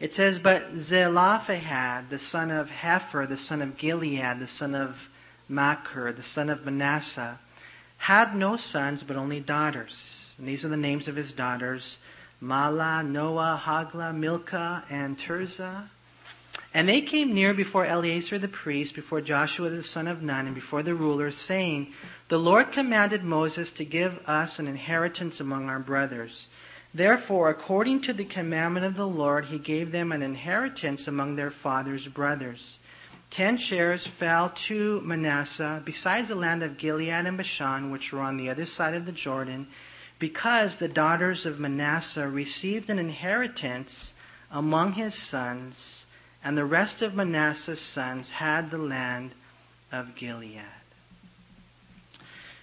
It 0.00 0.14
says, 0.14 0.38
But 0.38 0.78
Zelophehad, 0.78 2.10
the 2.10 2.18
son 2.18 2.50
of 2.50 2.70
Hepher, 2.70 3.26
the 3.28 3.36
son 3.36 3.62
of 3.62 3.76
Gilead, 3.76 4.38
the 4.38 4.48
son 4.48 4.74
of 4.74 5.08
Machir, 5.48 6.12
the 6.12 6.22
son 6.22 6.48
of 6.48 6.64
Manasseh, 6.64 7.38
had 7.98 8.34
no 8.34 8.56
sons, 8.56 9.02
but 9.02 9.16
only 9.16 9.40
daughters. 9.40 10.34
And 10.38 10.48
these 10.48 10.64
are 10.64 10.68
the 10.68 10.76
names 10.76 11.08
of 11.08 11.16
his 11.16 11.32
daughters 11.32 11.98
Mahlah, 12.42 13.06
Noah, 13.06 13.60
Hagla, 13.64 14.14
Milcah, 14.14 14.84
and 14.90 15.18
Tirzah. 15.18 15.88
And 16.72 16.88
they 16.88 17.00
came 17.00 17.32
near 17.32 17.54
before 17.54 17.86
Eleazar 17.86 18.38
the 18.38 18.48
priest, 18.48 18.94
before 18.94 19.20
Joshua 19.20 19.70
the 19.70 19.82
son 19.82 20.08
of 20.08 20.22
Nun, 20.22 20.46
and 20.46 20.54
before 20.54 20.82
the 20.82 20.94
rulers, 20.94 21.36
saying, 21.38 21.92
The 22.28 22.38
Lord 22.38 22.72
commanded 22.72 23.22
Moses 23.22 23.70
to 23.72 23.84
give 23.84 24.20
us 24.26 24.58
an 24.58 24.66
inheritance 24.66 25.38
among 25.38 25.68
our 25.68 25.78
brothers. 25.78 26.48
Therefore, 26.92 27.48
according 27.48 28.02
to 28.02 28.12
the 28.12 28.24
commandment 28.24 28.86
of 28.86 28.96
the 28.96 29.06
Lord, 29.06 29.46
he 29.46 29.58
gave 29.58 29.92
them 29.92 30.12
an 30.12 30.22
inheritance 30.22 31.06
among 31.06 31.36
their 31.36 31.50
father's 31.50 32.08
brothers. 32.08 32.78
Ten 33.30 33.56
shares 33.56 34.06
fell 34.06 34.50
to 34.50 35.00
Manasseh, 35.00 35.82
besides 35.84 36.28
the 36.28 36.36
land 36.36 36.62
of 36.62 36.76
Gilead 36.76 37.08
and 37.08 37.36
Bashan, 37.36 37.90
which 37.90 38.12
were 38.12 38.20
on 38.20 38.36
the 38.36 38.48
other 38.48 38.66
side 38.66 38.94
of 38.94 39.06
the 39.06 39.12
Jordan, 39.12 39.66
because 40.18 40.76
the 40.76 40.88
daughters 40.88 41.46
of 41.46 41.58
Manasseh 41.58 42.28
received 42.28 42.88
an 42.90 42.98
inheritance 42.98 44.12
among 44.50 44.94
his 44.94 45.14
sons 45.14 46.06
and 46.44 46.58
the 46.58 46.64
rest 46.66 47.00
of 47.00 47.14
Manasseh's 47.14 47.80
sons 47.80 48.28
had 48.28 48.70
the 48.70 48.78
land 48.78 49.32
of 49.90 50.14
Gilead. 50.14 50.60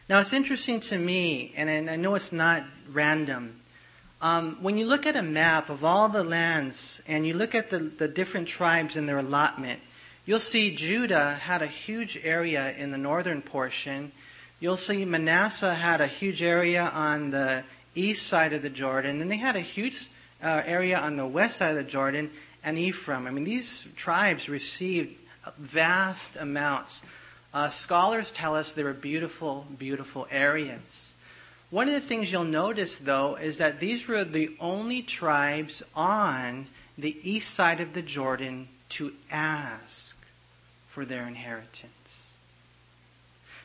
Now 0.08 0.20
it's 0.20 0.34
interesting 0.34 0.80
to 0.82 0.98
me, 0.98 1.52
and 1.56 1.90
I 1.90 1.96
know 1.96 2.14
it's 2.14 2.32
not 2.32 2.64
random. 2.92 3.62
Um, 4.22 4.58
when 4.62 4.78
you 4.78 4.86
look 4.86 5.08
at 5.08 5.16
a 5.16 5.24
map 5.24 5.70
of 5.70 5.84
all 5.84 6.10
the 6.10 6.24
lands 6.24 7.02
and 7.08 7.26
you 7.26 7.34
look 7.34 7.56
at 7.56 7.72
the, 7.72 7.80
the 7.80 8.08
different 8.08 8.48
tribes 8.48 8.96
and 8.96 9.10
their 9.10 9.18
allotment, 9.18 9.80
you'll 10.26 10.40
see 10.40 10.76
Judah 10.76 11.36
had 11.36 11.64
a 11.64 11.68
huge 11.68 12.20
area 12.24 12.76
in 12.78 12.92
the 12.92 12.98
northern 13.00 13.42
portion. 13.42 14.12
You'll 14.62 14.78
see 14.78 15.06
Manasseh 15.06 15.74
had 15.74 16.02
a 16.02 16.08
huge 16.08 16.44
area 16.44 16.84
on 16.94 17.32
the 17.32 17.64
east 17.96 18.28
side 18.28 18.54
of 18.54 18.62
the 18.62 18.70
Jordan. 18.70 19.20
and 19.20 19.32
they 19.32 19.38
had 19.38 19.56
a 19.56 19.62
huge 19.62 20.08
uh, 20.44 20.62
area 20.64 21.00
on 21.00 21.16
the 21.16 21.26
west 21.26 21.58
side 21.58 21.72
of 21.72 21.78
the 21.78 21.84
Jordan 21.84 22.30
and 22.64 22.78
Ephraim. 22.78 23.26
I 23.26 23.32
mean, 23.32 23.44
these 23.44 23.88
tribes 23.96 24.48
received 24.48 25.18
vast 25.58 26.36
amounts. 26.36 27.02
Uh, 27.52 27.70
scholars 27.70 28.30
tell 28.30 28.56
us 28.56 28.74
they 28.74 28.84
were 28.84 28.94
beautiful, 28.94 29.66
beautiful 29.80 30.28
areas. 30.30 31.12
One 31.72 31.88
of 31.88 31.96
the 31.96 32.08
things 32.08 32.32
you'll 32.32 32.44
notice, 32.44 32.98
though, 32.98 33.38
is 33.38 33.58
that 33.58 33.80
these 33.80 34.08
were 34.08 34.24
the 34.24 34.56
only 34.60 35.02
tribes 35.02 35.82
on 35.96 36.68
the 37.00 37.18
east 37.24 37.56
side 37.56 37.80
of 37.80 37.94
the 37.94 38.04
Jordan 38.04 38.68
to 38.90 39.12
ask 39.32 40.16
for 40.88 41.04
their 41.04 41.28
inheritance. 41.28 42.01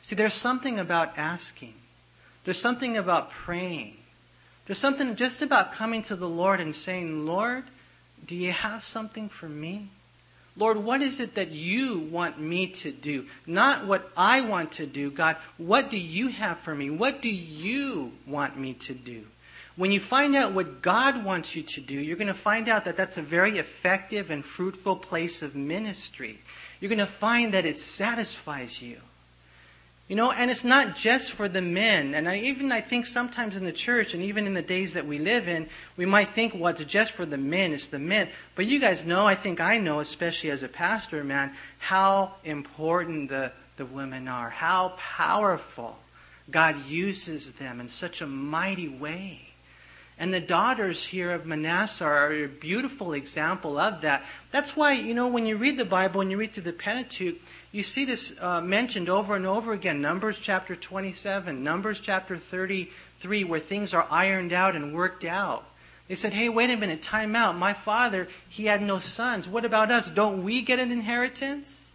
See, 0.07 0.15
there's 0.15 0.33
something 0.33 0.79
about 0.79 1.17
asking. 1.17 1.73
There's 2.45 2.57
something 2.57 2.95
about 2.95 3.29
praying. 3.29 3.97
There's 4.65 4.79
something 4.79 5.17
just 5.17 5.41
about 5.41 5.73
coming 5.73 6.01
to 6.03 6.15
the 6.15 6.29
Lord 6.29 6.61
and 6.61 6.73
saying, 6.73 7.25
Lord, 7.25 7.65
do 8.25 8.33
you 8.33 8.53
have 8.53 8.85
something 8.85 9.27
for 9.27 9.49
me? 9.49 9.89
Lord, 10.55 10.77
what 10.77 11.01
is 11.01 11.19
it 11.19 11.35
that 11.35 11.51
you 11.51 11.99
want 11.99 12.39
me 12.39 12.67
to 12.67 12.91
do? 12.93 13.25
Not 13.45 13.85
what 13.85 14.09
I 14.15 14.39
want 14.39 14.71
to 14.73 14.85
do. 14.85 15.11
God, 15.11 15.35
what 15.57 15.89
do 15.89 15.97
you 15.97 16.29
have 16.29 16.59
for 16.59 16.73
me? 16.73 16.89
What 16.89 17.21
do 17.21 17.27
you 17.27 18.13
want 18.25 18.57
me 18.57 18.75
to 18.75 18.93
do? 18.93 19.25
When 19.75 19.91
you 19.91 19.99
find 19.99 20.37
out 20.37 20.53
what 20.53 20.81
God 20.81 21.25
wants 21.25 21.53
you 21.53 21.63
to 21.63 21.81
do, 21.81 21.95
you're 21.95 22.15
going 22.15 22.27
to 22.27 22.33
find 22.33 22.69
out 22.69 22.85
that 22.85 22.95
that's 22.95 23.17
a 23.17 23.21
very 23.21 23.57
effective 23.57 24.29
and 24.29 24.45
fruitful 24.45 24.95
place 24.95 25.41
of 25.41 25.53
ministry. 25.53 26.39
You're 26.79 26.87
going 26.87 26.99
to 26.99 27.05
find 27.05 27.53
that 27.53 27.65
it 27.65 27.77
satisfies 27.77 28.81
you. 28.81 29.01
You 30.07 30.15
know, 30.15 30.31
and 30.31 30.49
it's 30.49 30.63
not 30.63 30.95
just 30.95 31.33
for 31.33 31.49
the 31.49 31.61
men. 31.61 32.15
And 32.15 32.29
I, 32.29 32.37
even 32.39 32.71
I 32.71 32.79
think 32.79 33.05
sometimes 33.05 33.57
in 33.57 33.65
the 33.65 33.73
church 33.73 34.13
and 34.13 34.23
even 34.23 34.47
in 34.47 34.53
the 34.53 34.61
days 34.61 34.93
that 34.93 35.05
we 35.05 35.19
live 35.19 35.49
in, 35.49 35.67
we 35.97 36.05
might 36.05 36.33
think, 36.33 36.53
well, 36.55 36.73
just 36.73 37.11
for 37.11 37.25
the 37.25 37.37
men, 37.37 37.73
it's 37.73 37.87
the 37.87 37.99
men. 37.99 38.29
But 38.55 38.67
you 38.67 38.79
guys 38.79 39.03
know, 39.03 39.25
I 39.25 39.35
think 39.35 39.59
I 39.59 39.79
know, 39.79 39.99
especially 39.99 40.51
as 40.51 40.63
a 40.63 40.69
pastor, 40.69 41.25
man, 41.25 41.53
how 41.77 42.35
important 42.45 43.29
the, 43.29 43.51
the 43.75 43.85
women 43.85 44.29
are, 44.29 44.49
how 44.49 44.93
powerful 44.97 45.97
God 46.49 46.85
uses 46.85 47.51
them 47.53 47.81
in 47.81 47.89
such 47.89 48.21
a 48.21 48.27
mighty 48.27 48.87
way. 48.87 49.46
And 50.19 50.33
the 50.33 50.39
daughters 50.39 51.05
here 51.05 51.31
of 51.31 51.45
Manasseh 51.45 52.03
are 52.03 52.33
a 52.33 52.47
beautiful 52.47 53.13
example 53.13 53.77
of 53.77 54.01
that. 54.01 54.23
That's 54.51 54.75
why, 54.75 54.93
you 54.93 55.13
know, 55.13 55.27
when 55.27 55.45
you 55.45 55.57
read 55.57 55.77
the 55.77 55.85
Bible 55.85 56.21
and 56.21 56.31
you 56.31 56.37
read 56.37 56.53
through 56.53 56.63
the 56.63 56.73
Pentateuch, 56.73 57.35
you 57.71 57.83
see 57.83 58.03
this 58.03 58.33
uh, 58.39 58.59
mentioned 58.59 59.09
over 59.09 59.35
and 59.35 59.45
over 59.45 59.73
again. 59.73 60.01
Numbers 60.01 60.39
chapter 60.41 60.75
27, 60.75 61.63
Numbers 61.63 61.99
chapter 61.99 62.37
33, 62.37 63.43
where 63.43 63.59
things 63.59 63.93
are 63.93 64.07
ironed 64.09 64.53
out 64.53 64.75
and 64.75 64.95
worked 64.95 65.23
out. 65.23 65.65
They 66.07 66.15
said, 66.15 66.33
hey, 66.33 66.49
wait 66.49 66.71
a 66.71 66.77
minute, 66.77 67.03
time 67.03 67.35
out. 67.35 67.55
My 67.55 67.73
father, 67.73 68.27
he 68.49 68.65
had 68.65 68.81
no 68.81 68.97
sons. 68.97 69.47
What 69.47 69.65
about 69.65 69.91
us? 69.91 70.09
Don't 70.09 70.43
we 70.43 70.63
get 70.63 70.79
an 70.79 70.91
inheritance? 70.91 71.91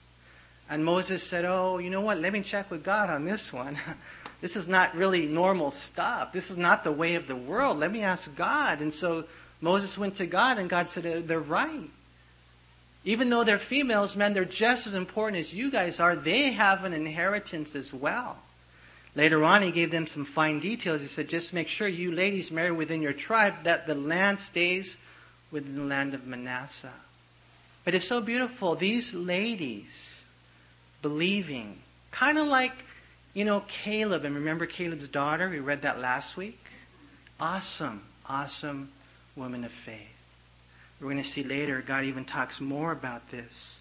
And 0.71 0.85
Moses 0.85 1.23
said, 1.25 1.45
oh, 1.45 1.79
you 1.79 1.91
know 1.91 2.03
what? 2.03 2.21
Let 2.21 2.33
me 2.33 2.43
check 2.43 2.71
with 2.71 2.85
God 2.85 3.11
on 3.11 3.25
this 3.25 3.53
one. 3.53 3.79
this 4.43 4.57
is 4.57 4.69
not 4.69 4.95
really 4.95 5.25
normal 5.27 5.71
stuff. 5.71 6.33
This 6.35 6.51
is 6.51 6.59
not 6.59 6.85
the 6.85 6.93
way 6.93 7.15
of 7.15 7.27
the 7.27 7.37
world. 7.37 7.79
Let 7.79 7.91
me 7.91 8.03
ask 8.03 8.35
God. 8.37 8.83
And 8.83 8.93
so 8.93 9.25
Moses 9.63 9.97
went 9.97 10.17
to 10.17 10.27
God, 10.27 10.59
and 10.59 10.69
God 10.69 10.89
said, 10.89 11.07
uh, 11.07 11.23
they're 11.25 11.41
right. 11.41 11.89
Even 13.05 13.31
though 13.31 13.45
they're 13.45 13.59
females, 13.59 14.17
men, 14.17 14.33
they're 14.33 14.45
just 14.45 14.87
as 14.87 14.95
important 14.95 15.39
as 15.39 15.55
you 15.55 15.71
guys 15.71 16.01
are. 16.01 16.15
They 16.15 16.51
have 16.51 16.85
an 16.85 16.93
inheritance 16.93 17.75
as 17.75 17.95
well. 17.95 18.37
Later 19.15 19.45
on, 19.45 19.63
he 19.63 19.71
gave 19.71 19.91
them 19.91 20.07
some 20.07 20.25
fine 20.25 20.59
details. 20.59 21.01
He 21.01 21.07
said, 21.07 21.29
just 21.29 21.53
make 21.53 21.69
sure 21.69 21.87
you 21.87 22.13
ladies 22.13 22.51
marry 22.51 22.73
within 22.73 23.01
your 23.01 23.13
tribe, 23.13 23.55
that 23.65 23.87
the 23.87 23.95
land 23.95 24.41
stays 24.41 24.97
within 25.51 25.77
the 25.77 25.83
land 25.83 26.15
of 26.15 26.27
Manasseh. 26.27 26.93
But 27.85 27.95
it's 27.95 28.09
so 28.09 28.21
beautiful. 28.21 28.75
These 28.75 29.15
ladies 29.15 30.09
believing, 31.01 31.79
kind 32.11 32.39
of 32.39 32.49
like, 32.49 32.73
you 33.35 33.45
know, 33.45 33.65
Caleb. 33.69 34.25
And 34.25 34.35
remember 34.35 34.67
Caleb's 34.67 35.09
daughter? 35.09 35.49
We 35.49 35.59
read 35.59 35.83
that 35.83 36.01
last 36.01 36.37
week. 36.37 36.59
Awesome, 37.41 38.03
awesome 38.27 38.91
woman 39.37 39.65
of 39.65 39.73
faith. 39.73 39.99
We're 41.01 41.11
going 41.11 41.23
to 41.23 41.29
see 41.29 41.43
later, 41.43 41.83
God 41.83 42.05
even 42.05 42.25
talks 42.25 42.61
more 42.61 42.93
about 42.93 43.31
this. 43.31 43.81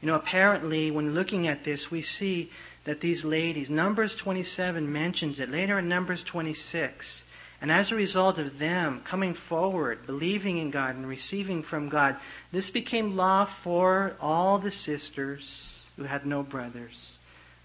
You 0.00 0.08
know, 0.08 0.14
apparently, 0.14 0.90
when 0.90 1.14
looking 1.14 1.46
at 1.46 1.64
this, 1.64 1.90
we 1.90 2.02
see 2.02 2.50
that 2.84 3.00
these 3.00 3.24
ladies, 3.24 3.68
Numbers 3.68 4.14
27 4.14 4.90
mentions 4.90 5.38
it, 5.38 5.50
later 5.50 5.78
in 5.78 5.88
Numbers 5.88 6.22
26, 6.22 7.24
and 7.60 7.72
as 7.72 7.90
a 7.90 7.96
result 7.96 8.38
of 8.38 8.58
them 8.58 9.00
coming 9.04 9.32
forward, 9.32 10.06
believing 10.06 10.58
in 10.58 10.70
God 10.70 10.96
and 10.96 11.06
receiving 11.06 11.62
from 11.62 11.88
God, 11.88 12.16
this 12.52 12.68
became 12.70 13.16
law 13.16 13.46
for 13.46 14.16
all 14.20 14.58
the 14.58 14.70
sisters 14.70 15.82
who 15.96 16.04
had 16.04 16.26
no 16.26 16.42
brothers. 16.42 17.13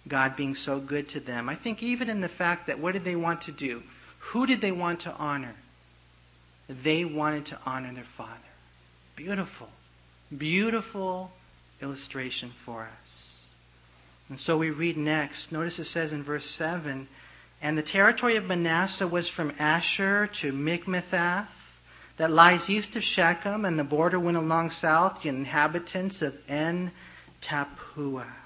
God 0.10 0.36
being 0.36 0.56
so 0.56 0.80
good 0.80 1.08
to 1.10 1.20
them. 1.20 1.48
I 1.48 1.56
think 1.56 1.82
even 1.82 2.10
in 2.10 2.22
the 2.22 2.28
fact 2.28 2.68
that 2.68 2.80
what 2.80 2.94
did 2.94 3.06
they 3.06 3.16
want 3.16 3.42
to 3.44 3.52
do? 3.52 3.84
Who 4.20 4.46
did 4.46 4.62
they 4.62 4.72
want 4.72 5.02
to 5.02 5.14
honor? 5.14 5.56
They 6.68 7.06
wanted 7.06 7.46
to 7.48 7.60
honor 7.66 7.94
their 7.94 8.04
father. 8.04 8.34
Beautiful, 9.16 9.70
beautiful 10.36 11.32
illustration 11.82 12.52
for 12.64 12.88
us. 13.02 13.36
And 14.30 14.40
so 14.40 14.58
we 14.58 14.70
read 14.70 14.98
next. 14.98 15.52
Notice 15.52 15.80
it 15.80 15.86
says 15.86 16.12
in 16.12 16.24
verse 16.24 16.46
7 16.46 17.08
And 17.62 17.78
the 17.78 17.82
territory 17.82 18.36
of 18.36 18.46
Manasseh 18.46 19.08
was 19.08 19.28
from 19.28 19.54
Asher 19.58 20.28
to 20.28 20.54
Michmethath, 20.54 21.48
that 22.18 22.32
lies 22.32 22.70
east 22.70 22.96
of 22.96 23.04
Shechem, 23.04 23.66
and 23.66 23.80
the 23.80 23.84
border 23.84 24.20
went 24.20 24.38
along 24.38 24.72
south, 24.72 25.24
the 25.24 25.30
inhabitants 25.30 26.22
of 26.22 26.38
En 26.48 26.92
Tappuah. 27.42 28.39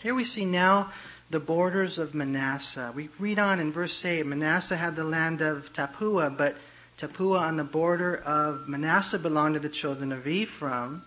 Here 0.00 0.14
we 0.14 0.24
see 0.24 0.46
now 0.46 0.92
the 1.28 1.40
borders 1.40 1.98
of 1.98 2.14
Manasseh. 2.14 2.90
We 2.96 3.10
read 3.18 3.38
on 3.38 3.60
in 3.60 3.70
verse 3.70 4.02
8 4.02 4.24
Manasseh 4.24 4.78
had 4.78 4.96
the 4.96 5.04
land 5.04 5.42
of 5.42 5.74
Tappuah, 5.74 6.34
but 6.38 6.56
Tappuah 6.96 7.40
on 7.40 7.58
the 7.58 7.64
border 7.64 8.16
of 8.16 8.66
Manasseh 8.66 9.18
belonged 9.18 9.54
to 9.56 9.60
the 9.60 9.68
children 9.68 10.10
of 10.10 10.26
Ephraim. 10.26 11.02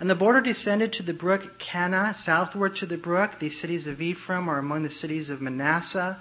And 0.00 0.10
the 0.10 0.16
border 0.16 0.40
descended 0.40 0.92
to 0.94 1.04
the 1.04 1.14
brook 1.14 1.60
Kanah, 1.60 2.16
southward 2.16 2.74
to 2.76 2.86
the 2.86 2.98
brook. 2.98 3.38
These 3.38 3.60
cities 3.60 3.86
of 3.86 4.02
Ephraim 4.02 4.48
are 4.48 4.58
among 4.58 4.82
the 4.82 4.90
cities 4.90 5.30
of 5.30 5.40
Manasseh. 5.40 6.20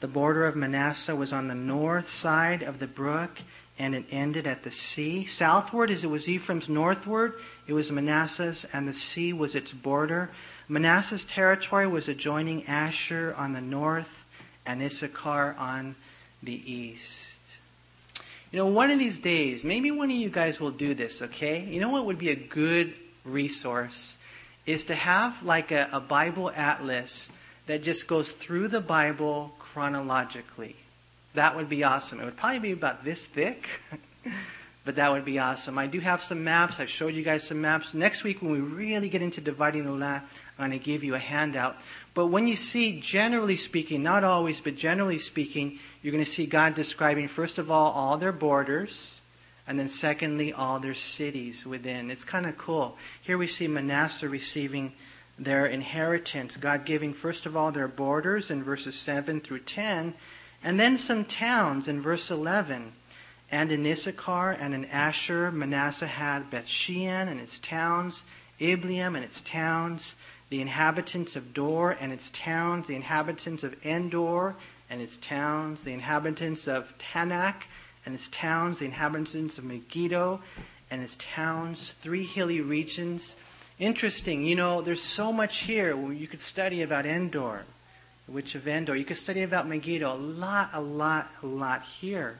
The 0.00 0.08
border 0.08 0.44
of 0.44 0.56
Manasseh 0.56 1.16
was 1.16 1.32
on 1.32 1.48
the 1.48 1.54
north 1.54 2.10
side 2.10 2.62
of 2.62 2.80
the 2.80 2.86
brook, 2.86 3.38
and 3.78 3.94
it 3.94 4.04
ended 4.10 4.46
at 4.46 4.62
the 4.62 4.70
sea. 4.70 5.24
Southward, 5.24 5.90
as 5.90 6.04
it 6.04 6.10
was 6.10 6.28
Ephraim's 6.28 6.68
northward, 6.68 7.32
it 7.66 7.72
was 7.72 7.90
Manasseh's, 7.90 8.66
and 8.74 8.86
the 8.86 8.92
sea 8.92 9.32
was 9.32 9.54
its 9.54 9.72
border. 9.72 10.30
Manasseh's 10.68 11.24
territory 11.24 11.86
was 11.86 12.08
adjoining 12.08 12.66
Asher 12.66 13.34
on 13.36 13.52
the 13.52 13.60
north 13.60 14.24
and 14.64 14.82
Issachar 14.82 15.54
on 15.58 15.94
the 16.42 16.72
east. 16.72 17.36
You 18.50 18.58
know, 18.58 18.66
one 18.66 18.90
of 18.90 18.98
these 18.98 19.18
days, 19.18 19.64
maybe 19.64 19.90
one 19.90 20.10
of 20.10 20.16
you 20.16 20.28
guys 20.28 20.60
will 20.60 20.70
do 20.70 20.94
this, 20.94 21.22
okay? 21.22 21.64
You 21.64 21.80
know 21.80 21.90
what 21.90 22.06
would 22.06 22.18
be 22.18 22.30
a 22.30 22.36
good 22.36 22.94
resource? 23.24 24.16
Is 24.66 24.84
to 24.84 24.94
have 24.94 25.42
like 25.42 25.70
a, 25.70 25.88
a 25.92 26.00
Bible 26.00 26.50
atlas 26.54 27.28
that 27.66 27.82
just 27.82 28.06
goes 28.06 28.32
through 28.32 28.68
the 28.68 28.80
Bible 28.80 29.52
chronologically. 29.58 30.76
That 31.34 31.56
would 31.56 31.68
be 31.68 31.84
awesome. 31.84 32.20
It 32.20 32.24
would 32.24 32.36
probably 32.36 32.60
be 32.60 32.72
about 32.72 33.04
this 33.04 33.24
thick. 33.24 33.68
but 34.84 34.96
that 34.96 35.10
would 35.10 35.24
be 35.24 35.38
awesome. 35.38 35.78
I 35.78 35.88
do 35.88 35.98
have 35.98 36.22
some 36.22 36.44
maps. 36.44 36.78
I've 36.78 36.88
showed 36.88 37.14
you 37.14 37.24
guys 37.24 37.42
some 37.42 37.60
maps. 37.60 37.92
Next 37.92 38.22
week, 38.22 38.40
when 38.40 38.52
we 38.52 38.60
really 38.60 39.08
get 39.08 39.20
into 39.20 39.40
dividing 39.40 39.84
the 39.84 39.90
land, 39.90 40.22
I'm 40.58 40.70
going 40.70 40.78
to 40.78 40.84
give 40.84 41.04
you 41.04 41.14
a 41.14 41.18
handout. 41.18 41.76
But 42.14 42.28
when 42.28 42.46
you 42.46 42.56
see, 42.56 42.98
generally 43.00 43.56
speaking, 43.56 44.02
not 44.02 44.24
always, 44.24 44.60
but 44.60 44.76
generally 44.76 45.18
speaking, 45.18 45.78
you're 46.02 46.12
going 46.12 46.24
to 46.24 46.30
see 46.30 46.46
God 46.46 46.74
describing, 46.74 47.28
first 47.28 47.58
of 47.58 47.70
all, 47.70 47.92
all 47.92 48.16
their 48.16 48.32
borders, 48.32 49.20
and 49.66 49.78
then 49.78 49.88
secondly, 49.88 50.52
all 50.52 50.80
their 50.80 50.94
cities 50.94 51.66
within. 51.66 52.10
It's 52.10 52.24
kind 52.24 52.46
of 52.46 52.56
cool. 52.56 52.96
Here 53.20 53.36
we 53.36 53.46
see 53.46 53.68
Manasseh 53.68 54.28
receiving 54.28 54.92
their 55.38 55.66
inheritance, 55.66 56.56
God 56.56 56.86
giving, 56.86 57.12
first 57.12 57.44
of 57.44 57.56
all, 57.56 57.70
their 57.70 57.88
borders 57.88 58.50
in 58.50 58.62
verses 58.62 58.94
7 58.94 59.40
through 59.40 59.60
10, 59.60 60.14
and 60.64 60.80
then 60.80 60.96
some 60.96 61.24
towns 61.24 61.88
in 61.88 62.00
verse 62.00 62.30
11. 62.30 62.92
And 63.50 63.70
in 63.70 63.86
Issachar 63.86 64.52
and 64.52 64.74
in 64.74 64.86
Asher, 64.86 65.52
Manasseh 65.52 66.06
had 66.06 66.50
Bethshean 66.50 67.28
and 67.28 67.38
its 67.38 67.58
towns, 67.58 68.22
Ibleam 68.58 69.14
and 69.14 69.24
its 69.24 69.40
towns, 69.42 70.14
the 70.48 70.60
inhabitants 70.60 71.36
of 71.36 71.52
Dor 71.52 71.96
and 72.00 72.12
its 72.12 72.30
towns, 72.30 72.86
the 72.86 72.94
inhabitants 72.94 73.64
of 73.64 73.74
Endor 73.84 74.54
and 74.88 75.00
its 75.00 75.16
towns, 75.16 75.82
the 75.82 75.92
inhabitants 75.92 76.68
of 76.68 76.94
Taanach 76.98 77.62
and 78.04 78.14
its 78.14 78.28
towns, 78.28 78.78
the 78.78 78.84
inhabitants 78.84 79.58
of 79.58 79.64
Megiddo 79.64 80.40
and 80.90 81.02
its 81.02 81.16
towns, 81.34 81.94
three 82.00 82.24
hilly 82.24 82.60
regions. 82.60 83.34
Interesting, 83.78 84.46
you 84.46 84.54
know, 84.54 84.80
there's 84.82 85.02
so 85.02 85.32
much 85.32 85.58
here 85.58 85.96
you 86.12 86.28
could 86.28 86.40
study 86.40 86.82
about 86.82 87.04
Endor, 87.04 87.64
the 88.26 88.32
witch 88.32 88.54
of 88.54 88.68
Endor. 88.68 88.94
You 88.94 89.04
could 89.04 89.16
study 89.16 89.42
about 89.42 89.68
Megiddo, 89.68 90.12
a 90.12 90.14
lot, 90.14 90.70
a 90.72 90.80
lot, 90.80 91.30
a 91.42 91.46
lot 91.46 91.82
here. 91.82 92.38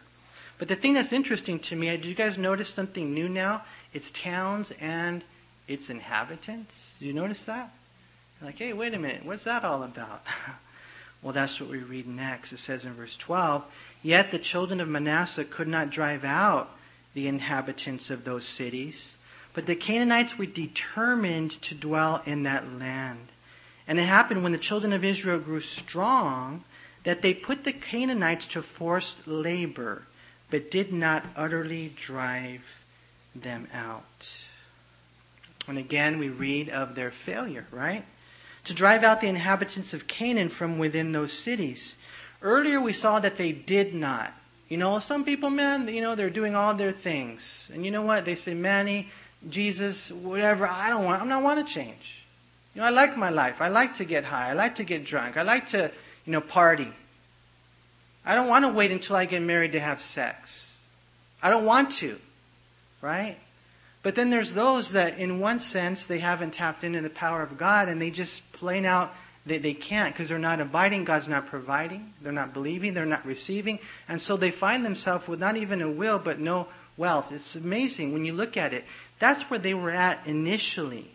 But 0.58 0.68
the 0.68 0.76
thing 0.76 0.94
that's 0.94 1.12
interesting 1.12 1.58
to 1.60 1.76
me, 1.76 1.88
did 1.88 2.06
you 2.06 2.14
guys 2.14 2.38
notice 2.38 2.70
something 2.70 3.12
new 3.12 3.28
now? 3.28 3.64
It's 3.92 4.10
towns 4.10 4.72
and 4.80 5.24
its 5.68 5.90
inhabitants. 5.90 6.94
Did 6.98 7.06
you 7.06 7.12
notice 7.12 7.44
that? 7.44 7.75
Like, 8.42 8.58
hey, 8.58 8.72
wait 8.72 8.94
a 8.94 8.98
minute, 8.98 9.24
what's 9.24 9.44
that 9.44 9.64
all 9.64 9.82
about? 9.82 10.22
well, 11.22 11.32
that's 11.32 11.60
what 11.60 11.70
we 11.70 11.78
read 11.78 12.06
next. 12.06 12.52
It 12.52 12.58
says 12.58 12.84
in 12.84 12.94
verse 12.94 13.16
12, 13.16 13.64
Yet 14.02 14.30
the 14.30 14.38
children 14.38 14.80
of 14.80 14.88
Manasseh 14.88 15.44
could 15.44 15.68
not 15.68 15.90
drive 15.90 16.24
out 16.24 16.70
the 17.14 17.26
inhabitants 17.26 18.10
of 18.10 18.24
those 18.24 18.46
cities, 18.46 19.16
but 19.54 19.66
the 19.66 19.74
Canaanites 19.74 20.36
were 20.36 20.46
determined 20.46 21.60
to 21.62 21.74
dwell 21.74 22.22
in 22.26 22.42
that 22.42 22.70
land. 22.72 23.28
And 23.88 23.98
it 23.98 24.04
happened 24.04 24.42
when 24.42 24.52
the 24.52 24.58
children 24.58 24.92
of 24.92 25.04
Israel 25.04 25.38
grew 25.38 25.60
strong 25.60 26.64
that 27.04 27.22
they 27.22 27.32
put 27.32 27.64
the 27.64 27.72
Canaanites 27.72 28.48
to 28.48 28.60
forced 28.60 29.26
labor, 29.26 30.02
but 30.50 30.70
did 30.70 30.92
not 30.92 31.24
utterly 31.36 31.88
drive 31.96 32.62
them 33.34 33.68
out. 33.72 34.28
And 35.68 35.78
again, 35.78 36.18
we 36.18 36.28
read 36.28 36.68
of 36.68 36.94
their 36.94 37.10
failure, 37.10 37.66
right? 37.70 38.04
To 38.66 38.74
drive 38.74 39.04
out 39.04 39.20
the 39.20 39.28
inhabitants 39.28 39.94
of 39.94 40.06
Canaan 40.06 40.48
from 40.48 40.78
within 40.78 41.12
those 41.12 41.32
cities. 41.32 41.94
Earlier 42.42 42.80
we 42.80 42.92
saw 42.92 43.20
that 43.20 43.36
they 43.36 43.52
did 43.52 43.94
not. 43.94 44.32
You 44.68 44.76
know, 44.76 44.98
some 44.98 45.24
people, 45.24 45.50
man, 45.50 45.86
you 45.86 46.00
know, 46.00 46.16
they're 46.16 46.30
doing 46.30 46.56
all 46.56 46.74
their 46.74 46.90
things. 46.90 47.68
And 47.72 47.84
you 47.84 47.92
know 47.92 48.02
what? 48.02 48.24
They 48.24 48.34
say, 48.34 48.54
Manny, 48.54 49.08
Jesus, 49.48 50.10
whatever, 50.10 50.66
I 50.66 50.90
don't 50.90 51.04
want, 51.04 51.22
I'm 51.22 51.28
not 51.28 51.44
want 51.44 51.64
to 51.64 51.72
change. 51.72 52.24
You 52.74 52.80
know, 52.80 52.88
I 52.88 52.90
like 52.90 53.16
my 53.16 53.30
life. 53.30 53.60
I 53.60 53.68
like 53.68 53.94
to 53.94 54.04
get 54.04 54.24
high. 54.24 54.50
I 54.50 54.54
like 54.54 54.74
to 54.76 54.84
get 54.84 55.04
drunk. 55.04 55.36
I 55.36 55.42
like 55.42 55.68
to, 55.68 55.90
you 56.24 56.32
know, 56.32 56.40
party. 56.40 56.92
I 58.24 58.34
don't 58.34 58.48
want 58.48 58.64
to 58.64 58.70
wait 58.70 58.90
until 58.90 59.14
I 59.14 59.24
get 59.26 59.40
married 59.40 59.72
to 59.72 59.80
have 59.80 60.00
sex. 60.00 60.74
I 61.40 61.50
don't 61.50 61.64
want 61.64 61.92
to. 61.92 62.18
Right? 63.00 63.38
But 64.06 64.14
then 64.14 64.30
there's 64.30 64.52
those 64.52 64.92
that, 64.92 65.18
in 65.18 65.40
one 65.40 65.58
sense, 65.58 66.06
they 66.06 66.20
haven't 66.20 66.52
tapped 66.52 66.84
into 66.84 67.00
the 67.00 67.10
power 67.10 67.42
of 67.42 67.58
God 67.58 67.88
and 67.88 68.00
they 68.00 68.12
just 68.12 68.52
plain 68.52 68.84
out, 68.84 69.12
they, 69.44 69.58
they 69.58 69.74
can't 69.74 70.14
because 70.14 70.28
they're 70.28 70.38
not 70.38 70.60
abiding. 70.60 71.02
God's 71.02 71.26
not 71.26 71.48
providing. 71.48 72.14
They're 72.22 72.30
not 72.30 72.54
believing. 72.54 72.94
They're 72.94 73.04
not 73.04 73.26
receiving. 73.26 73.80
And 74.08 74.20
so 74.20 74.36
they 74.36 74.52
find 74.52 74.84
themselves 74.84 75.26
with 75.26 75.40
not 75.40 75.56
even 75.56 75.82
a 75.82 75.90
will, 75.90 76.20
but 76.20 76.38
no 76.38 76.68
wealth. 76.96 77.32
It's 77.32 77.56
amazing 77.56 78.12
when 78.12 78.24
you 78.24 78.32
look 78.32 78.56
at 78.56 78.72
it. 78.72 78.84
That's 79.18 79.50
where 79.50 79.58
they 79.58 79.74
were 79.74 79.90
at 79.90 80.24
initially. 80.24 81.10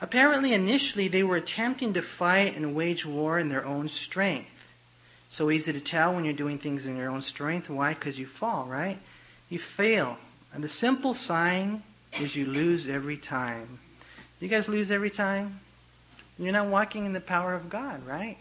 Apparently, 0.00 0.54
initially, 0.54 1.08
they 1.08 1.22
were 1.22 1.36
attempting 1.36 1.92
to 1.92 2.00
fight 2.00 2.56
and 2.56 2.74
wage 2.74 3.04
war 3.04 3.38
in 3.38 3.50
their 3.50 3.66
own 3.66 3.90
strength. 3.90 4.48
So 5.28 5.50
easy 5.50 5.74
to 5.74 5.80
tell 5.80 6.14
when 6.14 6.24
you're 6.24 6.32
doing 6.32 6.58
things 6.58 6.86
in 6.86 6.96
your 6.96 7.10
own 7.10 7.20
strength. 7.20 7.68
Why? 7.68 7.92
Because 7.92 8.18
you 8.18 8.24
fall, 8.24 8.64
right? 8.64 8.98
You 9.50 9.58
fail. 9.58 10.16
And 10.54 10.64
the 10.64 10.70
simple 10.70 11.12
sign 11.12 11.82
is 12.20 12.36
you 12.36 12.46
lose 12.46 12.88
every 12.88 13.16
time. 13.16 13.78
You 14.40 14.48
guys 14.48 14.68
lose 14.68 14.90
every 14.90 15.10
time? 15.10 15.60
You're 16.38 16.52
not 16.52 16.66
walking 16.66 17.06
in 17.06 17.12
the 17.12 17.20
power 17.20 17.54
of 17.54 17.68
God, 17.70 18.06
right? 18.06 18.36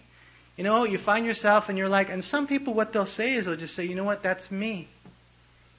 You 0.58 0.64
know, 0.64 0.84
you 0.84 0.98
find 0.98 1.26
yourself 1.26 1.70
and 1.70 1.78
you're 1.78 1.90
like, 1.90 2.10
and 2.10 2.24
some 2.24 2.48
people, 2.48 2.74
what 2.74 2.94
they'll 2.94 3.06
say 3.06 3.34
is 3.34 3.46
they'll 3.46 3.56
just 3.56 3.76
say, 3.76 3.86
you 3.86 3.96
know 3.96 4.04
what, 4.04 4.22
that's 4.22 4.52
me. 4.52 4.88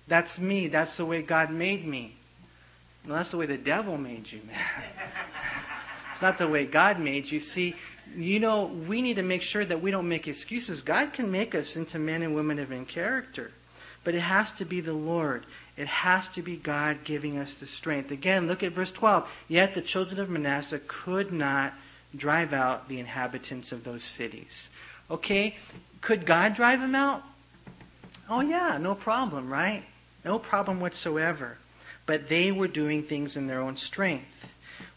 That's 0.09 0.39
me. 0.39 0.69
That's 0.69 0.97
the 0.97 1.07
way 1.07 1.23
God 1.23 1.51
made 1.51 1.87
me. 1.87 2.17
No, 3.05 3.15
that's 3.15 3.31
the 3.31 3.37
way 3.37 3.47
the 3.47 3.59
devil 3.59 3.99
made 3.99 4.31
you, 4.31 4.41
man. 4.47 4.57
it's 6.13 6.23
not 6.23 6.39
the 6.39 6.49
way 6.49 6.65
God 6.65 6.99
made 6.99 7.31
you. 7.31 7.39
See, 7.39 7.77
you 8.17 8.41
know, 8.41 8.67
we 8.67 9.03
need 9.03 9.17
to 9.17 9.23
make 9.23 9.43
sure 9.43 9.65
that 9.65 9.83
we 9.83 9.91
don't 9.91 10.09
make 10.09 10.27
excuses. 10.27 10.81
God 10.83 11.13
can 11.13 11.31
make 11.31 11.55
us 11.55 11.77
into 11.77 11.99
men 11.99 12.23
and 12.23 12.35
women 12.35 12.59
of 12.59 12.73
in 12.73 12.87
character. 12.87 13.53
But 14.05 14.15
it 14.15 14.21
has 14.21 14.51
to 14.53 14.65
be 14.65 14.81
the 14.81 14.93
Lord. 14.93 15.47
It 15.77 15.89
has 15.89 16.29
to 16.29 16.43
be 16.43 16.57
God 16.57 17.05
giving 17.05 17.39
us 17.39 17.57
the 17.57 17.67
strength. 17.67 18.11
Again, 18.11 18.47
look 18.47 18.63
at 18.63 18.73
verse 18.73 18.93
12. 18.93 19.29
Yet 19.49 19.75
the 19.75 19.83
children 19.83 20.21
of 20.21 20.31
Manasseh 20.31 20.81
could 20.87 21.33
not 21.33 21.75
drive 22.15 22.53
out 22.53 22.89
the 22.89 23.01
inhabitants 23.01 23.73
of 23.73 23.83
those 23.83 24.05
cities. 24.05 24.71
Okay, 25.11 25.57
could 26.01 26.27
God 26.27 26.55
drive 26.55 26.81
them 26.81 26.95
out? 26.95 27.23
Oh, 28.29 28.41
yeah, 28.41 28.79
no 28.81 28.95
problem, 28.95 29.51
right? 29.51 29.85
No 30.25 30.39
problem 30.39 30.81
whatsoever. 30.81 31.59
But 32.07 32.29
they 32.29 32.53
were 32.53 32.69
doing 32.69 33.03
things 33.03 33.37
in 33.37 33.49
their 33.49 33.61
own 33.61 33.77
strength. 33.77 34.49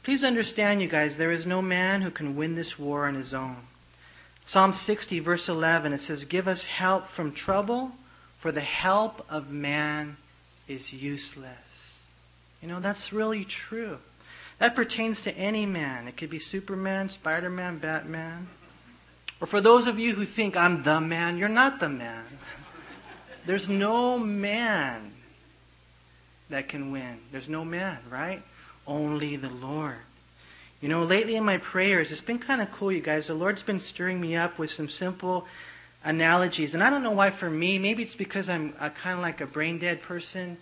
Please 0.03 0.23
understand, 0.23 0.81
you 0.81 0.87
guys, 0.87 1.17
there 1.17 1.31
is 1.31 1.45
no 1.45 1.61
man 1.61 2.01
who 2.01 2.11
can 2.11 2.35
win 2.35 2.55
this 2.55 2.77
war 2.77 3.07
on 3.07 3.15
his 3.15 3.33
own. 3.33 3.57
Psalm 4.45 4.71
60, 4.71 5.19
verse 5.19 5.49
11, 5.49 5.91
it 5.91 5.99
says, 5.99 6.23
Give 6.23 6.47
us 6.47 6.63
help 6.63 7.09
from 7.09 7.33
trouble, 7.33 7.91
for 8.37 8.51
the 8.51 8.61
help 8.61 9.25
of 9.29 9.49
man 9.49 10.15
is 10.67 10.93
useless. 10.93 11.99
You 12.61 12.67
know, 12.67 12.79
that's 12.79 13.13
really 13.13 13.45
true. 13.45 13.97
That 14.59 14.75
pertains 14.75 15.21
to 15.21 15.37
any 15.37 15.65
man. 15.65 16.07
It 16.07 16.17
could 16.17 16.29
be 16.29 16.39
Superman, 16.39 17.09
Spider 17.09 17.49
Man, 17.49 17.77
Batman. 17.77 18.47
Or 19.39 19.47
for 19.47 19.61
those 19.61 19.85
of 19.85 19.99
you 19.99 20.15
who 20.15 20.25
think 20.25 20.57
I'm 20.57 20.83
the 20.83 20.99
man, 20.99 21.37
you're 21.37 21.47
not 21.47 21.79
the 21.79 21.89
man. 21.89 22.23
There's 23.45 23.69
no 23.69 24.17
man 24.17 25.13
that 26.49 26.67
can 26.69 26.91
win. 26.91 27.19
There's 27.31 27.47
no 27.47 27.63
man, 27.63 27.99
right? 28.09 28.41
Only 28.87 29.35
the 29.35 29.49
Lord. 29.49 29.97
You 30.81 30.89
know, 30.89 31.03
lately 31.03 31.35
in 31.35 31.43
my 31.43 31.57
prayers, 31.57 32.11
it's 32.11 32.21
been 32.21 32.39
kind 32.39 32.61
of 32.61 32.71
cool, 32.71 32.91
you 32.91 33.01
guys. 33.01 33.27
The 33.27 33.33
Lord's 33.33 33.63
been 33.63 33.79
stirring 33.79 34.19
me 34.19 34.35
up 34.35 34.57
with 34.57 34.71
some 34.71 34.89
simple 34.89 35.47
analogies. 36.03 36.73
And 36.73 36.83
I 36.83 36.89
don't 36.89 37.03
know 37.03 37.11
why 37.11 37.29
for 37.29 37.49
me, 37.49 37.77
maybe 37.79 38.03
it's 38.03 38.15
because 38.15 38.49
I'm 38.49 38.73
uh, 38.79 38.89
kind 38.89 39.17
of 39.17 39.21
like 39.21 39.41
a 39.41 39.45
brain 39.45 39.79
dead 39.79 40.01
person. 40.01 40.57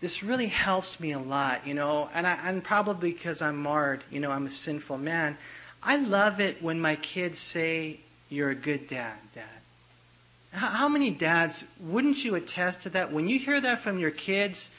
This 0.00 0.22
really 0.22 0.46
helps 0.46 1.00
me 1.00 1.12
a 1.12 1.18
lot, 1.18 1.66
you 1.66 1.74
know, 1.74 2.08
and, 2.14 2.26
I, 2.26 2.38
and 2.44 2.62
probably 2.62 3.12
because 3.12 3.42
I'm 3.42 3.56
marred, 3.56 4.04
you 4.10 4.20
know, 4.20 4.30
I'm 4.30 4.46
a 4.46 4.50
sinful 4.50 4.98
man. 4.98 5.36
I 5.82 5.96
love 5.96 6.40
it 6.40 6.62
when 6.62 6.80
my 6.80 6.96
kids 6.96 7.38
say 7.38 8.00
you're 8.28 8.50
a 8.50 8.54
good 8.54 8.88
dad, 8.88 9.16
dad. 9.34 9.44
How 10.52 10.88
many 10.88 11.10
dads, 11.10 11.64
wouldn't 11.78 12.24
you 12.24 12.34
attest 12.34 12.82
to 12.82 12.90
that? 12.90 13.12
When 13.12 13.28
you 13.28 13.38
hear 13.38 13.60
that 13.60 13.80
from 13.80 13.98
your 13.98 14.10
kids, 14.10 14.70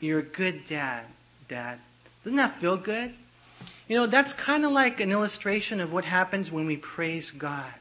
you're 0.00 0.20
a 0.20 0.22
good 0.22 0.66
dad, 0.66 1.04
dad. 1.48 1.78
Doesn't 2.22 2.36
that 2.36 2.60
feel 2.60 2.76
good? 2.76 3.12
You 3.88 3.96
know, 3.96 4.06
that's 4.06 4.32
kind 4.32 4.64
of 4.64 4.72
like 4.72 5.00
an 5.00 5.10
illustration 5.10 5.80
of 5.80 5.92
what 5.92 6.04
happens 6.04 6.50
when 6.50 6.66
we 6.66 6.76
praise 6.76 7.30
God. 7.30 7.72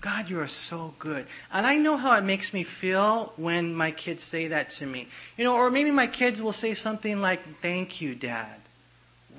God, 0.00 0.30
you 0.30 0.40
are 0.40 0.48
so 0.48 0.94
good. 0.98 1.26
And 1.52 1.66
I 1.66 1.76
know 1.76 1.96
how 1.96 2.16
it 2.16 2.24
makes 2.24 2.54
me 2.54 2.62
feel 2.62 3.34
when 3.36 3.74
my 3.74 3.90
kids 3.90 4.22
say 4.22 4.48
that 4.48 4.70
to 4.70 4.86
me. 4.86 5.08
You 5.36 5.44
know, 5.44 5.54
or 5.56 5.70
maybe 5.70 5.90
my 5.90 6.06
kids 6.06 6.40
will 6.40 6.54
say 6.54 6.74
something 6.74 7.20
like, 7.20 7.60
thank 7.60 8.00
you, 8.00 8.14
dad. 8.14 8.56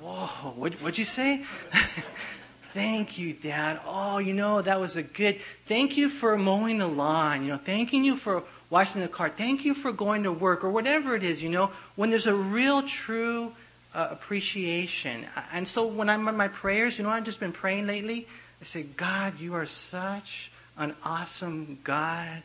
Whoa, 0.00 0.52
what, 0.54 0.74
what'd 0.74 0.98
you 0.98 1.04
say? 1.04 1.44
thank 2.74 3.18
you, 3.18 3.32
dad. 3.32 3.80
Oh, 3.84 4.18
you 4.18 4.34
know, 4.34 4.62
that 4.62 4.80
was 4.80 4.96
a 4.96 5.02
good, 5.02 5.40
thank 5.66 5.96
you 5.96 6.08
for 6.08 6.36
mowing 6.36 6.78
the 6.78 6.86
lawn. 6.86 7.42
You 7.42 7.52
know, 7.52 7.58
thanking 7.58 8.04
you 8.04 8.16
for 8.16 8.44
washing 8.70 9.00
the 9.00 9.08
car. 9.08 9.30
Thank 9.30 9.64
you 9.64 9.74
for 9.74 9.90
going 9.90 10.22
to 10.22 10.32
work 10.32 10.62
or 10.62 10.70
whatever 10.70 11.16
it 11.16 11.24
is, 11.24 11.42
you 11.42 11.48
know, 11.48 11.72
when 11.96 12.10
there's 12.10 12.28
a 12.28 12.34
real, 12.34 12.82
true 12.82 13.52
uh, 13.94 14.08
appreciation. 14.12 15.26
And 15.52 15.66
so 15.66 15.86
when 15.86 16.08
I'm 16.08 16.26
in 16.28 16.36
my 16.36 16.48
prayers, 16.48 16.98
you 16.98 17.04
know, 17.04 17.10
I've 17.10 17.24
just 17.24 17.40
been 17.40 17.52
praying 17.52 17.88
lately. 17.88 18.28
I 18.60 18.64
say, 18.64 18.84
God, 18.84 19.40
you 19.40 19.54
are 19.54 19.66
such 19.66 20.51
an 20.76 20.94
awesome 21.04 21.78
God. 21.84 22.42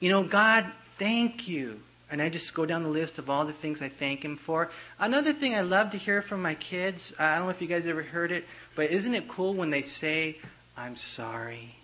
You 0.00 0.10
know, 0.10 0.22
God, 0.22 0.66
thank 0.98 1.48
you. 1.48 1.80
And 2.10 2.20
I 2.20 2.28
just 2.28 2.52
go 2.52 2.66
down 2.66 2.82
the 2.82 2.90
list 2.90 3.18
of 3.18 3.30
all 3.30 3.46
the 3.46 3.54
things 3.54 3.80
I 3.80 3.88
thank 3.88 4.22
Him 4.22 4.36
for. 4.36 4.70
Another 4.98 5.32
thing 5.32 5.54
I 5.54 5.62
love 5.62 5.92
to 5.92 5.96
hear 5.96 6.20
from 6.20 6.42
my 6.42 6.54
kids, 6.54 7.14
I 7.18 7.36
don't 7.36 7.44
know 7.44 7.50
if 7.50 7.62
you 7.62 7.68
guys 7.68 7.86
ever 7.86 8.02
heard 8.02 8.30
it, 8.32 8.44
but 8.74 8.90
isn't 8.90 9.14
it 9.14 9.28
cool 9.28 9.54
when 9.54 9.70
they 9.70 9.82
say, 9.82 10.36
I'm 10.76 10.96
sorry? 10.96 11.76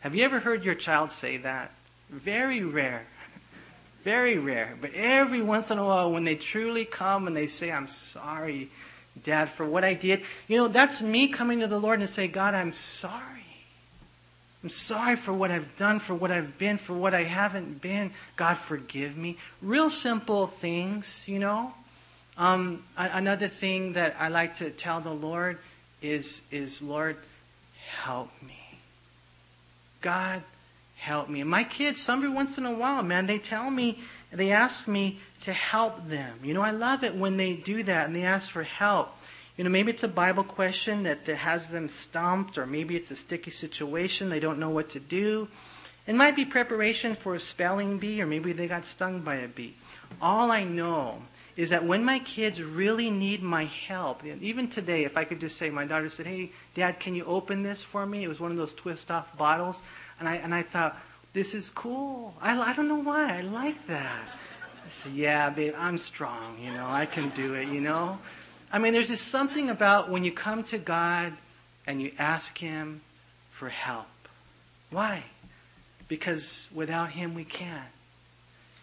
Have 0.00 0.14
you 0.14 0.24
ever 0.24 0.40
heard 0.40 0.64
your 0.64 0.74
child 0.74 1.12
say 1.12 1.36
that? 1.38 1.70
Very 2.08 2.62
rare. 2.62 3.06
Very 4.04 4.38
rare. 4.38 4.76
But 4.80 4.94
every 4.94 5.42
once 5.42 5.70
in 5.70 5.78
a 5.78 5.84
while, 5.84 6.10
when 6.10 6.24
they 6.24 6.34
truly 6.34 6.84
come 6.84 7.28
and 7.28 7.36
they 7.36 7.46
say, 7.46 7.70
I'm 7.70 7.86
sorry, 7.86 8.70
Dad, 9.22 9.50
for 9.50 9.66
what 9.66 9.84
I 9.84 9.94
did, 9.94 10.22
you 10.48 10.56
know, 10.56 10.68
that's 10.68 11.02
me 11.02 11.28
coming 11.28 11.60
to 11.60 11.66
the 11.66 11.78
Lord 11.78 12.00
and 12.00 12.08
say, 12.08 12.26
God, 12.26 12.54
I'm 12.54 12.72
sorry. 12.72 13.39
I'm 14.62 14.68
sorry 14.68 15.16
for 15.16 15.32
what 15.32 15.50
I've 15.50 15.76
done, 15.76 16.00
for 16.00 16.14
what 16.14 16.30
I've 16.30 16.58
been, 16.58 16.76
for 16.76 16.92
what 16.92 17.14
I 17.14 17.22
haven't 17.22 17.80
been. 17.80 18.12
God, 18.36 18.58
forgive 18.58 19.16
me. 19.16 19.38
Real 19.62 19.88
simple 19.88 20.46
things, 20.46 21.22
you 21.26 21.38
know. 21.38 21.72
Um, 22.36 22.84
another 22.96 23.48
thing 23.48 23.94
that 23.94 24.16
I 24.18 24.28
like 24.28 24.56
to 24.56 24.70
tell 24.70 25.00
the 25.00 25.12
Lord 25.12 25.58
is, 26.02 26.42
is 26.50 26.82
Lord, 26.82 27.16
help 28.02 28.30
me. 28.42 28.78
God, 30.00 30.42
help 30.96 31.28
me. 31.28 31.40
And 31.40 31.50
my 31.50 31.64
kids, 31.64 32.06
every 32.08 32.28
once 32.28 32.58
in 32.58 32.66
a 32.66 32.72
while, 32.72 33.02
man, 33.02 33.26
they 33.26 33.38
tell 33.38 33.70
me, 33.70 33.98
they 34.30 34.52
ask 34.52 34.86
me 34.86 35.20
to 35.42 35.52
help 35.52 36.08
them. 36.08 36.38
You 36.42 36.54
know, 36.54 36.62
I 36.62 36.70
love 36.70 37.02
it 37.02 37.14
when 37.14 37.36
they 37.36 37.54
do 37.54 37.82
that 37.82 38.06
and 38.06 38.14
they 38.14 38.24
ask 38.24 38.50
for 38.50 38.62
help. 38.62 39.14
You 39.60 39.64
know, 39.64 39.68
maybe 39.68 39.92
it's 39.92 40.04
a 40.04 40.08
Bible 40.08 40.44
question 40.44 41.02
that, 41.02 41.26
has 41.26 41.68
them 41.68 41.86
stumped, 41.90 42.56
or 42.56 42.64
maybe 42.64 42.96
it's 42.96 43.10
a 43.10 43.16
sticky 43.16 43.50
situation, 43.50 44.30
they 44.30 44.40
don't 44.40 44.58
know 44.58 44.70
what 44.70 44.88
to 44.88 45.00
do. 45.00 45.48
It 46.06 46.14
might 46.14 46.34
be 46.34 46.46
preparation 46.46 47.14
for 47.14 47.34
a 47.34 47.40
spelling 47.40 47.98
bee, 47.98 48.22
or 48.22 48.26
maybe 48.26 48.54
they 48.54 48.66
got 48.66 48.86
stung 48.86 49.20
by 49.20 49.34
a 49.34 49.48
bee. 49.48 49.76
All 50.22 50.50
I 50.50 50.64
know 50.64 51.20
is 51.58 51.68
that 51.68 51.84
when 51.84 52.02
my 52.02 52.20
kids 52.20 52.62
really 52.62 53.10
need 53.10 53.42
my 53.42 53.64
help, 53.64 54.24
even 54.24 54.66
today, 54.66 55.04
if 55.04 55.18
I 55.18 55.24
could 55.24 55.40
just 55.40 55.58
say, 55.58 55.68
my 55.68 55.84
daughter 55.84 56.08
said, 56.08 56.24
Hey, 56.24 56.52
Dad, 56.74 56.98
can 56.98 57.14
you 57.14 57.26
open 57.26 57.62
this 57.62 57.82
for 57.82 58.06
me? 58.06 58.24
It 58.24 58.28
was 58.28 58.40
one 58.40 58.50
of 58.50 58.56
those 58.56 58.72
twist 58.72 59.10
off 59.10 59.36
bottles. 59.36 59.82
And 60.18 60.26
I, 60.26 60.36
and 60.36 60.54
I 60.54 60.62
thought, 60.62 60.98
this 61.34 61.52
is 61.52 61.68
cool. 61.68 62.34
I, 62.40 62.58
I 62.58 62.72
don't 62.72 62.88
know 62.88 63.02
why. 63.02 63.36
I 63.36 63.40
like 63.42 63.86
that. 63.88 64.22
I 64.86 64.88
said, 64.88 65.12
Yeah, 65.12 65.50
babe, 65.50 65.74
I'm 65.76 65.98
strong. 65.98 66.58
You 66.58 66.72
know, 66.72 66.86
I 66.86 67.04
can 67.04 67.28
do 67.36 67.52
it, 67.52 67.68
you 67.68 67.82
know? 67.82 68.18
I 68.72 68.78
mean, 68.78 68.92
there's 68.92 69.08
just 69.08 69.28
something 69.28 69.68
about 69.68 70.10
when 70.10 70.24
you 70.24 70.32
come 70.32 70.62
to 70.64 70.78
God 70.78 71.32
and 71.86 72.00
you 72.00 72.12
ask 72.18 72.56
Him 72.56 73.00
for 73.50 73.68
help. 73.68 74.06
Why? 74.90 75.24
Because 76.08 76.68
without 76.72 77.10
Him 77.10 77.34
we 77.34 77.44
can't. 77.44 77.88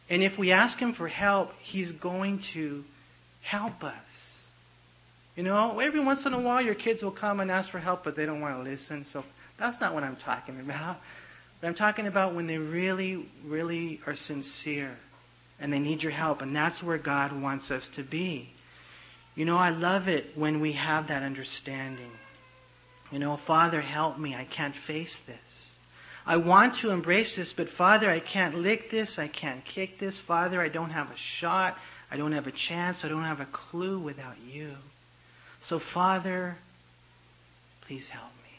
And 0.10 0.23
if 0.23 0.38
we 0.38 0.52
ask 0.52 0.78
Him 0.80 0.93
for 0.93 1.08
help, 1.08 1.54
He's 1.60 1.91
going 1.91 2.39
to 2.39 2.84
help 3.41 3.84
us. 3.84 4.47
You 5.36 5.43
know, 5.43 5.80
every 5.80 6.00
once 6.00 6.26
in 6.26 6.34
a 6.34 6.39
while 6.39 6.62
your 6.62 6.76
kids 6.76 7.04
will 7.04 7.12
come 7.12 7.39
and 7.39 7.52
ask 7.52 7.69
for 7.69 7.80
help, 7.80 8.04
but 8.04 8.15
they 8.15 8.26
don't 8.26 8.41
want 8.41 8.58
to 8.58 8.69
listen. 8.69 9.04
So 9.04 9.23
that's 9.58 9.80
not 9.80 9.93
what 9.93 10.04
I'm 10.04 10.15
talking 10.15 10.60
about. 10.60 11.00
But 11.62 11.67
I'm 11.67 11.76
talking 11.76 12.08
about 12.08 12.34
when 12.34 12.47
they 12.47 12.58
really, 12.58 13.28
really 13.45 14.02
are 14.06 14.15
sincere 14.15 14.97
and 15.60 15.71
they 15.71 15.80
need 15.80 16.04
your 16.04 16.12
help. 16.12 16.41
And 16.41 16.56
that's 16.56 16.84
where 16.84 16.97
God 16.97 17.32
wants 17.32 17.71
us 17.71 17.88
to 17.89 18.04
be. 18.04 18.50
You 19.38 19.45
know, 19.45 19.58
I 19.58 19.69
love 19.69 20.08
it 20.08 20.32
when 20.34 20.62
we 20.62 20.73
have 20.73 21.08
that 21.08 21.21
understanding. 21.21 22.10
You 23.12 23.19
know, 23.19 23.38
Father, 23.38 23.82
help 23.82 24.17
me. 24.17 24.36
I 24.36 24.45
can't 24.45 24.76
face 24.76 25.15
this. 25.15 25.38
I 26.26 26.38
want 26.38 26.73
to 26.78 26.89
embrace 26.89 27.36
this, 27.36 27.54
but 27.54 27.69
Father, 27.69 28.10
I 28.10 28.19
can't 28.19 28.56
lick 28.56 28.89
this. 28.89 29.19
I 29.19 29.28
can't 29.28 29.63
kick 29.63 30.00
this. 30.00 30.17
Father, 30.17 30.60
I 30.60 30.69
don't 30.69 30.89
have 30.89 31.12
a 31.12 31.15
shot. 31.15 31.78
I 32.10 32.17
don't 32.17 32.32
have 32.32 32.47
a 32.47 32.52
chance. 32.52 33.06
I 33.06 33.10
don't 33.10 33.23
have 33.23 33.39
a 33.39 33.45
clue 33.45 34.00
without 34.00 34.38
you. 34.43 34.71
So, 35.62 35.78
Father, 35.78 36.58
please 37.82 38.10
help 38.10 38.32
me. 38.43 38.58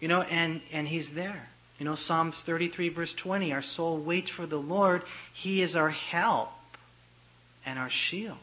You 0.00 0.08
know, 0.08 0.22
and, 0.22 0.60
and 0.72 0.88
He's 0.88 1.10
there. 1.10 1.50
You 1.78 1.84
know, 1.84 1.94
Psalms 1.94 2.40
33, 2.40 2.88
verse 2.88 3.12
20 3.12 3.52
our 3.52 3.62
soul 3.62 3.96
waits 3.96 4.30
for 4.30 4.44
the 4.44 4.58
Lord. 4.58 5.04
He 5.32 5.62
is 5.62 5.76
our 5.76 5.90
help 5.90 6.50
and 7.64 7.78
our 7.78 7.90
shield. 7.90 8.38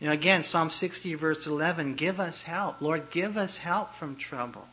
You 0.00 0.08
know, 0.08 0.12
again, 0.12 0.42
Psalm 0.42 0.70
60, 0.70 1.14
verse 1.14 1.46
11, 1.46 1.94
give 1.94 2.20
us 2.20 2.42
help. 2.42 2.80
Lord, 2.80 3.10
give 3.10 3.36
us 3.36 3.58
help 3.58 3.94
from 3.94 4.16
trouble, 4.16 4.66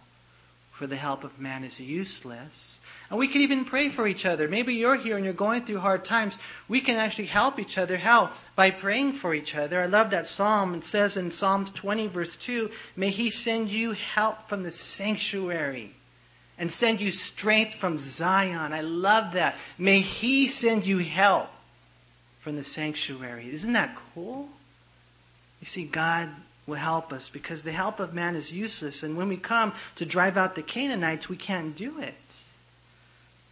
for 0.72 0.88
the 0.88 0.96
help 0.96 1.24
of 1.24 1.40
man 1.40 1.64
is 1.64 1.80
useless. 1.80 2.80
And 3.10 3.20
we 3.20 3.28
can 3.28 3.42
even 3.42 3.66
pray 3.66 3.90
for 3.90 4.08
each 4.08 4.26
other. 4.26 4.48
Maybe 4.48 4.74
you're 4.74 4.96
here 4.96 5.18
and 5.18 5.26
you're 5.26 5.34
going 5.34 5.66
through 5.66 5.80
hard 5.80 6.06
times. 6.06 6.38
We 6.68 6.82
can 6.82 6.96
actually 6.96 7.26
help 7.26 7.60
each 7.60 7.78
other. 7.78 7.98
How? 7.98 8.32
By 8.56 8.72
praying 8.72 9.14
for 9.14 9.34
each 9.34 9.54
other. 9.56 9.82
I 9.82 9.86
love 9.86 10.12
that 10.12 10.28
psalm. 10.28 10.74
It 10.76 10.86
says 10.86 11.18
in 11.18 11.32
Psalms 11.32 11.72
20, 11.72 12.08
verse 12.08 12.36
2, 12.38 12.72
May 12.96 13.10
he 13.10 13.30
send 13.30 13.70
you 13.70 13.92
help 13.92 14.48
from 14.48 14.64
the 14.64 14.72
sanctuary 14.72 15.94
and 16.58 16.72
send 16.72 17.02
you 17.02 17.12
strength 17.12 17.76
from 17.76 18.00
Zion. 18.00 18.72
I 18.72 18.82
love 18.82 19.34
that. 19.34 19.56
May 19.78 20.00
he 20.00 20.48
send 20.48 20.86
you 20.86 21.00
help 21.00 21.50
from 22.40 22.56
the 22.56 22.64
sanctuary. 22.64 23.52
Isn't 23.52 23.74
that 23.74 23.98
cool? 24.14 24.48
You 25.62 25.68
see, 25.68 25.86
God 25.86 26.30
will 26.68 26.76
help 26.76 27.14
us 27.14 27.30
because 27.30 27.64
the 27.64 27.72
help 27.72 28.00
of 28.00 28.14
man 28.14 28.36
is 28.36 28.52
useless. 28.52 29.04
And 29.04 29.16
when 29.16 29.30
we 29.30 29.38
come 29.38 29.74
to 29.96 30.06
drive 30.06 30.38
out 30.38 30.56
the 30.56 30.64
Canaanites, 30.64 31.30
we 31.30 31.38
can't 31.38 31.76
do 31.76 32.00
it. 32.00 32.16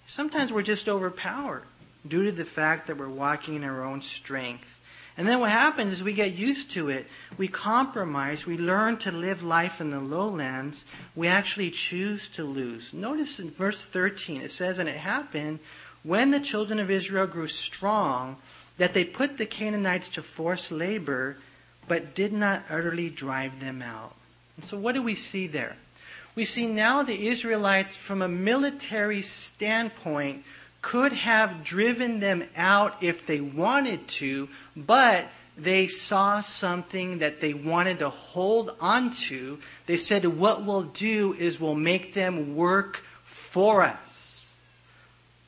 Sometimes 0.07 0.51
we're 0.51 0.63
just 0.63 0.89
overpowered 0.89 1.63
due 2.07 2.25
to 2.25 2.31
the 2.31 2.45
fact 2.45 2.87
that 2.87 2.97
we're 2.97 3.07
walking 3.07 3.55
in 3.55 3.63
our 3.63 3.83
own 3.83 4.01
strength. 4.01 4.65
And 5.17 5.27
then 5.27 5.41
what 5.41 5.51
happens 5.51 5.93
is 5.93 6.01
we 6.01 6.13
get 6.13 6.33
used 6.33 6.71
to 6.71 6.89
it. 6.89 7.05
We 7.37 7.49
compromise. 7.49 8.45
We 8.45 8.57
learn 8.57 8.97
to 8.99 9.11
live 9.11 9.43
life 9.43 9.81
in 9.81 9.91
the 9.91 9.99
lowlands. 9.99 10.85
We 11.13 11.27
actually 11.27 11.71
choose 11.71 12.29
to 12.29 12.45
lose. 12.45 12.93
Notice 12.93 13.37
in 13.37 13.51
verse 13.51 13.83
13 13.83 14.41
it 14.41 14.51
says, 14.51 14.79
And 14.79 14.87
it 14.87 14.97
happened 14.97 15.59
when 16.03 16.31
the 16.31 16.39
children 16.39 16.79
of 16.79 16.89
Israel 16.89 17.27
grew 17.27 17.49
strong 17.49 18.37
that 18.77 18.93
they 18.93 19.03
put 19.03 19.37
the 19.37 19.45
Canaanites 19.45 20.07
to 20.09 20.23
forced 20.23 20.71
labor 20.71 21.35
but 21.89 22.15
did 22.15 22.31
not 22.31 22.63
utterly 22.69 23.09
drive 23.09 23.59
them 23.59 23.81
out. 23.81 24.15
And 24.55 24.63
so 24.63 24.77
what 24.77 24.95
do 24.95 25.03
we 25.03 25.15
see 25.15 25.47
there? 25.47 25.75
We 26.35 26.45
see 26.45 26.67
now 26.67 27.03
the 27.03 27.27
Israelites, 27.27 27.95
from 27.95 28.21
a 28.21 28.29
military 28.29 29.21
standpoint, 29.21 30.45
could 30.81 31.11
have 31.11 31.63
driven 31.65 32.21
them 32.21 32.45
out 32.55 32.95
if 33.01 33.25
they 33.25 33.41
wanted 33.41 34.07
to, 34.07 34.47
but 34.77 35.25
they 35.57 35.87
saw 35.87 36.39
something 36.39 37.19
that 37.19 37.41
they 37.41 37.53
wanted 37.53 37.99
to 37.99 38.09
hold 38.09 38.75
onto. 38.79 39.57
They 39.87 39.97
said, 39.97 40.25
What 40.25 40.63
we'll 40.63 40.83
do 40.83 41.33
is 41.33 41.59
we'll 41.59 41.75
make 41.75 42.13
them 42.13 42.55
work 42.55 43.03
for 43.25 43.83
us. 43.83 44.49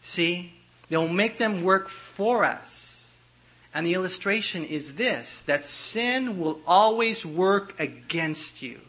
See? 0.01 0.53
They'll 0.89 1.07
make 1.07 1.37
them 1.37 1.63
work 1.63 1.87
for 1.87 2.43
us. 2.43 2.90
And 3.73 3.85
the 3.85 3.93
illustration 3.93 4.65
is 4.65 4.93
this 4.93 5.43
that 5.45 5.65
sin 5.65 6.39
will 6.39 6.59
always 6.67 7.25
work 7.25 7.79
against 7.79 8.61
you. 8.61 8.79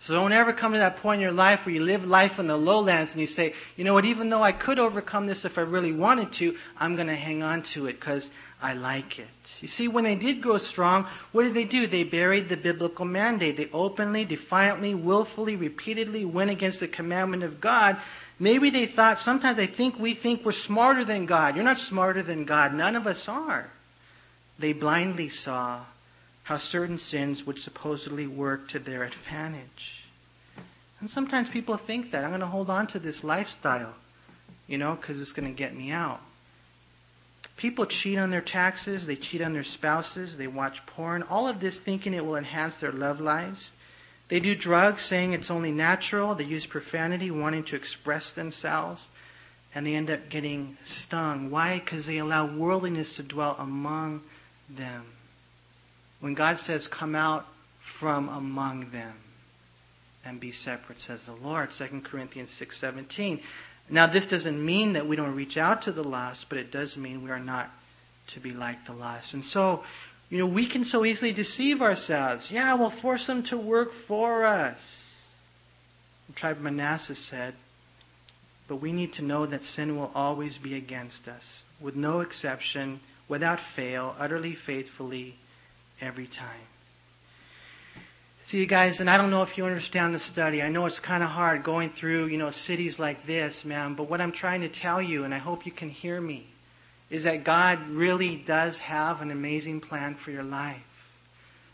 So 0.00 0.14
don't 0.14 0.32
ever 0.32 0.52
come 0.52 0.72
to 0.72 0.78
that 0.78 0.98
point 0.98 1.18
in 1.18 1.22
your 1.22 1.32
life 1.32 1.66
where 1.66 1.74
you 1.74 1.82
live 1.82 2.06
life 2.06 2.38
in 2.38 2.46
the 2.46 2.56
lowlands 2.56 3.12
and 3.12 3.20
you 3.20 3.26
say, 3.26 3.54
you 3.76 3.82
know 3.82 3.92
what, 3.92 4.04
even 4.04 4.30
though 4.30 4.42
I 4.42 4.52
could 4.52 4.78
overcome 4.78 5.26
this 5.26 5.44
if 5.44 5.58
I 5.58 5.62
really 5.62 5.90
wanted 5.90 6.32
to, 6.34 6.56
I'm 6.78 6.94
going 6.94 7.08
to 7.08 7.16
hang 7.16 7.42
on 7.42 7.62
to 7.74 7.86
it 7.86 7.98
because 7.98 8.30
I 8.62 8.74
like 8.74 9.18
it. 9.18 9.26
You 9.60 9.68
see, 9.68 9.88
when 9.88 10.04
they 10.04 10.14
did 10.14 10.40
grow 10.40 10.58
strong, 10.58 11.06
what 11.32 11.42
did 11.42 11.54
they 11.54 11.64
do? 11.64 11.86
They 11.86 12.04
buried 12.04 12.48
the 12.48 12.56
biblical 12.56 13.04
mandate. 13.04 13.56
They 13.56 13.68
openly, 13.72 14.24
defiantly, 14.24 14.94
willfully, 14.94 15.56
repeatedly 15.56 16.24
went 16.24 16.50
against 16.50 16.80
the 16.80 16.88
commandment 16.88 17.42
of 17.42 17.60
God. 17.60 17.96
Maybe 18.38 18.70
they 18.70 18.86
thought, 18.86 19.18
sometimes 19.18 19.56
they 19.56 19.66
think 19.66 19.98
we 19.98 20.14
think 20.14 20.44
we're 20.44 20.52
smarter 20.52 21.04
than 21.04 21.24
God. 21.26 21.56
You're 21.56 21.64
not 21.64 21.78
smarter 21.78 22.22
than 22.22 22.44
God. 22.44 22.74
None 22.74 22.94
of 22.94 23.06
us 23.06 23.28
are. 23.28 23.70
They 24.58 24.72
blindly 24.72 25.28
saw 25.28 25.84
how 26.42 26.58
certain 26.58 26.98
sins 26.98 27.44
would 27.44 27.58
supposedly 27.58 28.26
work 28.26 28.68
to 28.68 28.78
their 28.78 29.04
advantage. 29.04 30.04
And 31.00 31.10
sometimes 31.10 31.50
people 31.50 31.76
think 31.76 32.10
that 32.12 32.24
I'm 32.24 32.30
going 32.30 32.40
to 32.40 32.46
hold 32.46 32.70
on 32.70 32.86
to 32.88 32.98
this 32.98 33.24
lifestyle, 33.24 33.94
you 34.66 34.78
know, 34.78 34.94
because 34.94 35.20
it's 35.20 35.32
going 35.32 35.48
to 35.48 35.56
get 35.56 35.74
me 35.74 35.90
out. 35.90 36.20
People 37.56 37.86
cheat 37.86 38.18
on 38.18 38.30
their 38.30 38.42
taxes, 38.42 39.06
they 39.06 39.16
cheat 39.16 39.40
on 39.40 39.54
their 39.54 39.64
spouses, 39.64 40.36
they 40.36 40.46
watch 40.46 40.84
porn, 40.84 41.22
all 41.24 41.48
of 41.48 41.60
this 41.60 41.80
thinking 41.80 42.12
it 42.12 42.24
will 42.24 42.36
enhance 42.36 42.76
their 42.76 42.92
love 42.92 43.18
lives. 43.18 43.72
They 44.28 44.40
do 44.40 44.54
drugs 44.54 45.02
saying 45.02 45.32
it's 45.32 45.50
only 45.50 45.70
natural, 45.70 46.34
they 46.34 46.44
use 46.44 46.66
profanity 46.66 47.30
wanting 47.30 47.64
to 47.64 47.76
express 47.76 48.32
themselves, 48.32 49.08
and 49.74 49.86
they 49.86 49.94
end 49.94 50.10
up 50.10 50.28
getting 50.28 50.76
stung. 50.84 51.50
Why? 51.50 51.78
Because 51.78 52.06
they 52.06 52.18
allow 52.18 52.46
worldliness 52.46 53.16
to 53.16 53.22
dwell 53.22 53.56
among 53.58 54.22
them. 54.68 55.04
When 56.20 56.34
God 56.34 56.58
says, 56.58 56.88
Come 56.88 57.14
out 57.14 57.46
from 57.80 58.28
among 58.28 58.90
them 58.90 59.14
and 60.24 60.40
be 60.40 60.50
separate, 60.50 60.98
says 60.98 61.26
the 61.26 61.32
Lord, 61.32 61.70
2 61.70 62.00
Corinthians 62.02 62.50
6 62.50 62.76
17. 62.76 63.40
Now, 63.88 64.08
this 64.08 64.26
doesn't 64.26 64.64
mean 64.64 64.94
that 64.94 65.06
we 65.06 65.14
don't 65.14 65.36
reach 65.36 65.56
out 65.56 65.82
to 65.82 65.92
the 65.92 66.02
lost, 66.02 66.48
but 66.48 66.58
it 66.58 66.72
does 66.72 66.96
mean 66.96 67.22
we 67.22 67.30
are 67.30 67.38
not 67.38 67.70
to 68.28 68.40
be 68.40 68.50
like 68.50 68.84
the 68.86 68.92
lost. 68.92 69.34
And 69.34 69.44
so, 69.44 69.84
you 70.28 70.38
know, 70.38 70.46
we 70.46 70.66
can 70.66 70.84
so 70.84 71.04
easily 71.04 71.32
deceive 71.32 71.80
ourselves. 71.80 72.50
Yeah, 72.50 72.74
we'll 72.74 72.90
force 72.90 73.26
them 73.26 73.42
to 73.44 73.56
work 73.56 73.92
for 73.92 74.44
us. 74.44 75.14
The 76.26 76.32
tribe 76.34 76.56
of 76.56 76.62
Manasseh 76.62 77.14
said, 77.14 77.54
but 78.68 78.76
we 78.76 78.92
need 78.92 79.12
to 79.14 79.22
know 79.22 79.46
that 79.46 79.62
sin 79.62 79.96
will 79.96 80.10
always 80.14 80.58
be 80.58 80.74
against 80.74 81.28
us, 81.28 81.62
with 81.80 81.94
no 81.94 82.20
exception, 82.20 83.00
without 83.28 83.60
fail, 83.60 84.16
utterly 84.18 84.54
faithfully, 84.56 85.36
every 86.00 86.26
time. 86.26 86.66
See, 88.42 88.58
you 88.58 88.66
guys, 88.66 89.00
and 89.00 89.08
I 89.08 89.16
don't 89.16 89.30
know 89.30 89.42
if 89.42 89.58
you 89.58 89.64
understand 89.64 90.14
the 90.14 90.20
study. 90.20 90.62
I 90.62 90.68
know 90.68 90.86
it's 90.86 91.00
kind 91.00 91.22
of 91.22 91.30
hard 91.30 91.62
going 91.62 91.90
through, 91.90 92.26
you 92.26 92.38
know, 92.38 92.50
cities 92.50 92.98
like 92.98 93.26
this, 93.26 93.64
man. 93.64 93.94
But 93.94 94.08
what 94.08 94.20
I'm 94.20 94.32
trying 94.32 94.60
to 94.60 94.68
tell 94.68 95.02
you, 95.02 95.24
and 95.24 95.34
I 95.34 95.38
hope 95.38 95.66
you 95.66 95.72
can 95.72 95.90
hear 95.90 96.20
me, 96.20 96.46
is 97.10 97.24
that 97.24 97.44
God 97.44 97.88
really 97.88 98.36
does 98.36 98.78
have 98.78 99.20
an 99.20 99.30
amazing 99.30 99.80
plan 99.80 100.14
for 100.14 100.30
your 100.30 100.42
life. 100.42 100.82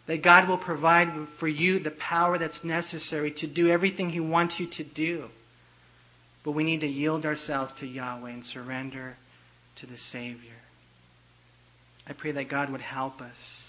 That 0.07 0.22
God 0.22 0.49
will 0.49 0.59
provide 0.59 1.28
for 1.28 1.49
you 1.49 1.78
the 1.78 1.91
power 1.91 2.37
that's 2.39 2.64
necessary 2.64 3.30
to 3.33 3.47
do 3.47 3.70
everything 3.70 4.11
He 4.11 4.20
wants 4.20 4.61
you 4.61 4.66
to 4.66 4.85
do. 4.85 5.30
But 6.43 6.53
we 6.53 6.64
need 6.64 6.80
to 6.80 6.89
yield 6.89 7.24
ourselves 7.24 7.72
to 7.74 7.87
Yahweh 7.87 8.30
and 8.30 8.45
surrender 8.45 9.16
to 9.76 9.87
the 9.87 9.97
Savior. 9.97 10.51
I 12.07 12.12
pray 12.12 12.33
that 12.33 12.49
God 12.49 12.70
would 12.70 12.80
help 12.80 13.22
us. 13.22 13.62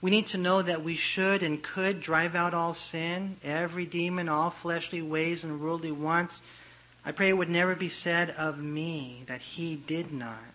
We 0.00 0.10
need 0.10 0.26
to 0.28 0.38
know 0.38 0.62
that 0.62 0.84
we 0.84 0.96
should 0.96 1.42
and 1.42 1.62
could 1.62 2.00
drive 2.00 2.34
out 2.34 2.54
all 2.54 2.74
sin, 2.74 3.36
every 3.44 3.86
demon, 3.86 4.28
all 4.28 4.50
fleshly 4.50 5.00
ways 5.00 5.44
and 5.44 5.60
worldly 5.60 5.92
wants. 5.92 6.40
I 7.04 7.12
pray 7.12 7.28
it 7.28 7.36
would 7.36 7.50
never 7.50 7.74
be 7.74 7.88
said 7.88 8.30
of 8.30 8.58
me 8.58 9.24
that 9.26 9.40
he 9.40 9.76
did 9.76 10.12
not, 10.12 10.53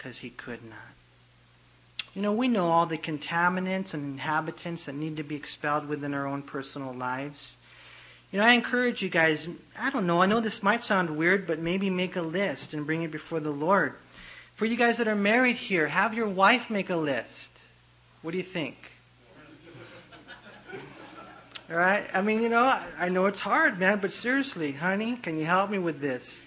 because 0.00 0.18
he 0.18 0.30
could 0.30 0.64
not. 0.64 0.78
You 2.14 2.22
know, 2.22 2.32
we 2.32 2.48
know 2.48 2.70
all 2.70 2.86
the 2.86 2.96
contaminants 2.96 3.92
and 3.92 4.02
inhabitants 4.14 4.86
that 4.86 4.94
need 4.94 5.18
to 5.18 5.22
be 5.22 5.36
expelled 5.36 5.88
within 5.88 6.14
our 6.14 6.26
own 6.26 6.40
personal 6.42 6.94
lives. 6.94 7.54
You 8.32 8.38
know, 8.38 8.46
I 8.46 8.52
encourage 8.52 9.02
you 9.02 9.10
guys, 9.10 9.46
I 9.78 9.90
don't 9.90 10.06
know, 10.06 10.22
I 10.22 10.26
know 10.26 10.40
this 10.40 10.62
might 10.62 10.80
sound 10.80 11.10
weird, 11.10 11.46
but 11.46 11.58
maybe 11.58 11.90
make 11.90 12.16
a 12.16 12.22
list 12.22 12.72
and 12.72 12.86
bring 12.86 13.02
it 13.02 13.10
before 13.10 13.40
the 13.40 13.50
Lord. 13.50 13.94
For 14.54 14.64
you 14.64 14.76
guys 14.76 14.96
that 14.96 15.08
are 15.08 15.14
married 15.14 15.56
here, 15.56 15.88
have 15.88 16.14
your 16.14 16.28
wife 16.28 16.70
make 16.70 16.88
a 16.88 16.96
list. 16.96 17.50
What 18.22 18.30
do 18.30 18.38
you 18.38 18.44
think? 18.44 18.76
All 21.70 21.76
right? 21.76 22.06
I 22.14 22.22
mean, 22.22 22.42
you 22.42 22.48
know, 22.48 22.80
I 22.98 23.10
know 23.10 23.26
it's 23.26 23.40
hard, 23.40 23.78
man, 23.78 23.98
but 23.98 24.12
seriously, 24.12 24.72
honey, 24.72 25.16
can 25.16 25.38
you 25.38 25.44
help 25.44 25.70
me 25.70 25.78
with 25.78 26.00
this? 26.00 26.44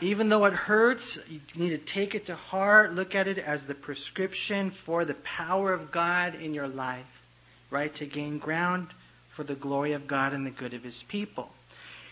Even 0.00 0.28
though 0.28 0.44
it 0.46 0.52
hurts, 0.52 1.18
you 1.28 1.40
need 1.54 1.70
to 1.70 1.78
take 1.78 2.14
it 2.14 2.26
to 2.26 2.34
heart, 2.34 2.94
look 2.94 3.14
at 3.14 3.28
it 3.28 3.38
as 3.38 3.64
the 3.66 3.74
prescription 3.74 4.70
for 4.70 5.04
the 5.04 5.14
power 5.14 5.72
of 5.72 5.92
God 5.92 6.34
in 6.34 6.54
your 6.54 6.66
life, 6.66 7.22
right? 7.70 7.94
To 7.96 8.06
gain 8.06 8.38
ground 8.38 8.88
for 9.30 9.44
the 9.44 9.54
glory 9.54 9.92
of 9.92 10.06
God 10.06 10.32
and 10.32 10.46
the 10.46 10.50
good 10.50 10.74
of 10.74 10.82
His 10.82 11.02
people. 11.04 11.50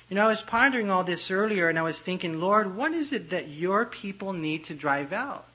You 0.09 0.17
know, 0.17 0.25
I 0.25 0.29
was 0.29 0.43
pondering 0.43 0.91
all 0.91 1.05
this 1.05 1.31
earlier 1.31 1.69
and 1.69 1.79
I 1.79 1.83
was 1.83 2.01
thinking, 2.01 2.41
Lord, 2.41 2.77
what 2.77 2.93
is 2.93 3.13
it 3.13 3.31
that 3.31 3.49
your 3.49 3.87
people 3.87 4.33
need 4.33 4.65
to 4.65 4.75
drive 4.75 5.13
out? 5.13 5.47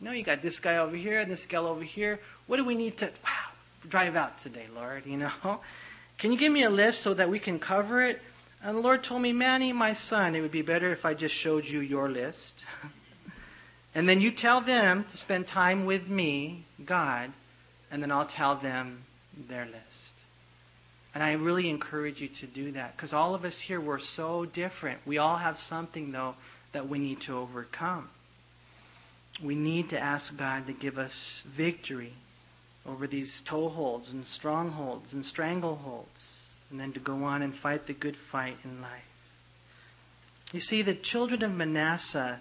You 0.00 0.06
know, 0.06 0.12
you 0.12 0.22
got 0.22 0.42
this 0.42 0.60
guy 0.60 0.76
over 0.76 0.94
here 0.94 1.20
and 1.20 1.30
this 1.30 1.46
gal 1.46 1.66
over 1.66 1.82
here. 1.82 2.20
What 2.46 2.58
do 2.58 2.64
we 2.64 2.76
need 2.76 2.96
to 2.98 3.06
wow, 3.06 3.52
drive 3.88 4.14
out 4.14 4.38
today, 4.40 4.66
Lord? 4.74 5.04
You 5.06 5.16
know? 5.16 5.32
Can 6.18 6.32
you 6.32 6.38
give 6.38 6.52
me 6.52 6.64
a 6.64 6.70
list 6.70 7.00
so 7.00 7.14
that 7.14 7.30
we 7.30 7.38
can 7.38 7.60
cover 7.60 8.02
it? 8.02 8.20
And 8.62 8.76
the 8.76 8.80
Lord 8.80 9.04
told 9.04 9.22
me, 9.22 9.32
Manny, 9.32 9.72
my 9.72 9.92
son, 9.92 10.34
it 10.34 10.40
would 10.40 10.50
be 10.50 10.62
better 10.62 10.92
if 10.92 11.04
I 11.04 11.14
just 11.14 11.34
showed 11.34 11.64
you 11.64 11.80
your 11.80 12.08
list. 12.08 12.64
and 13.94 14.08
then 14.08 14.20
you 14.20 14.30
tell 14.30 14.60
them 14.60 15.04
to 15.10 15.16
spend 15.16 15.46
time 15.46 15.86
with 15.86 16.08
me, 16.08 16.64
God, 16.84 17.32
and 17.90 18.02
then 18.02 18.10
I'll 18.10 18.26
tell 18.26 18.56
them 18.56 19.04
their 19.48 19.64
list. 19.66 20.08
And 21.14 21.22
I 21.22 21.32
really 21.32 21.68
encourage 21.68 22.20
you 22.20 22.28
to 22.28 22.46
do 22.46 22.72
that 22.72 22.96
because 22.96 23.12
all 23.12 23.34
of 23.34 23.44
us 23.44 23.58
here, 23.58 23.80
we're 23.80 23.98
so 23.98 24.44
different. 24.44 25.00
We 25.06 25.18
all 25.18 25.36
have 25.36 25.58
something, 25.58 26.12
though, 26.12 26.34
that 26.72 26.88
we 26.88 26.98
need 26.98 27.20
to 27.22 27.36
overcome. 27.36 28.08
We 29.42 29.54
need 29.54 29.90
to 29.90 29.98
ask 29.98 30.36
God 30.36 30.66
to 30.66 30.72
give 30.72 30.98
us 30.98 31.42
victory 31.46 32.12
over 32.86 33.06
these 33.06 33.42
toeholds 33.42 34.10
and 34.10 34.26
strongholds 34.26 35.12
and 35.12 35.22
strangleholds, 35.22 36.37
and 36.70 36.78
then 36.78 36.92
to 36.92 37.00
go 37.00 37.24
on 37.24 37.42
and 37.42 37.54
fight 37.54 37.86
the 37.86 37.92
good 37.92 38.16
fight 38.16 38.56
in 38.64 38.80
life. 38.80 39.04
You 40.52 40.60
see, 40.60 40.82
the 40.82 40.94
children 40.94 41.42
of 41.42 41.54
Manasseh, 41.54 42.40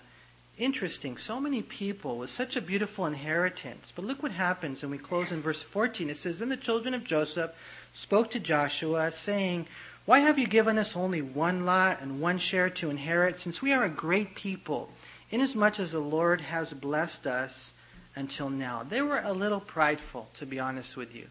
interesting, 0.58 1.18
so 1.18 1.40
many 1.40 1.62
people 1.62 2.18
with 2.18 2.30
such 2.30 2.56
a 2.56 2.62
beautiful 2.62 3.06
inheritance. 3.06 3.92
But 3.96 4.06
look 4.06 4.24
what 4.24 4.32
happens, 4.32 4.82
and 4.82 4.92
we 4.92 4.98
close 4.98 5.32
in 5.32 5.42
verse 5.42 5.62
14. 5.62 6.10
It 6.10 6.18
says, 6.18 6.40
Then 6.40 6.50
the 6.50 6.58
children 6.58 6.94
of 6.94 7.04
Joseph 7.04 7.52
spoke 7.94 8.32
to 8.32 8.40
Joshua, 8.40 9.12
saying, 9.12 9.68
Why 10.06 10.20
have 10.20 10.40
you 10.40 10.48
given 10.48 10.78
us 10.78 10.96
only 10.96 11.22
one 11.22 11.66
lot 11.66 12.02
and 12.02 12.22
one 12.22 12.38
share 12.38 12.70
to 12.70 12.90
inherit, 12.90 13.40
since 13.40 13.62
we 13.62 13.74
are 13.74 13.84
a 13.84 13.90
great 13.90 14.36
people, 14.36 14.90
inasmuch 15.32 15.80
as 15.80 15.92
the 15.92 16.00
Lord 16.00 16.42
has 16.42 16.72
blessed 16.74 17.28
us 17.28 17.72
until 18.16 18.50
now. 18.50 18.84
They 18.88 19.02
were 19.02 19.20
a 19.20 19.34
little 19.34 19.60
prideful, 19.60 20.30
to 20.36 20.46
be 20.46 20.60
honest 20.60 20.98
with 20.98 21.14
you. 21.14 21.28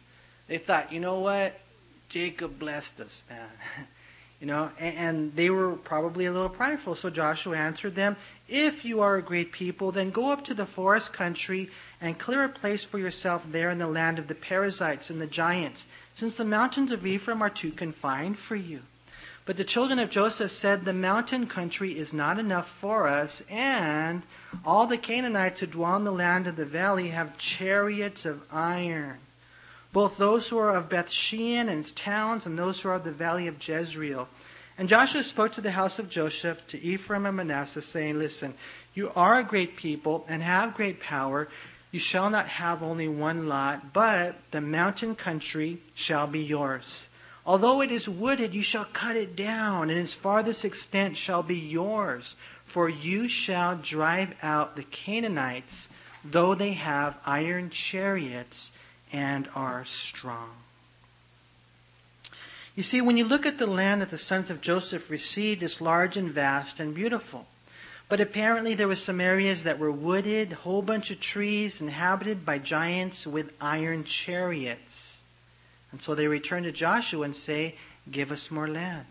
They 0.47 0.59
thought, 0.59 0.93
you 0.93 1.01
know 1.01 1.19
what? 1.19 1.59
Jacob 2.09 2.59
blessed 2.59 3.01
us, 3.01 3.23
man. 3.29 3.49
you 4.41 4.47
know, 4.47 4.71
and, 4.79 4.97
and 4.97 5.37
they 5.37 5.51
were 5.51 5.73
probably 5.73 6.27
a 6.27 6.33
little 6.33 6.49
prideful. 6.49 6.95
So 6.95 7.11
Joshua 7.11 7.57
answered 7.57 7.95
them, 7.95 8.17
If 8.49 8.85
you 8.85 9.01
are 9.01 9.17
a 9.17 9.23
great 9.23 9.53
people, 9.53 9.93
then 9.93 10.11
go 10.11 10.31
up 10.31 10.45
to 10.45 10.55
the 10.55 10.67
forest 10.67 11.13
country 11.13 11.71
and 12.01 12.19
clear 12.19 12.45
a 12.45 12.49
place 12.49 12.85
for 12.85 12.99
yourself 12.99 13.43
there 13.51 13.71
in 13.71 13.79
the 13.79 13.87
land 13.87 14.19
of 14.19 14.29
the 14.29 14.35
Perizzites 14.35 15.11
and 15.11 15.21
the 15.21 15.27
giants, 15.27 15.87
since 16.15 16.35
the 16.35 16.45
mountains 16.45 16.93
of 16.93 17.07
Ephraim 17.07 17.43
are 17.43 17.51
too 17.51 17.73
confined 17.73 18.39
for 18.39 18.57
you. 18.57 18.83
But 19.47 19.57
the 19.57 19.65
children 19.65 20.01
of 20.01 20.11
Joseph 20.11 20.51
said, 20.51 20.85
The 20.85 20.93
mountain 20.93 21.47
country 21.47 21.97
is 21.97 22.13
not 22.13 22.39
enough 22.39 22.69
for 22.69 23.07
us, 23.07 23.43
and 23.49 24.25
all 24.65 24.89
the 24.89 24.99
Canaanites 24.99 25.61
who 25.61 25.67
dwell 25.67 25.97
in 25.97 26.05
the 26.05 26.11
land 26.11 26.49
of 26.49 26.57
the 26.57 26.65
valley 26.65 27.09
have 27.09 27.39
chariots 27.39 28.27
of 28.27 28.43
iron. 28.51 29.19
Both 29.97 30.19
those 30.19 30.47
who 30.49 30.59
are 30.59 30.77
of 30.77 30.91
Beth 30.91 31.11
Shean 31.11 31.71
and 31.71 31.81
its 31.81 31.91
towns, 31.91 32.45
and 32.45 32.59
those 32.59 32.79
who 32.79 32.91
are 32.91 32.97
of 32.97 33.05
the 33.05 33.13
valley 33.13 33.47
of 33.47 33.67
Jezreel. 33.67 34.29
And 34.77 34.91
Joshua 34.91 35.23
spoke 35.23 35.53
to 35.53 35.63
the 35.63 35.71
house 35.71 35.99
of 35.99 36.11
Joseph, 36.11 36.67
to 36.67 36.79
Ephraim 36.79 37.25
and 37.25 37.39
Manasseh, 37.39 37.81
saying, 37.81 38.19
Listen, 38.19 38.53
you 38.93 39.11
are 39.17 39.39
a 39.39 39.43
great 39.43 39.75
people 39.75 40.27
and 40.29 40.43
have 40.43 40.75
great 40.75 41.01
power. 41.01 41.49
You 41.93 41.99
shall 41.99 42.29
not 42.29 42.47
have 42.47 42.83
only 42.83 43.09
one 43.09 43.49
lot, 43.49 43.95
but 43.95 44.37
the 44.51 44.61
mountain 44.61 45.15
country 45.15 45.81
shall 45.95 46.27
be 46.27 46.41
yours. 46.41 47.07
Although 47.47 47.81
it 47.81 47.91
is 47.91 48.07
wooded, 48.07 48.53
you 48.53 48.63
shall 48.63 48.85
cut 48.85 49.17
it 49.17 49.35
down, 49.35 49.89
and 49.89 49.99
its 49.99 50.13
farthest 50.13 50.63
extent 50.63 51.17
shall 51.17 51.43
be 51.43 51.57
yours. 51.57 52.35
For 52.67 52.91
you 52.91 53.29
shall 53.29 53.77
drive 53.77 54.35
out 54.43 54.77
the 54.77 54.85
Canaanites, 54.85 55.89
though 56.23 56.55
they 56.55 56.75
have 56.75 57.17
iron 57.25 57.71
chariots 57.71 58.73
and 59.13 59.49
are 59.55 59.85
strong. 59.85 60.51
You 62.75 62.83
see, 62.83 63.01
when 63.01 63.17
you 63.17 63.25
look 63.25 63.47
at 63.47 63.59
the 63.59 63.67
land 63.67 64.03
that 64.03 64.11
the 64.11 64.19
sons 64.19 64.51
of 64.51 64.61
Joseph 64.61 65.11
received, 65.11 65.63
it's 65.63 65.81
large 65.81 66.17
and 66.17 66.31
vast 66.31 66.79
and 66.79 66.95
beautiful. 66.95 67.47
But 68.09 68.21
apparently 68.21 68.75
there 68.75 68.87
were 68.87 68.97
some 68.97 69.21
areas 69.21 69.65
that 69.65 69.79
were 69.79 69.91
wooded, 69.91 70.53
whole 70.53 70.83
bunch 70.83 71.11
of 71.11 71.19
trees 71.19 71.81
inhabited 71.81 72.45
by 72.45 72.59
giants 72.59 73.27
with 73.27 73.53
iron 73.61 74.05
chariots. 74.05 75.17
And 75.91 76.03
so 76.03 76.15
they 76.15 76.29
return 76.29 76.65
to 76.65 76.73
Joshua 76.73 77.23
and 77.23 77.35
say, 77.35 77.75
give 78.11 78.31
us 78.31 78.51
more 78.51 78.69
land. 78.69 79.07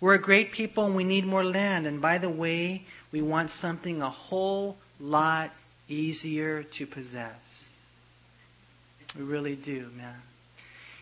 We're 0.00 0.14
a 0.14 0.18
great 0.18 0.52
people 0.52 0.84
and 0.84 0.94
we 0.94 1.04
need 1.04 1.24
more 1.24 1.44
land. 1.44 1.86
And 1.86 2.02
by 2.02 2.18
the 2.18 2.28
way, 2.28 2.84
we 3.12 3.22
want 3.22 3.50
something 3.50 4.02
a 4.02 4.10
whole 4.10 4.76
lot 4.98 5.52
easier 5.88 6.62
to 6.64 6.86
possess. 6.86 7.43
We 9.16 9.24
really 9.24 9.56
do, 9.56 9.90
man. 9.96 10.14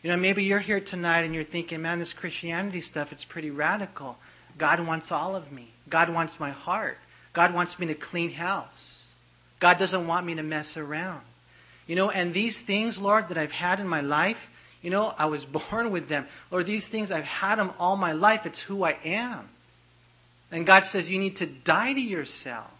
You 0.03 0.11
know, 0.11 0.17
maybe 0.17 0.45
you're 0.45 0.59
here 0.59 0.81
tonight 0.81 1.21
and 1.21 1.35
you're 1.35 1.45
thinking, 1.45 1.83
man, 1.83 1.99
this 1.99 2.13
Christianity 2.13 2.81
stuff, 2.81 3.13
it's 3.13 3.25
pretty 3.25 3.51
radical. 3.51 4.19
God 4.59 4.81
wants 4.81 5.13
all 5.13 5.37
of 5.37 5.53
me. 5.53 5.69
God 5.89 6.11
wants 6.11 6.41
my 6.41 6.51
heart. 6.51 6.99
God 7.33 7.55
wants 7.55 7.79
me 7.79 7.87
to 7.87 7.95
clean 7.95 8.33
house. 8.33 9.05
God 9.61 9.79
doesn't 9.79 10.07
want 10.07 10.27
me 10.27 10.35
to 10.35 10.43
mess 10.43 10.77
around. 10.77 11.23
You 11.87 11.97
know, 11.97 12.11
and 12.11 12.35
these 12.35 12.61
things, 12.61 12.99
Lord, 12.99 13.29
that 13.29 13.39
I've 13.39 13.53
had 13.53 13.81
in 13.81 13.87
my 13.87 14.01
life, 14.01 14.51
you 14.83 14.91
know, 14.91 15.15
I 15.17 15.27
was 15.27 15.45
born 15.71 15.91
with 15.91 16.09
them. 16.09 16.27
Lord, 16.51 16.67
these 16.67 16.89
things, 16.89 17.11
I've 17.11 17.25
had 17.25 17.57
them 17.57 17.73
all 17.79 17.97
my 17.97 18.13
life. 18.13 18.45
It's 18.45 18.61
who 18.61 18.85
I 18.85 18.97
am. 19.05 19.49
And 20.51 20.67
God 20.67 20.85
says 20.85 21.09
you 21.09 21.19
need 21.19 21.37
to 21.37 21.47
die 21.47 21.95
to 21.95 22.01
yourself. 22.01 22.71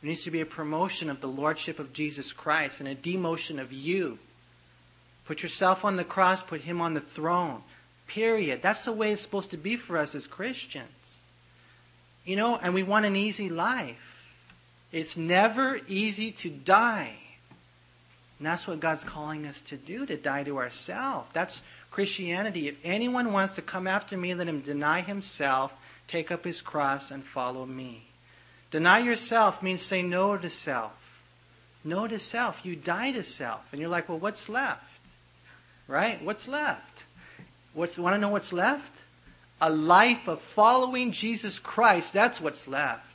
There 0.00 0.08
needs 0.08 0.24
to 0.24 0.30
be 0.30 0.40
a 0.40 0.46
promotion 0.46 1.10
of 1.10 1.20
the 1.20 1.28
Lordship 1.28 1.78
of 1.78 1.92
Jesus 1.92 2.32
Christ 2.32 2.80
and 2.80 2.88
a 2.88 2.94
demotion 2.94 3.60
of 3.60 3.72
you. 3.72 4.18
Put 5.24 5.42
yourself 5.42 5.84
on 5.84 5.96
the 5.96 6.04
cross, 6.04 6.42
put 6.42 6.62
him 6.62 6.80
on 6.80 6.94
the 6.94 7.00
throne. 7.00 7.62
Period. 8.06 8.62
That's 8.62 8.84
the 8.84 8.92
way 8.92 9.12
it's 9.12 9.22
supposed 9.22 9.50
to 9.50 9.56
be 9.56 9.76
for 9.76 9.98
us 9.98 10.14
as 10.14 10.26
Christians. 10.26 11.22
You 12.24 12.36
know, 12.36 12.56
and 12.56 12.72
we 12.72 12.82
want 12.82 13.06
an 13.06 13.16
easy 13.16 13.48
life. 13.48 13.96
It's 14.92 15.16
never 15.16 15.80
easy 15.86 16.32
to 16.32 16.48
die. 16.48 17.14
And 18.38 18.46
that's 18.46 18.66
what 18.66 18.80
God's 18.80 19.04
calling 19.04 19.46
us 19.46 19.60
to 19.62 19.76
do, 19.76 20.06
to 20.06 20.16
die 20.16 20.44
to 20.44 20.58
ourselves. 20.58 21.28
That's 21.32 21.60
Christianity. 21.90 22.68
If 22.68 22.76
anyone 22.84 23.32
wants 23.32 23.54
to 23.54 23.62
come 23.62 23.86
after 23.86 24.16
me, 24.16 24.34
let 24.34 24.48
him 24.48 24.60
deny 24.60 25.00
himself, 25.00 25.72
take 26.06 26.30
up 26.30 26.44
his 26.44 26.60
cross, 26.60 27.10
and 27.10 27.24
follow 27.24 27.66
me. 27.66 28.07
Deny 28.70 28.98
yourself 28.98 29.62
means 29.62 29.82
say 29.82 30.02
no 30.02 30.36
to 30.36 30.50
self. 30.50 30.92
No 31.84 32.06
to 32.06 32.18
self. 32.18 32.64
You 32.64 32.76
die 32.76 33.12
to 33.12 33.24
self. 33.24 33.60
And 33.72 33.80
you're 33.80 33.90
like, 33.90 34.08
well, 34.08 34.18
what's 34.18 34.48
left? 34.48 34.82
Right? 35.86 36.22
What's 36.22 36.46
left? 36.46 37.04
What's, 37.72 37.96
want 37.96 38.14
to 38.14 38.18
know 38.18 38.28
what's 38.28 38.52
left? 38.52 38.92
A 39.60 39.70
life 39.70 40.28
of 40.28 40.40
following 40.40 41.12
Jesus 41.12 41.58
Christ. 41.58 42.12
That's 42.12 42.40
what's 42.40 42.68
left. 42.68 43.06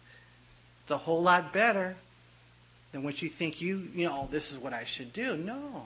It's 0.84 0.92
a 0.92 0.98
whole 0.98 1.22
lot 1.22 1.54
better 1.54 1.96
than 2.92 3.04
what 3.04 3.22
you 3.22 3.30
think 3.30 3.62
you, 3.62 3.90
you 3.94 4.08
know, 4.08 4.28
this 4.32 4.52
is 4.52 4.58
what 4.58 4.74
I 4.74 4.84
should 4.84 5.14
do. 5.14 5.38
No. 5.38 5.86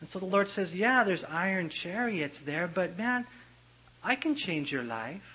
And 0.00 0.08
so 0.08 0.18
the 0.18 0.26
Lord 0.26 0.48
says, 0.48 0.74
yeah, 0.74 1.04
there's 1.04 1.24
iron 1.24 1.68
chariots 1.68 2.40
there, 2.40 2.66
but 2.66 2.96
man, 2.96 3.26
I 4.02 4.14
can 4.14 4.34
change 4.34 4.72
your 4.72 4.82
life. 4.82 5.29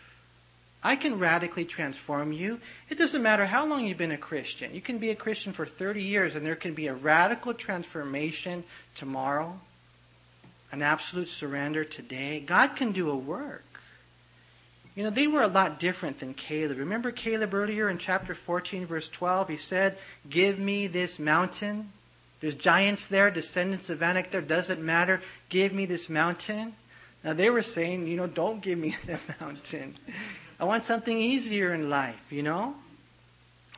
I 0.86 0.96
can 0.96 1.20
radically 1.20 1.66
transform 1.66 2.32
you. 2.32 2.60
It 2.90 2.98
doesn't 2.98 3.22
matter 3.24 3.46
how 3.46 3.66
long 3.66 3.86
you've 3.86 3.98
been 3.98 4.12
a 4.12 4.18
Christian. 4.18 4.74
You 4.74 4.82
can 4.82 5.00
be 5.00 5.10
a 5.10 5.16
Christian 5.16 5.52
for 5.52 5.66
30 5.66 6.02
years 6.02 6.36
and 6.36 6.46
there 6.46 6.56
can 6.56 6.74
be 6.74 6.88
a 6.88 6.94
radical 6.94 7.54
transformation 7.54 8.64
tomorrow 8.96 9.60
an 10.76 10.82
absolute 10.82 11.30
surrender 11.30 11.86
today, 11.86 12.44
God 12.46 12.76
can 12.76 12.92
do 12.92 13.10
a 13.10 13.16
work. 13.16 13.64
You 14.94 15.04
know, 15.04 15.10
they 15.10 15.26
were 15.28 15.42
a 15.42 15.48
lot 15.48 15.80
different 15.80 16.20
than 16.20 16.34
Caleb. 16.34 16.78
Remember 16.78 17.12
Caleb 17.12 17.54
earlier 17.54 17.90
in 17.90 17.98
chapter 17.98 18.36
14, 18.36 18.86
verse 18.86 19.08
12? 19.08 19.50
He 19.50 19.58
said, 19.58 19.98
Give 20.30 20.60
me 20.60 20.88
this 20.88 21.18
mountain. 21.18 21.92
There's 22.42 22.56
giants 22.56 23.06
there, 23.06 23.32
descendants 23.32 23.90
of 23.90 24.04
Anak 24.04 24.32
there, 24.32 24.42
doesn't 24.42 24.82
matter. 24.82 25.22
Give 25.48 25.72
me 25.74 25.86
this 25.86 26.10
mountain. 26.10 26.76
Now 27.24 27.34
they 27.34 27.50
were 27.50 27.64
saying, 27.64 28.08
you 28.08 28.18
know, 28.18 28.28
don't 28.28 28.62
give 28.62 28.78
me 28.78 28.98
that 29.08 29.22
mountain. 29.40 29.96
I 30.60 30.64
want 30.64 30.84
something 30.84 31.18
easier 31.18 31.74
in 31.74 31.90
life, 31.90 32.32
you 32.32 32.44
know? 32.44 32.76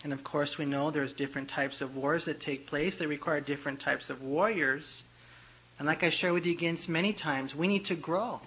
And 0.03 0.13
of 0.13 0.23
course, 0.23 0.57
we 0.57 0.65
know 0.65 0.91
there's 0.91 1.13
different 1.13 1.49
types 1.49 1.81
of 1.81 1.95
wars 1.95 2.25
that 2.25 2.39
take 2.39 2.67
place. 2.67 2.95
They 2.95 3.07
require 3.07 3.41
different 3.41 3.79
types 3.79 4.09
of 4.09 4.21
warriors. 4.21 5.03
And 5.79 5.87
like 5.87 6.03
I 6.03 6.09
shared 6.09 6.33
with 6.33 6.45
you 6.45 6.51
against 6.51 6.87
many 6.87 7.13
times, 7.13 7.55
we 7.55 7.67
need 7.67 7.85
to 7.85 7.95
grow. 7.95 8.41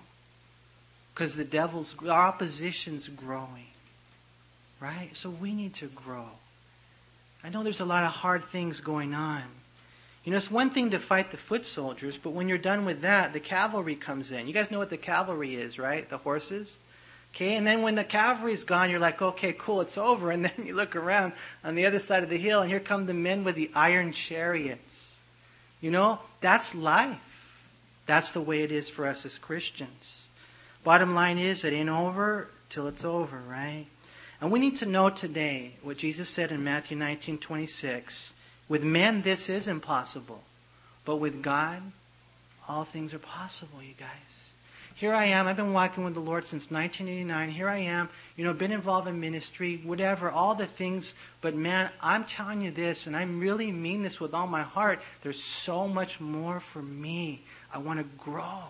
Because 1.13 1.35
the 1.35 1.45
devil's, 1.45 1.95
opposition's 2.07 3.09
growing. 3.09 3.67
Right? 4.79 5.11
So 5.15 5.29
we 5.29 5.53
need 5.53 5.75
to 5.75 5.87
grow. 5.89 6.29
I 7.43 7.49
know 7.49 7.63
there's 7.63 7.81
a 7.81 7.85
lot 7.85 8.05
of 8.05 8.11
hard 8.11 8.45
things 8.51 8.81
going 8.81 9.13
on. 9.13 9.43
You 10.25 10.33
know, 10.33 10.37
it's 10.37 10.51
one 10.51 10.71
thing 10.71 10.91
to 10.91 11.01
fight 11.01 11.31
the 11.31 11.37
foot 11.37 11.65
soldiers, 11.65 12.19
but 12.19 12.31
when 12.31 12.49
you're 12.49 12.59
done 12.59 12.85
with 12.85 13.01
that, 13.01 13.33
the 13.33 13.41
cavalry 13.41 13.97
comes 13.97 14.31
in. 14.31 14.47
You 14.47 14.53
guys 14.53 14.71
know 14.71 14.79
what 14.79 14.91
the 14.91 14.99
cavalry 14.99 15.55
is, 15.55 15.79
right? 15.79 16.09
The 16.09 16.19
horses? 16.19 16.77
Okay, 17.35 17.55
and 17.55 17.67
then 17.67 17.83
when 17.83 17.95
the 17.95 18.05
cavalry's 18.05 18.65
gone, 18.65 18.91
you're 18.91 18.99
like, 18.99 19.23
okay, 19.23 19.55
cool, 19.57 19.81
it's 19.81 19.97
over. 19.97 20.31
And 20.31 20.45
then 20.47 20.65
you 20.65 20.75
look 20.75 20.97
around 20.97 21.33
on 21.65 21.75
the 21.75 21.87
other 21.87 22.01
side 22.01 22.23
of 22.23 22.31
the 22.31 22.39
hill, 22.39 22.61
and 22.61 22.71
here 22.71 22.81
come 22.81 23.07
the 23.07 23.15
men 23.15 23.45
with 23.45 23.55
the 23.55 23.71
iron 23.75 24.13
chariots. 24.13 25.09
You 25.81 25.91
know, 25.91 26.19
that's 26.41 26.75
life. 26.75 27.19
That's 28.07 28.33
the 28.33 28.41
way 28.41 28.63
it 28.63 28.73
is 28.73 28.89
for 28.89 29.07
us 29.07 29.25
as 29.25 29.39
Christians. 29.39 30.23
Bottom 30.83 31.15
line 31.15 31.39
is, 31.39 31.65
it 31.65 31.73
ain't 31.73 31.89
over 31.89 32.49
till 32.69 32.87
it's 32.89 33.05
over, 33.05 33.39
right? 33.39 33.87
And 34.41 34.51
we 34.51 34.59
need 34.59 34.77
to 34.77 34.87
know 34.87 35.11
today 35.11 35.75
what 35.83 35.99
Jesus 35.99 36.29
said 36.29 36.51
in 36.51 36.65
Matthew 36.65 36.97
19, 36.97 37.39
26. 37.39 38.33
With 38.69 38.83
men, 38.83 39.23
this 39.23 39.49
is 39.49 39.69
impossible. 39.69 40.43
But 41.05 41.17
with 41.17 41.43
God, 41.43 41.93
all 42.69 42.85
things 42.85 43.15
are 43.15 43.19
possible, 43.19 43.83
you 43.83 43.95
guys 43.99 44.50
here 45.01 45.15
I 45.15 45.25
am. 45.25 45.47
I've 45.47 45.57
been 45.57 45.73
walking 45.73 46.05
with 46.05 46.13
the 46.13 46.21
Lord 46.21 46.45
since 46.45 46.71
1989. 46.71 47.51
Here 47.53 47.71
I 47.71 47.79
am, 47.79 48.11
you 48.37 48.45
know, 48.45 48.53
been 48.53 48.71
involved 48.71 49.09
in 49.09 49.19
ministry, 49.19 49.81
whatever, 49.83 50.31
all 50.31 50.55
the 50.55 50.67
things. 50.67 51.15
But 51.41 51.55
man, 51.55 51.89
I'm 52.03 52.25
telling 52.25 52.61
you 52.61 52.71
this, 52.71 53.07
and 53.07 53.17
I 53.17 53.23
really 53.23 53.73
mean 53.73 54.03
this 54.03 54.21
with 54.21 54.35
all 54.35 54.47
my 54.47 54.61
heart. 54.61 55.01
There's 55.23 55.43
so 55.43 55.89
much 55.89 56.21
more 56.21 56.61
for 56.61 56.83
me. 56.83 57.41
I 57.73 57.79
want 57.79 57.99
to 57.99 58.05
grow. 58.23 58.61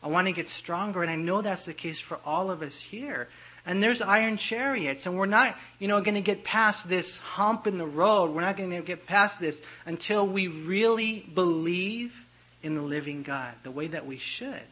I 0.00 0.06
want 0.06 0.28
to 0.28 0.32
get 0.32 0.48
stronger, 0.48 1.02
and 1.02 1.10
I 1.10 1.16
know 1.16 1.42
that's 1.42 1.64
the 1.64 1.74
case 1.74 1.98
for 1.98 2.20
all 2.24 2.52
of 2.52 2.62
us 2.62 2.78
here. 2.78 3.26
And 3.66 3.82
there's 3.82 4.00
iron 4.00 4.36
chariots, 4.36 5.06
and 5.06 5.18
we're 5.18 5.26
not, 5.26 5.56
you 5.80 5.88
know, 5.88 6.00
going 6.02 6.14
to 6.14 6.20
get 6.20 6.44
past 6.44 6.88
this 6.88 7.18
hump 7.18 7.66
in 7.66 7.78
the 7.78 7.86
road. 7.86 8.30
We're 8.30 8.42
not 8.42 8.56
going 8.56 8.70
to 8.70 8.80
get 8.80 9.06
past 9.06 9.40
this 9.40 9.60
until 9.86 10.24
we 10.24 10.46
really 10.46 11.28
believe 11.34 12.14
in 12.62 12.76
the 12.76 12.82
living 12.82 13.24
God, 13.24 13.54
the 13.64 13.72
way 13.72 13.88
that 13.88 14.06
we 14.06 14.18
should. 14.18 14.62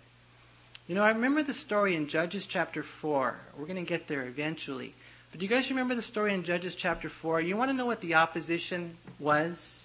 You 0.88 0.94
know, 0.94 1.02
I 1.02 1.08
remember 1.08 1.42
the 1.42 1.52
story 1.52 1.96
in 1.96 2.06
Judges 2.06 2.46
chapter 2.46 2.84
4. 2.84 3.36
We're 3.58 3.66
going 3.66 3.84
to 3.84 3.88
get 3.88 4.06
there 4.06 4.22
eventually. 4.22 4.94
But 5.32 5.40
do 5.40 5.44
you 5.44 5.50
guys 5.50 5.68
remember 5.68 5.96
the 5.96 6.02
story 6.02 6.32
in 6.32 6.44
Judges 6.44 6.76
chapter 6.76 7.08
4? 7.08 7.40
You 7.40 7.56
want 7.56 7.70
to 7.70 7.76
know 7.76 7.86
what 7.86 8.00
the 8.00 8.14
opposition 8.14 8.96
was? 9.18 9.82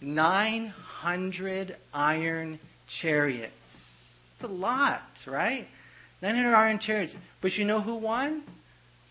900 0.00 1.76
iron 1.92 2.58
chariots. 2.86 3.98
It's 4.34 4.44
a 4.44 4.48
lot, 4.48 5.22
right? 5.26 5.68
900 6.22 6.54
iron 6.54 6.78
chariots. 6.78 7.14
But 7.42 7.58
you 7.58 7.66
know 7.66 7.82
who 7.82 7.96
won? 7.96 8.42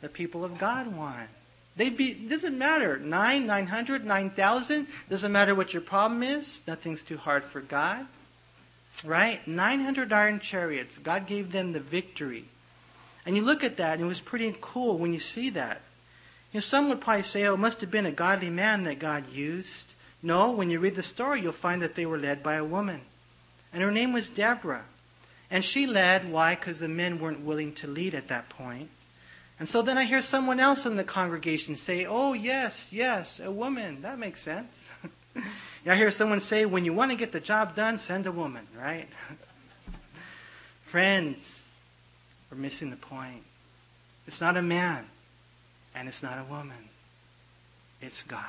The 0.01 0.09
people 0.09 0.43
of 0.43 0.57
God 0.57 0.87
won. 0.95 1.27
They 1.75 1.89
be, 1.89 2.11
doesn't 2.11 2.57
matter. 2.57 2.97
9, 2.97 3.45
900, 3.45 4.03
9,000. 4.03 4.87
Doesn't 5.11 5.31
matter 5.31 5.53
what 5.53 5.73
your 5.73 5.83
problem 5.83 6.23
is. 6.23 6.63
Nothing's 6.65 7.03
too 7.03 7.17
hard 7.17 7.43
for 7.43 7.61
God. 7.61 8.07
Right? 9.03 9.47
900 9.47 10.11
iron 10.11 10.39
chariots. 10.39 10.97
God 10.97 11.27
gave 11.27 11.51
them 11.51 11.71
the 11.71 11.79
victory. 11.79 12.45
And 13.25 13.35
you 13.35 13.41
look 13.41 13.63
at 13.63 13.77
that, 13.77 13.93
and 13.93 14.03
it 14.03 14.07
was 14.07 14.21
pretty 14.21 14.55
cool 14.59 14.97
when 14.97 15.13
you 15.13 15.19
see 15.19 15.49
that. 15.51 15.81
You 16.51 16.57
know, 16.57 16.61
some 16.61 16.89
would 16.89 17.01
probably 17.01 17.23
say, 17.23 17.45
oh, 17.45 17.53
it 17.53 17.57
must 17.59 17.81
have 17.81 17.91
been 17.91 18.05
a 18.05 18.11
godly 18.11 18.49
man 18.49 18.83
that 18.85 18.99
God 18.99 19.31
used. 19.31 19.85
No, 20.21 20.51
when 20.51 20.69
you 20.69 20.79
read 20.79 20.95
the 20.95 21.03
story, 21.03 21.41
you'll 21.41 21.53
find 21.53 21.81
that 21.81 21.95
they 21.95 22.05
were 22.05 22.17
led 22.17 22.41
by 22.41 22.55
a 22.55 22.63
woman. 22.63 23.01
And 23.71 23.83
her 23.83 23.91
name 23.91 24.13
was 24.13 24.29
Deborah. 24.29 24.85
And 25.51 25.63
she 25.63 25.87
led, 25.87 26.31
why? 26.31 26.55
Because 26.55 26.79
the 26.79 26.87
men 26.87 27.19
weren't 27.19 27.41
willing 27.41 27.73
to 27.75 27.87
lead 27.87 28.15
at 28.15 28.27
that 28.27 28.49
point. 28.49 28.89
And 29.59 29.67
so 29.67 29.81
then 29.81 29.97
I 29.97 30.05
hear 30.05 30.21
someone 30.21 30.59
else 30.59 30.85
in 30.85 30.95
the 30.95 31.03
congregation 31.03 31.75
say, 31.75 32.05
oh, 32.05 32.33
yes, 32.33 32.87
yes, 32.91 33.39
a 33.39 33.51
woman. 33.51 34.01
That 34.01 34.17
makes 34.17 34.41
sense. 34.41 34.89
I 35.85 35.95
hear 35.95 36.11
someone 36.11 36.41
say, 36.41 36.65
when 36.65 36.85
you 36.85 36.93
want 36.93 37.11
to 37.11 37.17
get 37.17 37.31
the 37.31 37.39
job 37.39 37.75
done, 37.75 37.97
send 37.97 38.25
a 38.27 38.31
woman, 38.31 38.67
right? 38.77 39.07
Friends, 40.85 41.61
we're 42.49 42.57
missing 42.57 42.89
the 42.89 42.97
point. 42.97 43.43
It's 44.27 44.41
not 44.41 44.57
a 44.57 44.61
man, 44.61 45.05
and 45.95 46.07
it's 46.07 46.21
not 46.21 46.37
a 46.39 46.43
woman. 46.43 46.89
It's 48.01 48.23
God. 48.23 48.43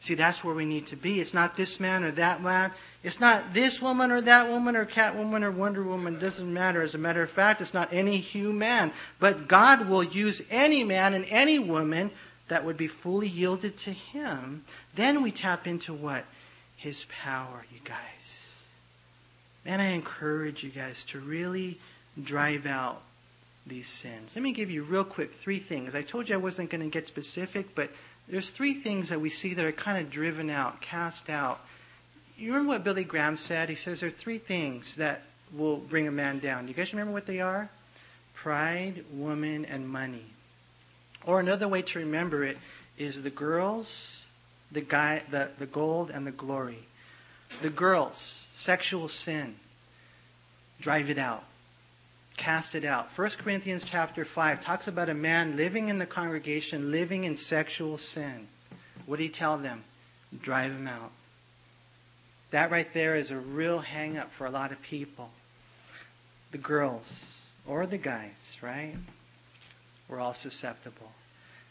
See, 0.00 0.14
that's 0.14 0.44
where 0.44 0.54
we 0.54 0.64
need 0.64 0.86
to 0.88 0.96
be. 0.96 1.20
It's 1.20 1.34
not 1.34 1.56
this 1.56 1.80
man 1.80 2.04
or 2.04 2.12
that 2.12 2.42
man. 2.42 2.70
It's 3.02 3.18
not 3.18 3.54
this 3.54 3.80
woman 3.82 4.12
or 4.12 4.20
that 4.20 4.48
woman 4.48 4.76
or 4.76 4.86
Catwoman 4.86 5.42
or 5.42 5.50
Wonder 5.50 5.82
Woman. 5.82 6.16
It 6.16 6.20
doesn't 6.20 6.52
matter. 6.52 6.82
As 6.82 6.94
a 6.94 6.98
matter 6.98 7.22
of 7.22 7.30
fact, 7.30 7.60
it's 7.60 7.74
not 7.74 7.92
any 7.92 8.18
human. 8.18 8.92
But 9.18 9.48
God 9.48 9.88
will 9.88 10.04
use 10.04 10.42
any 10.50 10.84
man 10.84 11.14
and 11.14 11.24
any 11.28 11.58
woman 11.58 12.10
that 12.48 12.64
would 12.64 12.76
be 12.76 12.88
fully 12.88 13.28
yielded 13.28 13.76
to 13.78 13.92
Him, 13.92 14.64
then 14.94 15.22
we 15.22 15.30
tap 15.32 15.66
into 15.66 15.92
what? 15.92 16.24
His 16.76 17.06
power, 17.22 17.64
you 17.72 17.80
guys. 17.84 17.96
And 19.64 19.82
I 19.82 19.86
encourage 19.86 20.62
you 20.62 20.70
guys 20.70 21.02
to 21.08 21.18
really 21.18 21.80
drive 22.22 22.66
out 22.66 23.02
these 23.66 23.88
sins. 23.88 24.36
Let 24.36 24.42
me 24.42 24.52
give 24.52 24.70
you 24.70 24.84
real 24.84 25.04
quick 25.04 25.34
three 25.34 25.58
things. 25.58 25.94
I 25.94 26.02
told 26.02 26.28
you 26.28 26.36
I 26.36 26.38
wasn't 26.38 26.70
going 26.70 26.82
to 26.82 26.88
get 26.90 27.08
specific, 27.08 27.74
but 27.74 27.90
there's 28.28 28.50
three 28.50 28.74
things 28.74 29.08
that 29.08 29.20
we 29.20 29.30
see 29.30 29.54
that 29.54 29.64
are 29.64 29.72
kind 29.72 29.98
of 29.98 30.10
driven 30.10 30.50
out, 30.50 30.80
cast 30.80 31.28
out. 31.28 31.60
You 32.38 32.52
remember 32.52 32.74
what 32.74 32.84
Billy 32.84 33.04
Graham 33.04 33.36
said? 33.36 33.68
He 33.68 33.74
says 33.74 34.00
there 34.00 34.08
are 34.08 34.12
three 34.12 34.38
things 34.38 34.96
that 34.96 35.22
will 35.52 35.78
bring 35.78 36.06
a 36.06 36.12
man 36.12 36.38
down. 36.38 36.66
Do 36.66 36.68
you 36.68 36.74
guys 36.74 36.92
remember 36.92 37.12
what 37.12 37.26
they 37.26 37.40
are? 37.40 37.70
Pride, 38.34 39.04
woman, 39.12 39.64
and 39.64 39.88
money. 39.88 40.26
Or 41.26 41.40
another 41.40 41.66
way 41.66 41.82
to 41.82 41.98
remember 41.98 42.44
it 42.44 42.56
is 42.96 43.22
the 43.22 43.30
girls, 43.30 44.22
the 44.70 44.80
guy, 44.80 45.22
the, 45.30 45.50
the 45.58 45.66
gold, 45.66 46.10
and 46.10 46.26
the 46.26 46.30
glory. 46.30 46.86
The 47.62 47.70
girls, 47.70 48.46
sexual 48.54 49.08
sin. 49.08 49.56
Drive 50.80 51.10
it 51.10 51.18
out. 51.18 51.44
Cast 52.36 52.74
it 52.74 52.84
out. 52.84 53.08
1 53.16 53.30
Corinthians 53.30 53.82
chapter 53.84 54.24
5 54.24 54.60
talks 54.60 54.86
about 54.86 55.08
a 55.08 55.14
man 55.14 55.56
living 55.56 55.88
in 55.88 55.98
the 55.98 56.06
congregation, 56.06 56.92
living 56.92 57.24
in 57.24 57.36
sexual 57.36 57.98
sin. 57.98 58.46
What 59.06 59.16
did 59.16 59.24
he 59.24 59.30
tell 59.30 59.58
them? 59.58 59.84
Drive 60.42 60.72
him 60.72 60.86
out. 60.86 61.12
That 62.50 62.70
right 62.70 62.92
there 62.94 63.16
is 63.16 63.30
a 63.30 63.36
real 63.36 63.80
hang 63.80 64.16
up 64.16 64.32
for 64.32 64.46
a 64.46 64.50
lot 64.50 64.70
of 64.70 64.80
people. 64.82 65.30
The 66.52 66.58
girls 66.58 67.40
or 67.66 67.86
the 67.86 67.98
guys, 67.98 68.30
right? 68.60 68.94
We're 70.08 70.20
all 70.20 70.34
susceptible. 70.34 71.10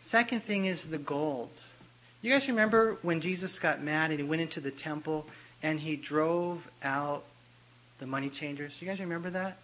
Second 0.02 0.44
thing 0.44 0.66
is 0.66 0.86
the 0.86 0.98
gold. 0.98 1.50
You 2.22 2.32
guys 2.32 2.48
remember 2.48 2.98
when 3.02 3.22
Jesus 3.22 3.60
got 3.60 3.82
mad 3.82 4.12
and 4.12 4.20
he 4.20 4.26
went 4.26 4.42
into 4.42 4.60
the 4.60 4.72
temple 4.72 5.26
and 5.62 5.80
he 5.80 5.96
drove 5.96 6.68
out 6.84 7.24
the 8.00 8.06
money 8.06 8.30
changers? 8.30 8.78
You 8.82 8.88
guys 8.88 9.00
remember 9.00 9.30
that? 9.32 9.58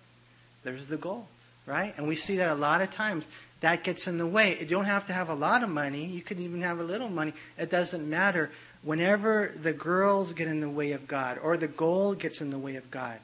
There's 0.63 0.87
the 0.87 0.97
gold, 0.97 1.25
right? 1.65 1.93
And 1.97 2.07
we 2.07 2.15
see 2.15 2.37
that 2.37 2.49
a 2.49 2.55
lot 2.55 2.81
of 2.81 2.91
times. 2.91 3.27
That 3.61 3.83
gets 3.83 4.07
in 4.07 4.17
the 4.17 4.25
way. 4.25 4.57
You 4.59 4.65
don't 4.65 4.85
have 4.85 5.07
to 5.07 5.13
have 5.13 5.29
a 5.29 5.35
lot 5.35 5.63
of 5.63 5.69
money. 5.69 6.05
You 6.05 6.21
could 6.21 6.39
even 6.39 6.61
have 6.61 6.79
a 6.79 6.83
little 6.83 7.09
money. 7.09 7.33
It 7.57 7.69
doesn't 7.69 8.09
matter. 8.09 8.49
Whenever 8.83 9.53
the 9.61 9.73
girls 9.73 10.33
get 10.33 10.47
in 10.47 10.61
the 10.61 10.69
way 10.69 10.93
of 10.93 11.07
God 11.07 11.37
or 11.37 11.57
the 11.57 11.67
gold 11.67 12.19
gets 12.19 12.41
in 12.41 12.49
the 12.49 12.57
way 12.57 12.75
of 12.75 12.89
God, 12.89 13.19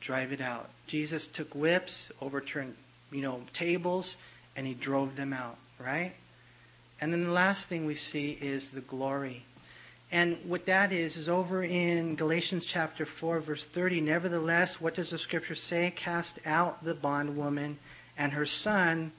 drive 0.00 0.32
it 0.32 0.42
out. 0.42 0.68
Jesus 0.86 1.26
took 1.26 1.54
whips, 1.54 2.10
overturned, 2.20 2.76
you 3.10 3.22
know, 3.22 3.40
tables, 3.54 4.18
and 4.58 4.66
he 4.66 4.74
drove 4.74 5.14
them 5.14 5.32
out, 5.32 5.56
right? 5.78 6.12
And 7.00 7.12
then 7.12 7.22
the 7.22 7.30
last 7.30 7.68
thing 7.68 7.86
we 7.86 7.94
see 7.94 8.32
is 8.32 8.70
the 8.70 8.80
glory. 8.80 9.44
And 10.10 10.36
what 10.44 10.66
that 10.66 10.90
is, 10.90 11.16
is 11.16 11.28
over 11.28 11.62
in 11.62 12.16
Galatians 12.16 12.66
chapter 12.66 13.06
4, 13.06 13.38
verse 13.38 13.64
30. 13.64 14.00
Nevertheless, 14.00 14.80
what 14.80 14.96
does 14.96 15.10
the 15.10 15.18
scripture 15.18 15.54
say? 15.54 15.92
Cast 15.94 16.40
out 16.44 16.82
the 16.82 16.94
bondwoman 16.94 17.78
and 18.16 18.32
her 18.32 18.46
son, 18.46 19.12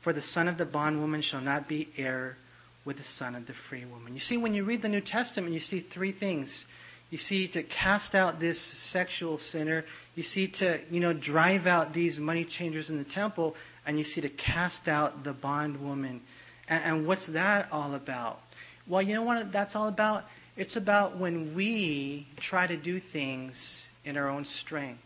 for 0.00 0.12
the 0.12 0.22
son 0.22 0.46
of 0.46 0.58
the 0.58 0.64
bondwoman 0.64 1.22
shall 1.22 1.40
not 1.40 1.66
be 1.66 1.88
heir 1.96 2.36
with 2.84 2.98
the 2.98 3.02
son 3.02 3.34
of 3.34 3.48
the 3.48 3.52
free 3.52 3.84
woman. 3.84 4.14
You 4.14 4.20
see, 4.20 4.36
when 4.36 4.54
you 4.54 4.62
read 4.62 4.82
the 4.82 4.88
New 4.88 5.00
Testament, 5.00 5.52
you 5.52 5.60
see 5.60 5.80
three 5.80 6.12
things. 6.12 6.66
You 7.10 7.18
see 7.18 7.48
to 7.48 7.64
cast 7.64 8.14
out 8.14 8.38
this 8.38 8.60
sexual 8.60 9.38
sinner. 9.38 9.86
You 10.14 10.22
see 10.22 10.46
to, 10.46 10.78
you 10.88 11.00
know, 11.00 11.12
drive 11.12 11.66
out 11.66 11.92
these 11.92 12.20
money 12.20 12.44
changers 12.44 12.90
in 12.90 12.98
the 12.98 13.04
temple 13.04 13.56
and 13.86 13.98
you 13.98 14.04
see 14.04 14.20
to 14.20 14.28
cast 14.28 14.88
out 14.88 15.24
the 15.24 15.32
bondwoman. 15.32 16.20
And, 16.68 16.84
and 16.84 17.06
what's 17.06 17.26
that 17.26 17.68
all 17.70 17.94
about? 17.94 18.40
Well, 18.86 19.02
you 19.02 19.14
know 19.14 19.22
what 19.22 19.52
that's 19.52 19.76
all 19.76 19.88
about? 19.88 20.24
It's 20.56 20.76
about 20.76 21.16
when 21.16 21.54
we 21.54 22.26
try 22.38 22.66
to 22.66 22.76
do 22.76 23.00
things 23.00 23.86
in 24.04 24.16
our 24.16 24.28
own 24.28 24.44
strength. 24.44 25.02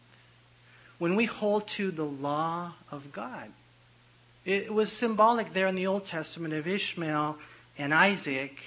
When 0.98 1.16
we 1.16 1.24
hold 1.24 1.68
to 1.68 1.90
the 1.90 2.04
law 2.04 2.74
of 2.90 3.12
God. 3.12 3.52
It 4.44 4.72
was 4.72 4.90
symbolic 4.90 5.52
there 5.52 5.66
in 5.66 5.74
the 5.74 5.86
Old 5.86 6.06
Testament 6.06 6.54
of 6.54 6.66
Ishmael 6.66 7.36
and 7.76 7.94
Isaac, 7.94 8.58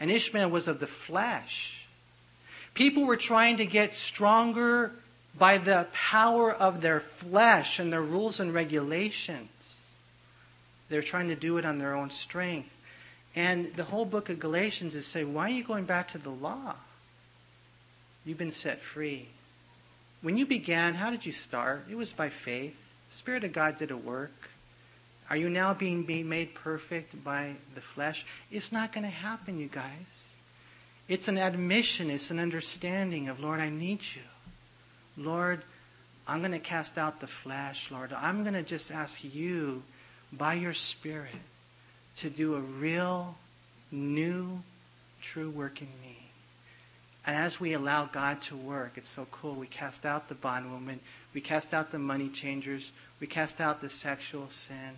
and 0.00 0.10
Ishmael 0.10 0.50
was 0.50 0.66
of 0.66 0.80
the 0.80 0.86
flesh. 0.86 1.86
People 2.74 3.04
were 3.04 3.16
trying 3.16 3.58
to 3.58 3.66
get 3.66 3.94
stronger 3.94 4.92
by 5.38 5.58
the 5.58 5.86
power 5.92 6.52
of 6.52 6.80
their 6.80 7.00
flesh 7.00 7.78
and 7.78 7.92
their 7.92 8.02
rules 8.02 8.40
and 8.40 8.54
regulations. 8.54 9.50
They're 10.88 11.02
trying 11.02 11.28
to 11.28 11.36
do 11.36 11.58
it 11.58 11.64
on 11.64 11.78
their 11.78 11.94
own 11.94 12.10
strength. 12.10 12.70
And 13.34 13.74
the 13.74 13.84
whole 13.84 14.04
book 14.04 14.30
of 14.30 14.38
Galatians 14.38 14.94
is 14.94 15.06
saying, 15.06 15.34
why 15.34 15.48
are 15.48 15.54
you 15.54 15.64
going 15.64 15.84
back 15.84 16.08
to 16.08 16.18
the 16.18 16.30
law? 16.30 16.74
You've 18.24 18.38
been 18.38 18.50
set 18.50 18.80
free. 18.80 19.28
When 20.22 20.38
you 20.38 20.46
began, 20.46 20.94
how 20.94 21.10
did 21.10 21.26
you 21.26 21.32
start? 21.32 21.84
It 21.90 21.96
was 21.96 22.12
by 22.12 22.30
faith. 22.30 22.74
The 23.10 23.16
Spirit 23.16 23.44
of 23.44 23.52
God 23.52 23.78
did 23.78 23.90
a 23.90 23.96
work. 23.96 24.32
Are 25.28 25.36
you 25.36 25.50
now 25.50 25.74
being, 25.74 26.04
being 26.04 26.28
made 26.28 26.54
perfect 26.54 27.22
by 27.22 27.56
the 27.74 27.80
flesh? 27.80 28.24
It's 28.50 28.72
not 28.72 28.92
going 28.92 29.04
to 29.04 29.10
happen, 29.10 29.58
you 29.58 29.68
guys. 29.68 30.24
It's 31.08 31.28
an 31.28 31.36
admission, 31.38 32.10
it's 32.10 32.30
an 32.30 32.40
understanding 32.40 33.28
of, 33.28 33.38
Lord, 33.38 33.60
I 33.60 33.68
need 33.68 34.00
you. 34.14 34.22
Lord, 35.16 35.62
I'm 36.26 36.40
going 36.40 36.52
to 36.52 36.58
cast 36.58 36.98
out 36.98 37.20
the 37.20 37.26
flesh, 37.26 37.90
Lord. 37.90 38.12
I'm 38.12 38.42
going 38.42 38.54
to 38.54 38.62
just 38.62 38.90
ask 38.90 39.22
you 39.22 39.82
by 40.32 40.54
your 40.54 40.74
Spirit 40.74 41.30
to 42.16 42.30
do 42.30 42.54
a 42.56 42.60
real, 42.60 43.36
new, 43.90 44.62
true 45.20 45.50
work 45.50 45.80
in 45.80 45.88
me. 46.02 46.18
And 47.26 47.36
as 47.36 47.58
we 47.58 47.72
allow 47.72 48.06
God 48.06 48.40
to 48.42 48.56
work, 48.56 48.92
it's 48.96 49.08
so 49.08 49.26
cool. 49.32 49.54
We 49.54 49.66
cast 49.66 50.06
out 50.06 50.28
the 50.28 50.34
bondwoman. 50.34 51.00
We 51.34 51.40
cast 51.40 51.74
out 51.74 51.90
the 51.90 51.98
money 51.98 52.28
changers. 52.28 52.92
We 53.18 53.26
cast 53.26 53.60
out 53.60 53.80
the 53.80 53.90
sexual 53.90 54.48
sin, 54.48 54.92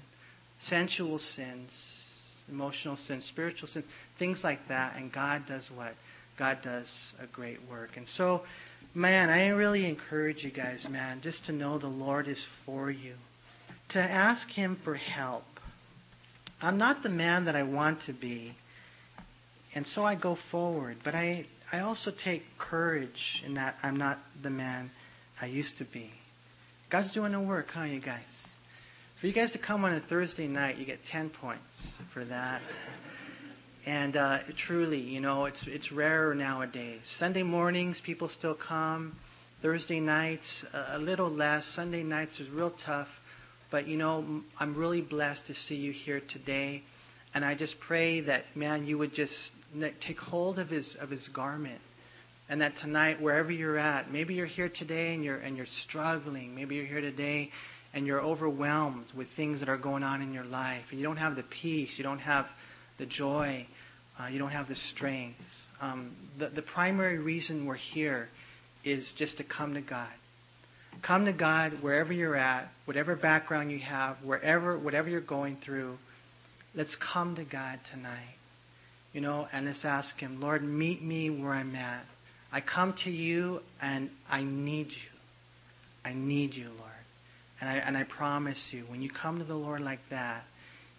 sensual 0.59 1.19
sins, 1.19 2.03
emotional 2.51 2.97
sins, 2.97 3.25
spiritual 3.25 3.69
sins, 3.69 3.87
things 4.19 4.45
like 4.45 4.69
that. 4.69 4.97
And 4.97 5.11
God 5.11 5.47
does 5.47 5.71
what? 5.71 5.95
God 6.37 6.61
does 6.63 7.15
a 7.21 7.27
great 7.27 7.61
work. 7.69 7.97
And 7.97 8.07
so, 8.07 8.43
man, 8.99 9.31
I 9.31 9.49
really 9.49 9.87
encourage 9.87 10.45
you 10.45 10.51
guys, 10.51 10.89
man, 10.89 11.21
just 11.21 11.47
to 11.47 11.53
know 11.53 11.79
the 11.79 11.87
Lord 11.87 12.27
is 12.27 12.43
for 12.43 12.91
you 12.91 13.15
to 13.91 14.01
ask 14.01 14.51
Him 14.51 14.77
for 14.77 14.97
help. 14.97 15.45
I'm 16.61 16.77
not 16.77 17.05
the 17.05 17.09
man 17.09 17.45
that 17.45 17.55
I 17.55 17.63
want 17.63 18.01
to 18.03 18.13
be, 18.13 18.55
and 19.75 19.87
so 19.87 20.05
I 20.05 20.17
go 20.17 20.35
forward. 20.35 20.97
But 21.05 21.15
I, 21.15 21.47
I 21.73 21.79
also 21.79 22.11
take 22.11 22.59
courage 22.59 23.45
in 23.47 23.55
that 23.55 23.79
I'm 23.85 23.97
not 23.97 24.19
the 24.43 24.51
man 24.51 24.91
I 25.41 25.47
used 25.47 25.79
to 25.79 25.85
be. 25.85 26.11
God's 26.91 27.13
doing 27.13 27.33
the 27.33 27.41
work, 27.41 27.71
huh, 27.71 27.85
you 27.85 28.01
guys? 28.01 28.49
For 29.15 29.29
you 29.29 29.33
guys 29.33 29.53
to 29.53 29.59
come 29.59 29.85
on 29.85 29.93
a 29.93 30.01
Thursday 30.01 30.49
night, 30.49 30.77
you 30.77 30.85
get 30.85 31.05
10 31.05 31.31
points 31.31 31.99
for 32.11 32.25
that. 32.25 32.61
And 33.89 34.19
uh, 34.19 34.41
truly, 34.55 35.01
you 35.01 35.19
know, 35.19 35.47
it's 35.47 35.67
it's 35.67 35.91
rarer 35.91 36.35
nowadays. 36.35 37.01
Sunday 37.05 37.43
mornings, 37.43 38.03
people 38.03 38.29
still 38.29 38.53
come. 38.53 39.17
Thursday 39.63 39.99
nights, 39.99 40.63
a 40.75 40.99
little 40.99 41.31
less. 41.31 41.65
Sunday 41.65 42.03
nights 42.03 42.39
is 42.39 42.51
real 42.51 42.69
tough. 42.69 43.09
But 43.71 43.89
you 43.89 43.97
know, 43.97 44.43
I'm 44.61 44.75
really 44.75 45.01
blessed 45.01 45.47
to 45.47 45.55
see 45.55 45.77
you 45.77 45.91
here 45.91 46.21
today. 46.21 46.83
And 47.33 47.43
I 47.43 47.55
just 47.55 47.81
pray 47.81 48.21
that, 48.21 48.55
man, 48.55 48.87
you 48.87 48.99
would 48.99 49.15
just 49.15 49.53
take 50.01 50.21
hold 50.21 50.59
of 50.59 50.69
his, 50.69 50.95
of 50.97 51.09
his 51.09 51.29
garment. 51.29 51.81
And 52.51 52.61
that 52.61 52.77
tonight, 52.77 53.23
wherever 53.23 53.51
you're 53.51 53.79
at, 53.79 54.13
maybe 54.13 54.35
you're 54.35 54.45
here 54.45 54.69
today 54.69 55.15
and 55.15 55.25
you're, 55.25 55.39
and 55.39 55.57
you're 55.57 55.65
struggling. 55.65 56.55
Maybe 56.55 56.77
you're 56.77 56.85
here 56.85 57.01
today 57.01 57.53
and 57.95 58.07
you're 58.07 58.21
overwhelmed 58.21 59.07
with 59.15 59.31
things 59.31 59.61
that 59.61 59.71
are 59.71 59.79
going 59.79 60.03
on 60.03 60.21
in 60.21 60.35
your 60.35 60.45
life. 60.45 60.89
And 60.91 61.01
you 61.01 61.07
don't 61.07 61.17
have 61.17 61.37
the 61.37 61.43
peace. 61.43 61.97
You 61.97 62.05
don't 62.05 62.19
have 62.19 62.51
the 62.99 63.07
joy. 63.07 63.67
Uh, 64.19 64.27
you 64.27 64.39
don't 64.39 64.51
have 64.51 64.69
the 64.69 64.75
strength. 64.75 65.41
Um, 65.81 66.11
the, 66.39 66.49
the 66.49 66.63
primary 66.63 67.19
reason 67.19 67.67
we're 67.67 67.75
here 67.75 68.29
is 68.85 69.13
just 69.13 69.37
to 69.37 69.45
come 69.45 69.75
to 69.75 69.81
God. 69.81 70.09
Come 71.03 71.27
to 71.27 71.33
God 71.33 71.75
wherever 71.81 72.13
you're 72.13 72.35
at, 72.35 72.73
whatever 72.85 73.15
background 73.15 73.71
you 73.71 73.79
have, 73.79 74.17
wherever, 74.23 74.77
whatever 74.77 75.09
you're 75.09 75.21
going 75.21 75.57
through. 75.57 75.99
Let's 76.75 76.97
come 76.97 77.37
to 77.37 77.45
God 77.45 77.79
tonight. 77.91 78.37
You 79.13 79.21
know, 79.21 79.49
and 79.53 79.67
let's 79.67 79.85
ask 79.85 80.19
Him, 80.19 80.41
Lord, 80.41 80.63
meet 80.63 81.03
me 81.03 81.31
where 81.31 81.53
I'm 81.53 81.75
at. 81.77 82.05
I 82.53 82.61
come 82.61 82.93
to 82.95 83.11
you 83.11 83.63
and 83.81 84.11
I 84.29 84.43
need 84.43 84.89
you. 84.89 85.19
I 86.05 86.13
need 86.15 86.55
you, 86.57 86.71
Lord. 86.79 86.91
And 87.61 87.71
I, 87.71 87.75
and 87.75 87.97
I 87.97 88.05
promise 88.05 88.73
you, 88.73 88.85
when 88.89 89.03
you 89.03 89.11
come 89.11 89.39
to 89.39 89.45
the 89.45 89.55
Lord 89.55 89.83
like 89.83 90.09
that, 90.11 90.45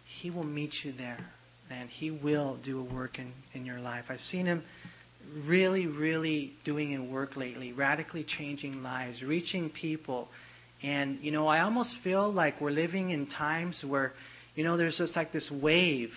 He 0.06 0.30
will 0.30 0.44
meet 0.44 0.84
you 0.84 0.92
there. 0.92 1.32
And 1.70 1.90
He 1.90 2.12
will 2.12 2.58
do 2.64 2.80
a 2.80 2.84
work 2.84 3.20
in, 3.20 3.32
in 3.54 3.66
your 3.66 3.80
life. 3.80 4.06
I've 4.10 4.22
seen 4.22 4.46
Him 4.46 4.64
really, 5.44 5.88
really 5.88 6.54
doing 6.64 6.96
a 6.96 7.02
work 7.02 7.36
lately, 7.36 7.72
radically 7.74 8.24
changing 8.24 8.82
lives, 8.84 9.24
reaching 9.24 9.70
people. 9.70 10.30
And, 10.82 11.20
you 11.22 11.32
know, 11.32 11.48
I 11.48 11.62
almost 11.62 11.98
feel 11.98 12.32
like 12.32 12.60
we're 12.62 12.72
living 12.72 13.10
in 13.12 13.28
times 13.28 13.84
where, 13.84 14.14
you 14.56 14.64
know, 14.64 14.78
there's 14.78 14.98
just 14.98 15.16
like 15.16 15.32
this 15.32 15.52
wave 15.52 16.16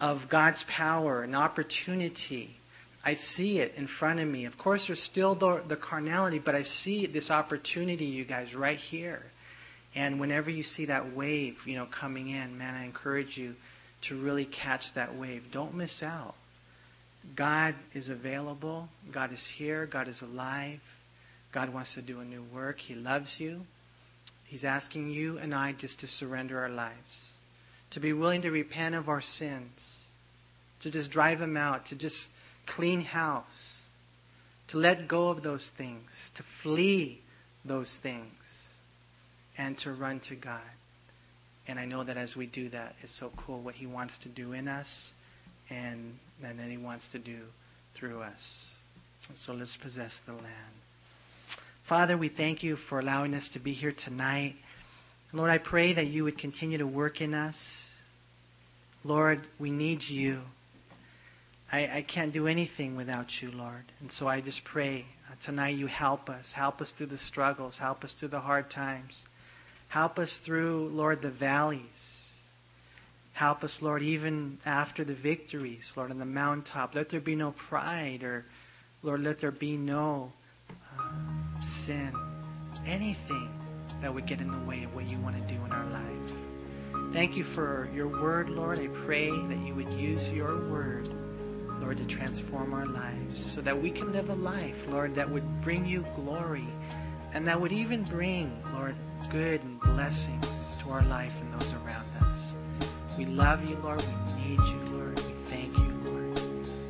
of 0.00 0.28
God's 0.28 0.64
power 0.64 1.22
and 1.22 1.36
opportunity. 1.36 2.56
I 3.04 3.14
see 3.14 3.60
it 3.60 3.74
in 3.76 3.86
front 3.86 4.20
of 4.20 4.28
me. 4.28 4.44
Of 4.44 4.58
course, 4.58 4.86
there's 4.86 5.02
still 5.02 5.34
the, 5.34 5.62
the 5.66 5.76
carnality, 5.76 6.38
but 6.38 6.54
I 6.54 6.62
see 6.62 7.06
this 7.06 7.30
opportunity, 7.30 8.06
you 8.06 8.24
guys, 8.24 8.54
right 8.54 8.78
here. 8.78 9.22
And 9.94 10.20
whenever 10.20 10.50
you 10.50 10.62
see 10.62 10.86
that 10.86 11.14
wave, 11.14 11.66
you 11.66 11.76
know, 11.76 11.86
coming 11.86 12.28
in, 12.28 12.58
man, 12.58 12.74
I 12.74 12.84
encourage 12.84 13.36
you 13.38 13.54
to 14.02 14.16
really 14.16 14.44
catch 14.44 14.92
that 14.94 15.16
wave. 15.16 15.50
Don't 15.50 15.74
miss 15.74 16.02
out. 16.02 16.34
God 17.34 17.74
is 17.94 18.08
available. 18.08 18.88
God 19.10 19.32
is 19.32 19.46
here. 19.46 19.86
God 19.86 20.08
is 20.08 20.22
alive. 20.22 20.80
God 21.52 21.72
wants 21.72 21.94
to 21.94 22.02
do 22.02 22.20
a 22.20 22.24
new 22.24 22.42
work. 22.42 22.78
He 22.78 22.94
loves 22.94 23.40
you. 23.40 23.66
He's 24.44 24.64
asking 24.64 25.10
you 25.10 25.38
and 25.38 25.54
I 25.54 25.72
just 25.72 26.00
to 26.00 26.06
surrender 26.06 26.60
our 26.60 26.70
lives, 26.70 27.32
to 27.90 28.00
be 28.00 28.12
willing 28.12 28.42
to 28.42 28.50
repent 28.50 28.94
of 28.94 29.08
our 29.08 29.20
sins, 29.20 30.04
to 30.80 30.90
just 30.90 31.10
drive 31.10 31.38
them 31.38 31.56
out, 31.56 31.86
to 31.86 31.94
just 31.94 32.30
clean 32.66 33.02
house, 33.02 33.82
to 34.68 34.78
let 34.78 35.08
go 35.08 35.28
of 35.28 35.42
those 35.42 35.68
things, 35.70 36.30
to 36.34 36.42
flee 36.42 37.20
those 37.64 37.96
things, 37.96 38.68
and 39.58 39.76
to 39.78 39.92
run 39.92 40.20
to 40.20 40.34
God. 40.34 40.60
And 41.68 41.78
I 41.78 41.84
know 41.84 42.02
that 42.02 42.16
as 42.16 42.34
we 42.34 42.46
do 42.46 42.70
that, 42.70 42.96
it's 43.02 43.12
so 43.12 43.30
cool 43.36 43.60
what 43.60 43.74
He 43.74 43.86
wants 43.86 44.16
to 44.18 44.28
do 44.28 44.52
in 44.52 44.66
us 44.66 45.12
and, 45.68 46.18
and 46.42 46.58
that 46.58 46.68
He 46.68 46.78
wants 46.78 47.08
to 47.08 47.18
do 47.18 47.40
through 47.94 48.22
us. 48.22 48.72
So 49.34 49.52
let's 49.52 49.76
possess 49.76 50.20
the 50.24 50.32
land. 50.32 50.78
Father, 51.84 52.16
we 52.16 52.28
thank 52.28 52.62
you 52.62 52.76
for 52.76 52.98
allowing 52.98 53.34
us 53.34 53.48
to 53.50 53.58
be 53.58 53.72
here 53.72 53.92
tonight. 53.92 54.56
Lord, 55.32 55.50
I 55.50 55.58
pray 55.58 55.92
that 55.92 56.06
you 56.06 56.24
would 56.24 56.38
continue 56.38 56.78
to 56.78 56.86
work 56.86 57.20
in 57.20 57.34
us. 57.34 57.84
Lord, 59.04 59.42
we 59.58 59.70
need 59.70 60.08
you. 60.08 60.40
I, 61.70 61.98
I 61.98 62.02
can't 62.02 62.32
do 62.32 62.46
anything 62.46 62.96
without 62.96 63.42
you, 63.42 63.50
Lord. 63.50 63.84
And 64.00 64.10
so 64.10 64.26
I 64.26 64.40
just 64.40 64.64
pray 64.64 65.04
uh, 65.30 65.34
tonight 65.42 65.76
you 65.76 65.86
help 65.86 66.30
us. 66.30 66.52
Help 66.52 66.80
us 66.80 66.92
through 66.92 67.06
the 67.06 67.18
struggles. 67.18 67.76
Help 67.76 68.04
us 68.04 68.14
through 68.14 68.28
the 68.28 68.40
hard 68.40 68.70
times. 68.70 69.24
Help 69.88 70.18
us 70.18 70.36
through, 70.36 70.90
Lord, 70.92 71.22
the 71.22 71.30
valleys. 71.30 72.24
Help 73.32 73.64
us, 73.64 73.80
Lord, 73.80 74.02
even 74.02 74.58
after 74.66 75.04
the 75.04 75.14
victories, 75.14 75.92
Lord, 75.96 76.10
on 76.10 76.18
the 76.18 76.26
mountaintop. 76.26 76.94
Let 76.94 77.08
there 77.08 77.20
be 77.20 77.36
no 77.36 77.52
pride 77.52 78.22
or, 78.22 78.44
Lord, 79.02 79.22
let 79.22 79.38
there 79.38 79.50
be 79.50 79.76
no 79.76 80.32
uh, 80.98 81.60
sin, 81.60 82.12
anything 82.84 83.50
that 84.02 84.12
would 84.12 84.26
get 84.26 84.40
in 84.40 84.50
the 84.50 84.66
way 84.66 84.84
of 84.84 84.94
what 84.94 85.10
you 85.10 85.18
want 85.18 85.36
to 85.36 85.54
do 85.54 85.60
in 85.64 85.72
our 85.72 85.86
life. 85.86 87.12
Thank 87.12 87.36
you 87.36 87.44
for 87.44 87.88
your 87.94 88.08
word, 88.08 88.50
Lord. 88.50 88.80
I 88.80 88.88
pray 88.88 89.30
that 89.30 89.58
you 89.64 89.74
would 89.74 89.92
use 89.94 90.28
your 90.30 90.58
word, 90.68 91.08
Lord, 91.80 91.96
to 91.96 92.04
transform 92.04 92.74
our 92.74 92.86
lives 92.86 93.52
so 93.54 93.62
that 93.62 93.80
we 93.80 93.90
can 93.90 94.12
live 94.12 94.28
a 94.28 94.34
life, 94.34 94.76
Lord, 94.88 95.14
that 95.14 95.30
would 95.30 95.62
bring 95.62 95.86
you 95.86 96.04
glory 96.14 96.68
and 97.32 97.46
that 97.46 97.60
would 97.60 97.72
even 97.72 98.02
bring, 98.02 98.62
Lord, 98.74 98.94
good 99.26 99.62
and 99.62 99.80
blessings 99.80 100.46
to 100.80 100.90
our 100.90 101.02
life 101.04 101.34
and 101.40 101.52
those 101.60 101.72
around 101.72 102.06
us. 102.20 102.54
We 103.18 103.26
love 103.26 103.68
you, 103.68 103.76
Lord. 103.82 104.02
We 104.02 104.42
need 104.42 104.58
you, 104.58 104.96
Lord. 104.96 105.18
We 105.18 105.32
thank 105.46 105.76
you, 105.76 105.92
Lord. 106.06 106.38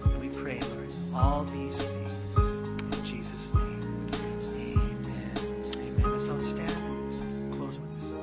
And 0.04 0.20
we 0.20 0.28
pray, 0.28 0.60
Lord, 0.60 0.90
all 1.14 1.44
these 1.44 1.76
things 1.76 2.36
in 2.36 3.04
Jesus' 3.04 3.50
name. 3.54 4.10
Amen. 4.54 5.32
Amen. 5.74 6.18
Let's 6.18 6.28
all 6.28 6.40
stand 6.40 6.70
and 6.70 7.56
close 7.56 7.78
with 7.78 7.90
us. 7.98 8.18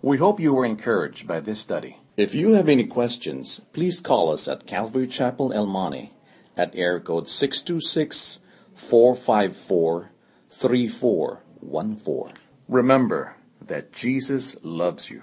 We 0.00 0.16
hope 0.16 0.40
you 0.40 0.54
were 0.54 0.64
encouraged 0.64 1.26
by 1.26 1.40
this 1.40 1.60
study. 1.60 1.98
If 2.16 2.34
you 2.34 2.52
have 2.52 2.68
any 2.68 2.86
questions, 2.86 3.60
please 3.72 3.98
call 3.98 4.30
us 4.32 4.46
at 4.46 4.66
Calvary 4.66 5.08
Chapel 5.08 5.52
El 5.52 5.66
Monte 5.66 6.12
at 6.56 6.74
air 6.76 7.00
code 7.00 7.26
626 7.26 8.38
454 8.76 10.10
3414. 10.50 12.34
Remember 12.68 13.36
that 13.60 13.92
Jesus 13.92 14.56
loves 14.62 15.10
you. 15.10 15.22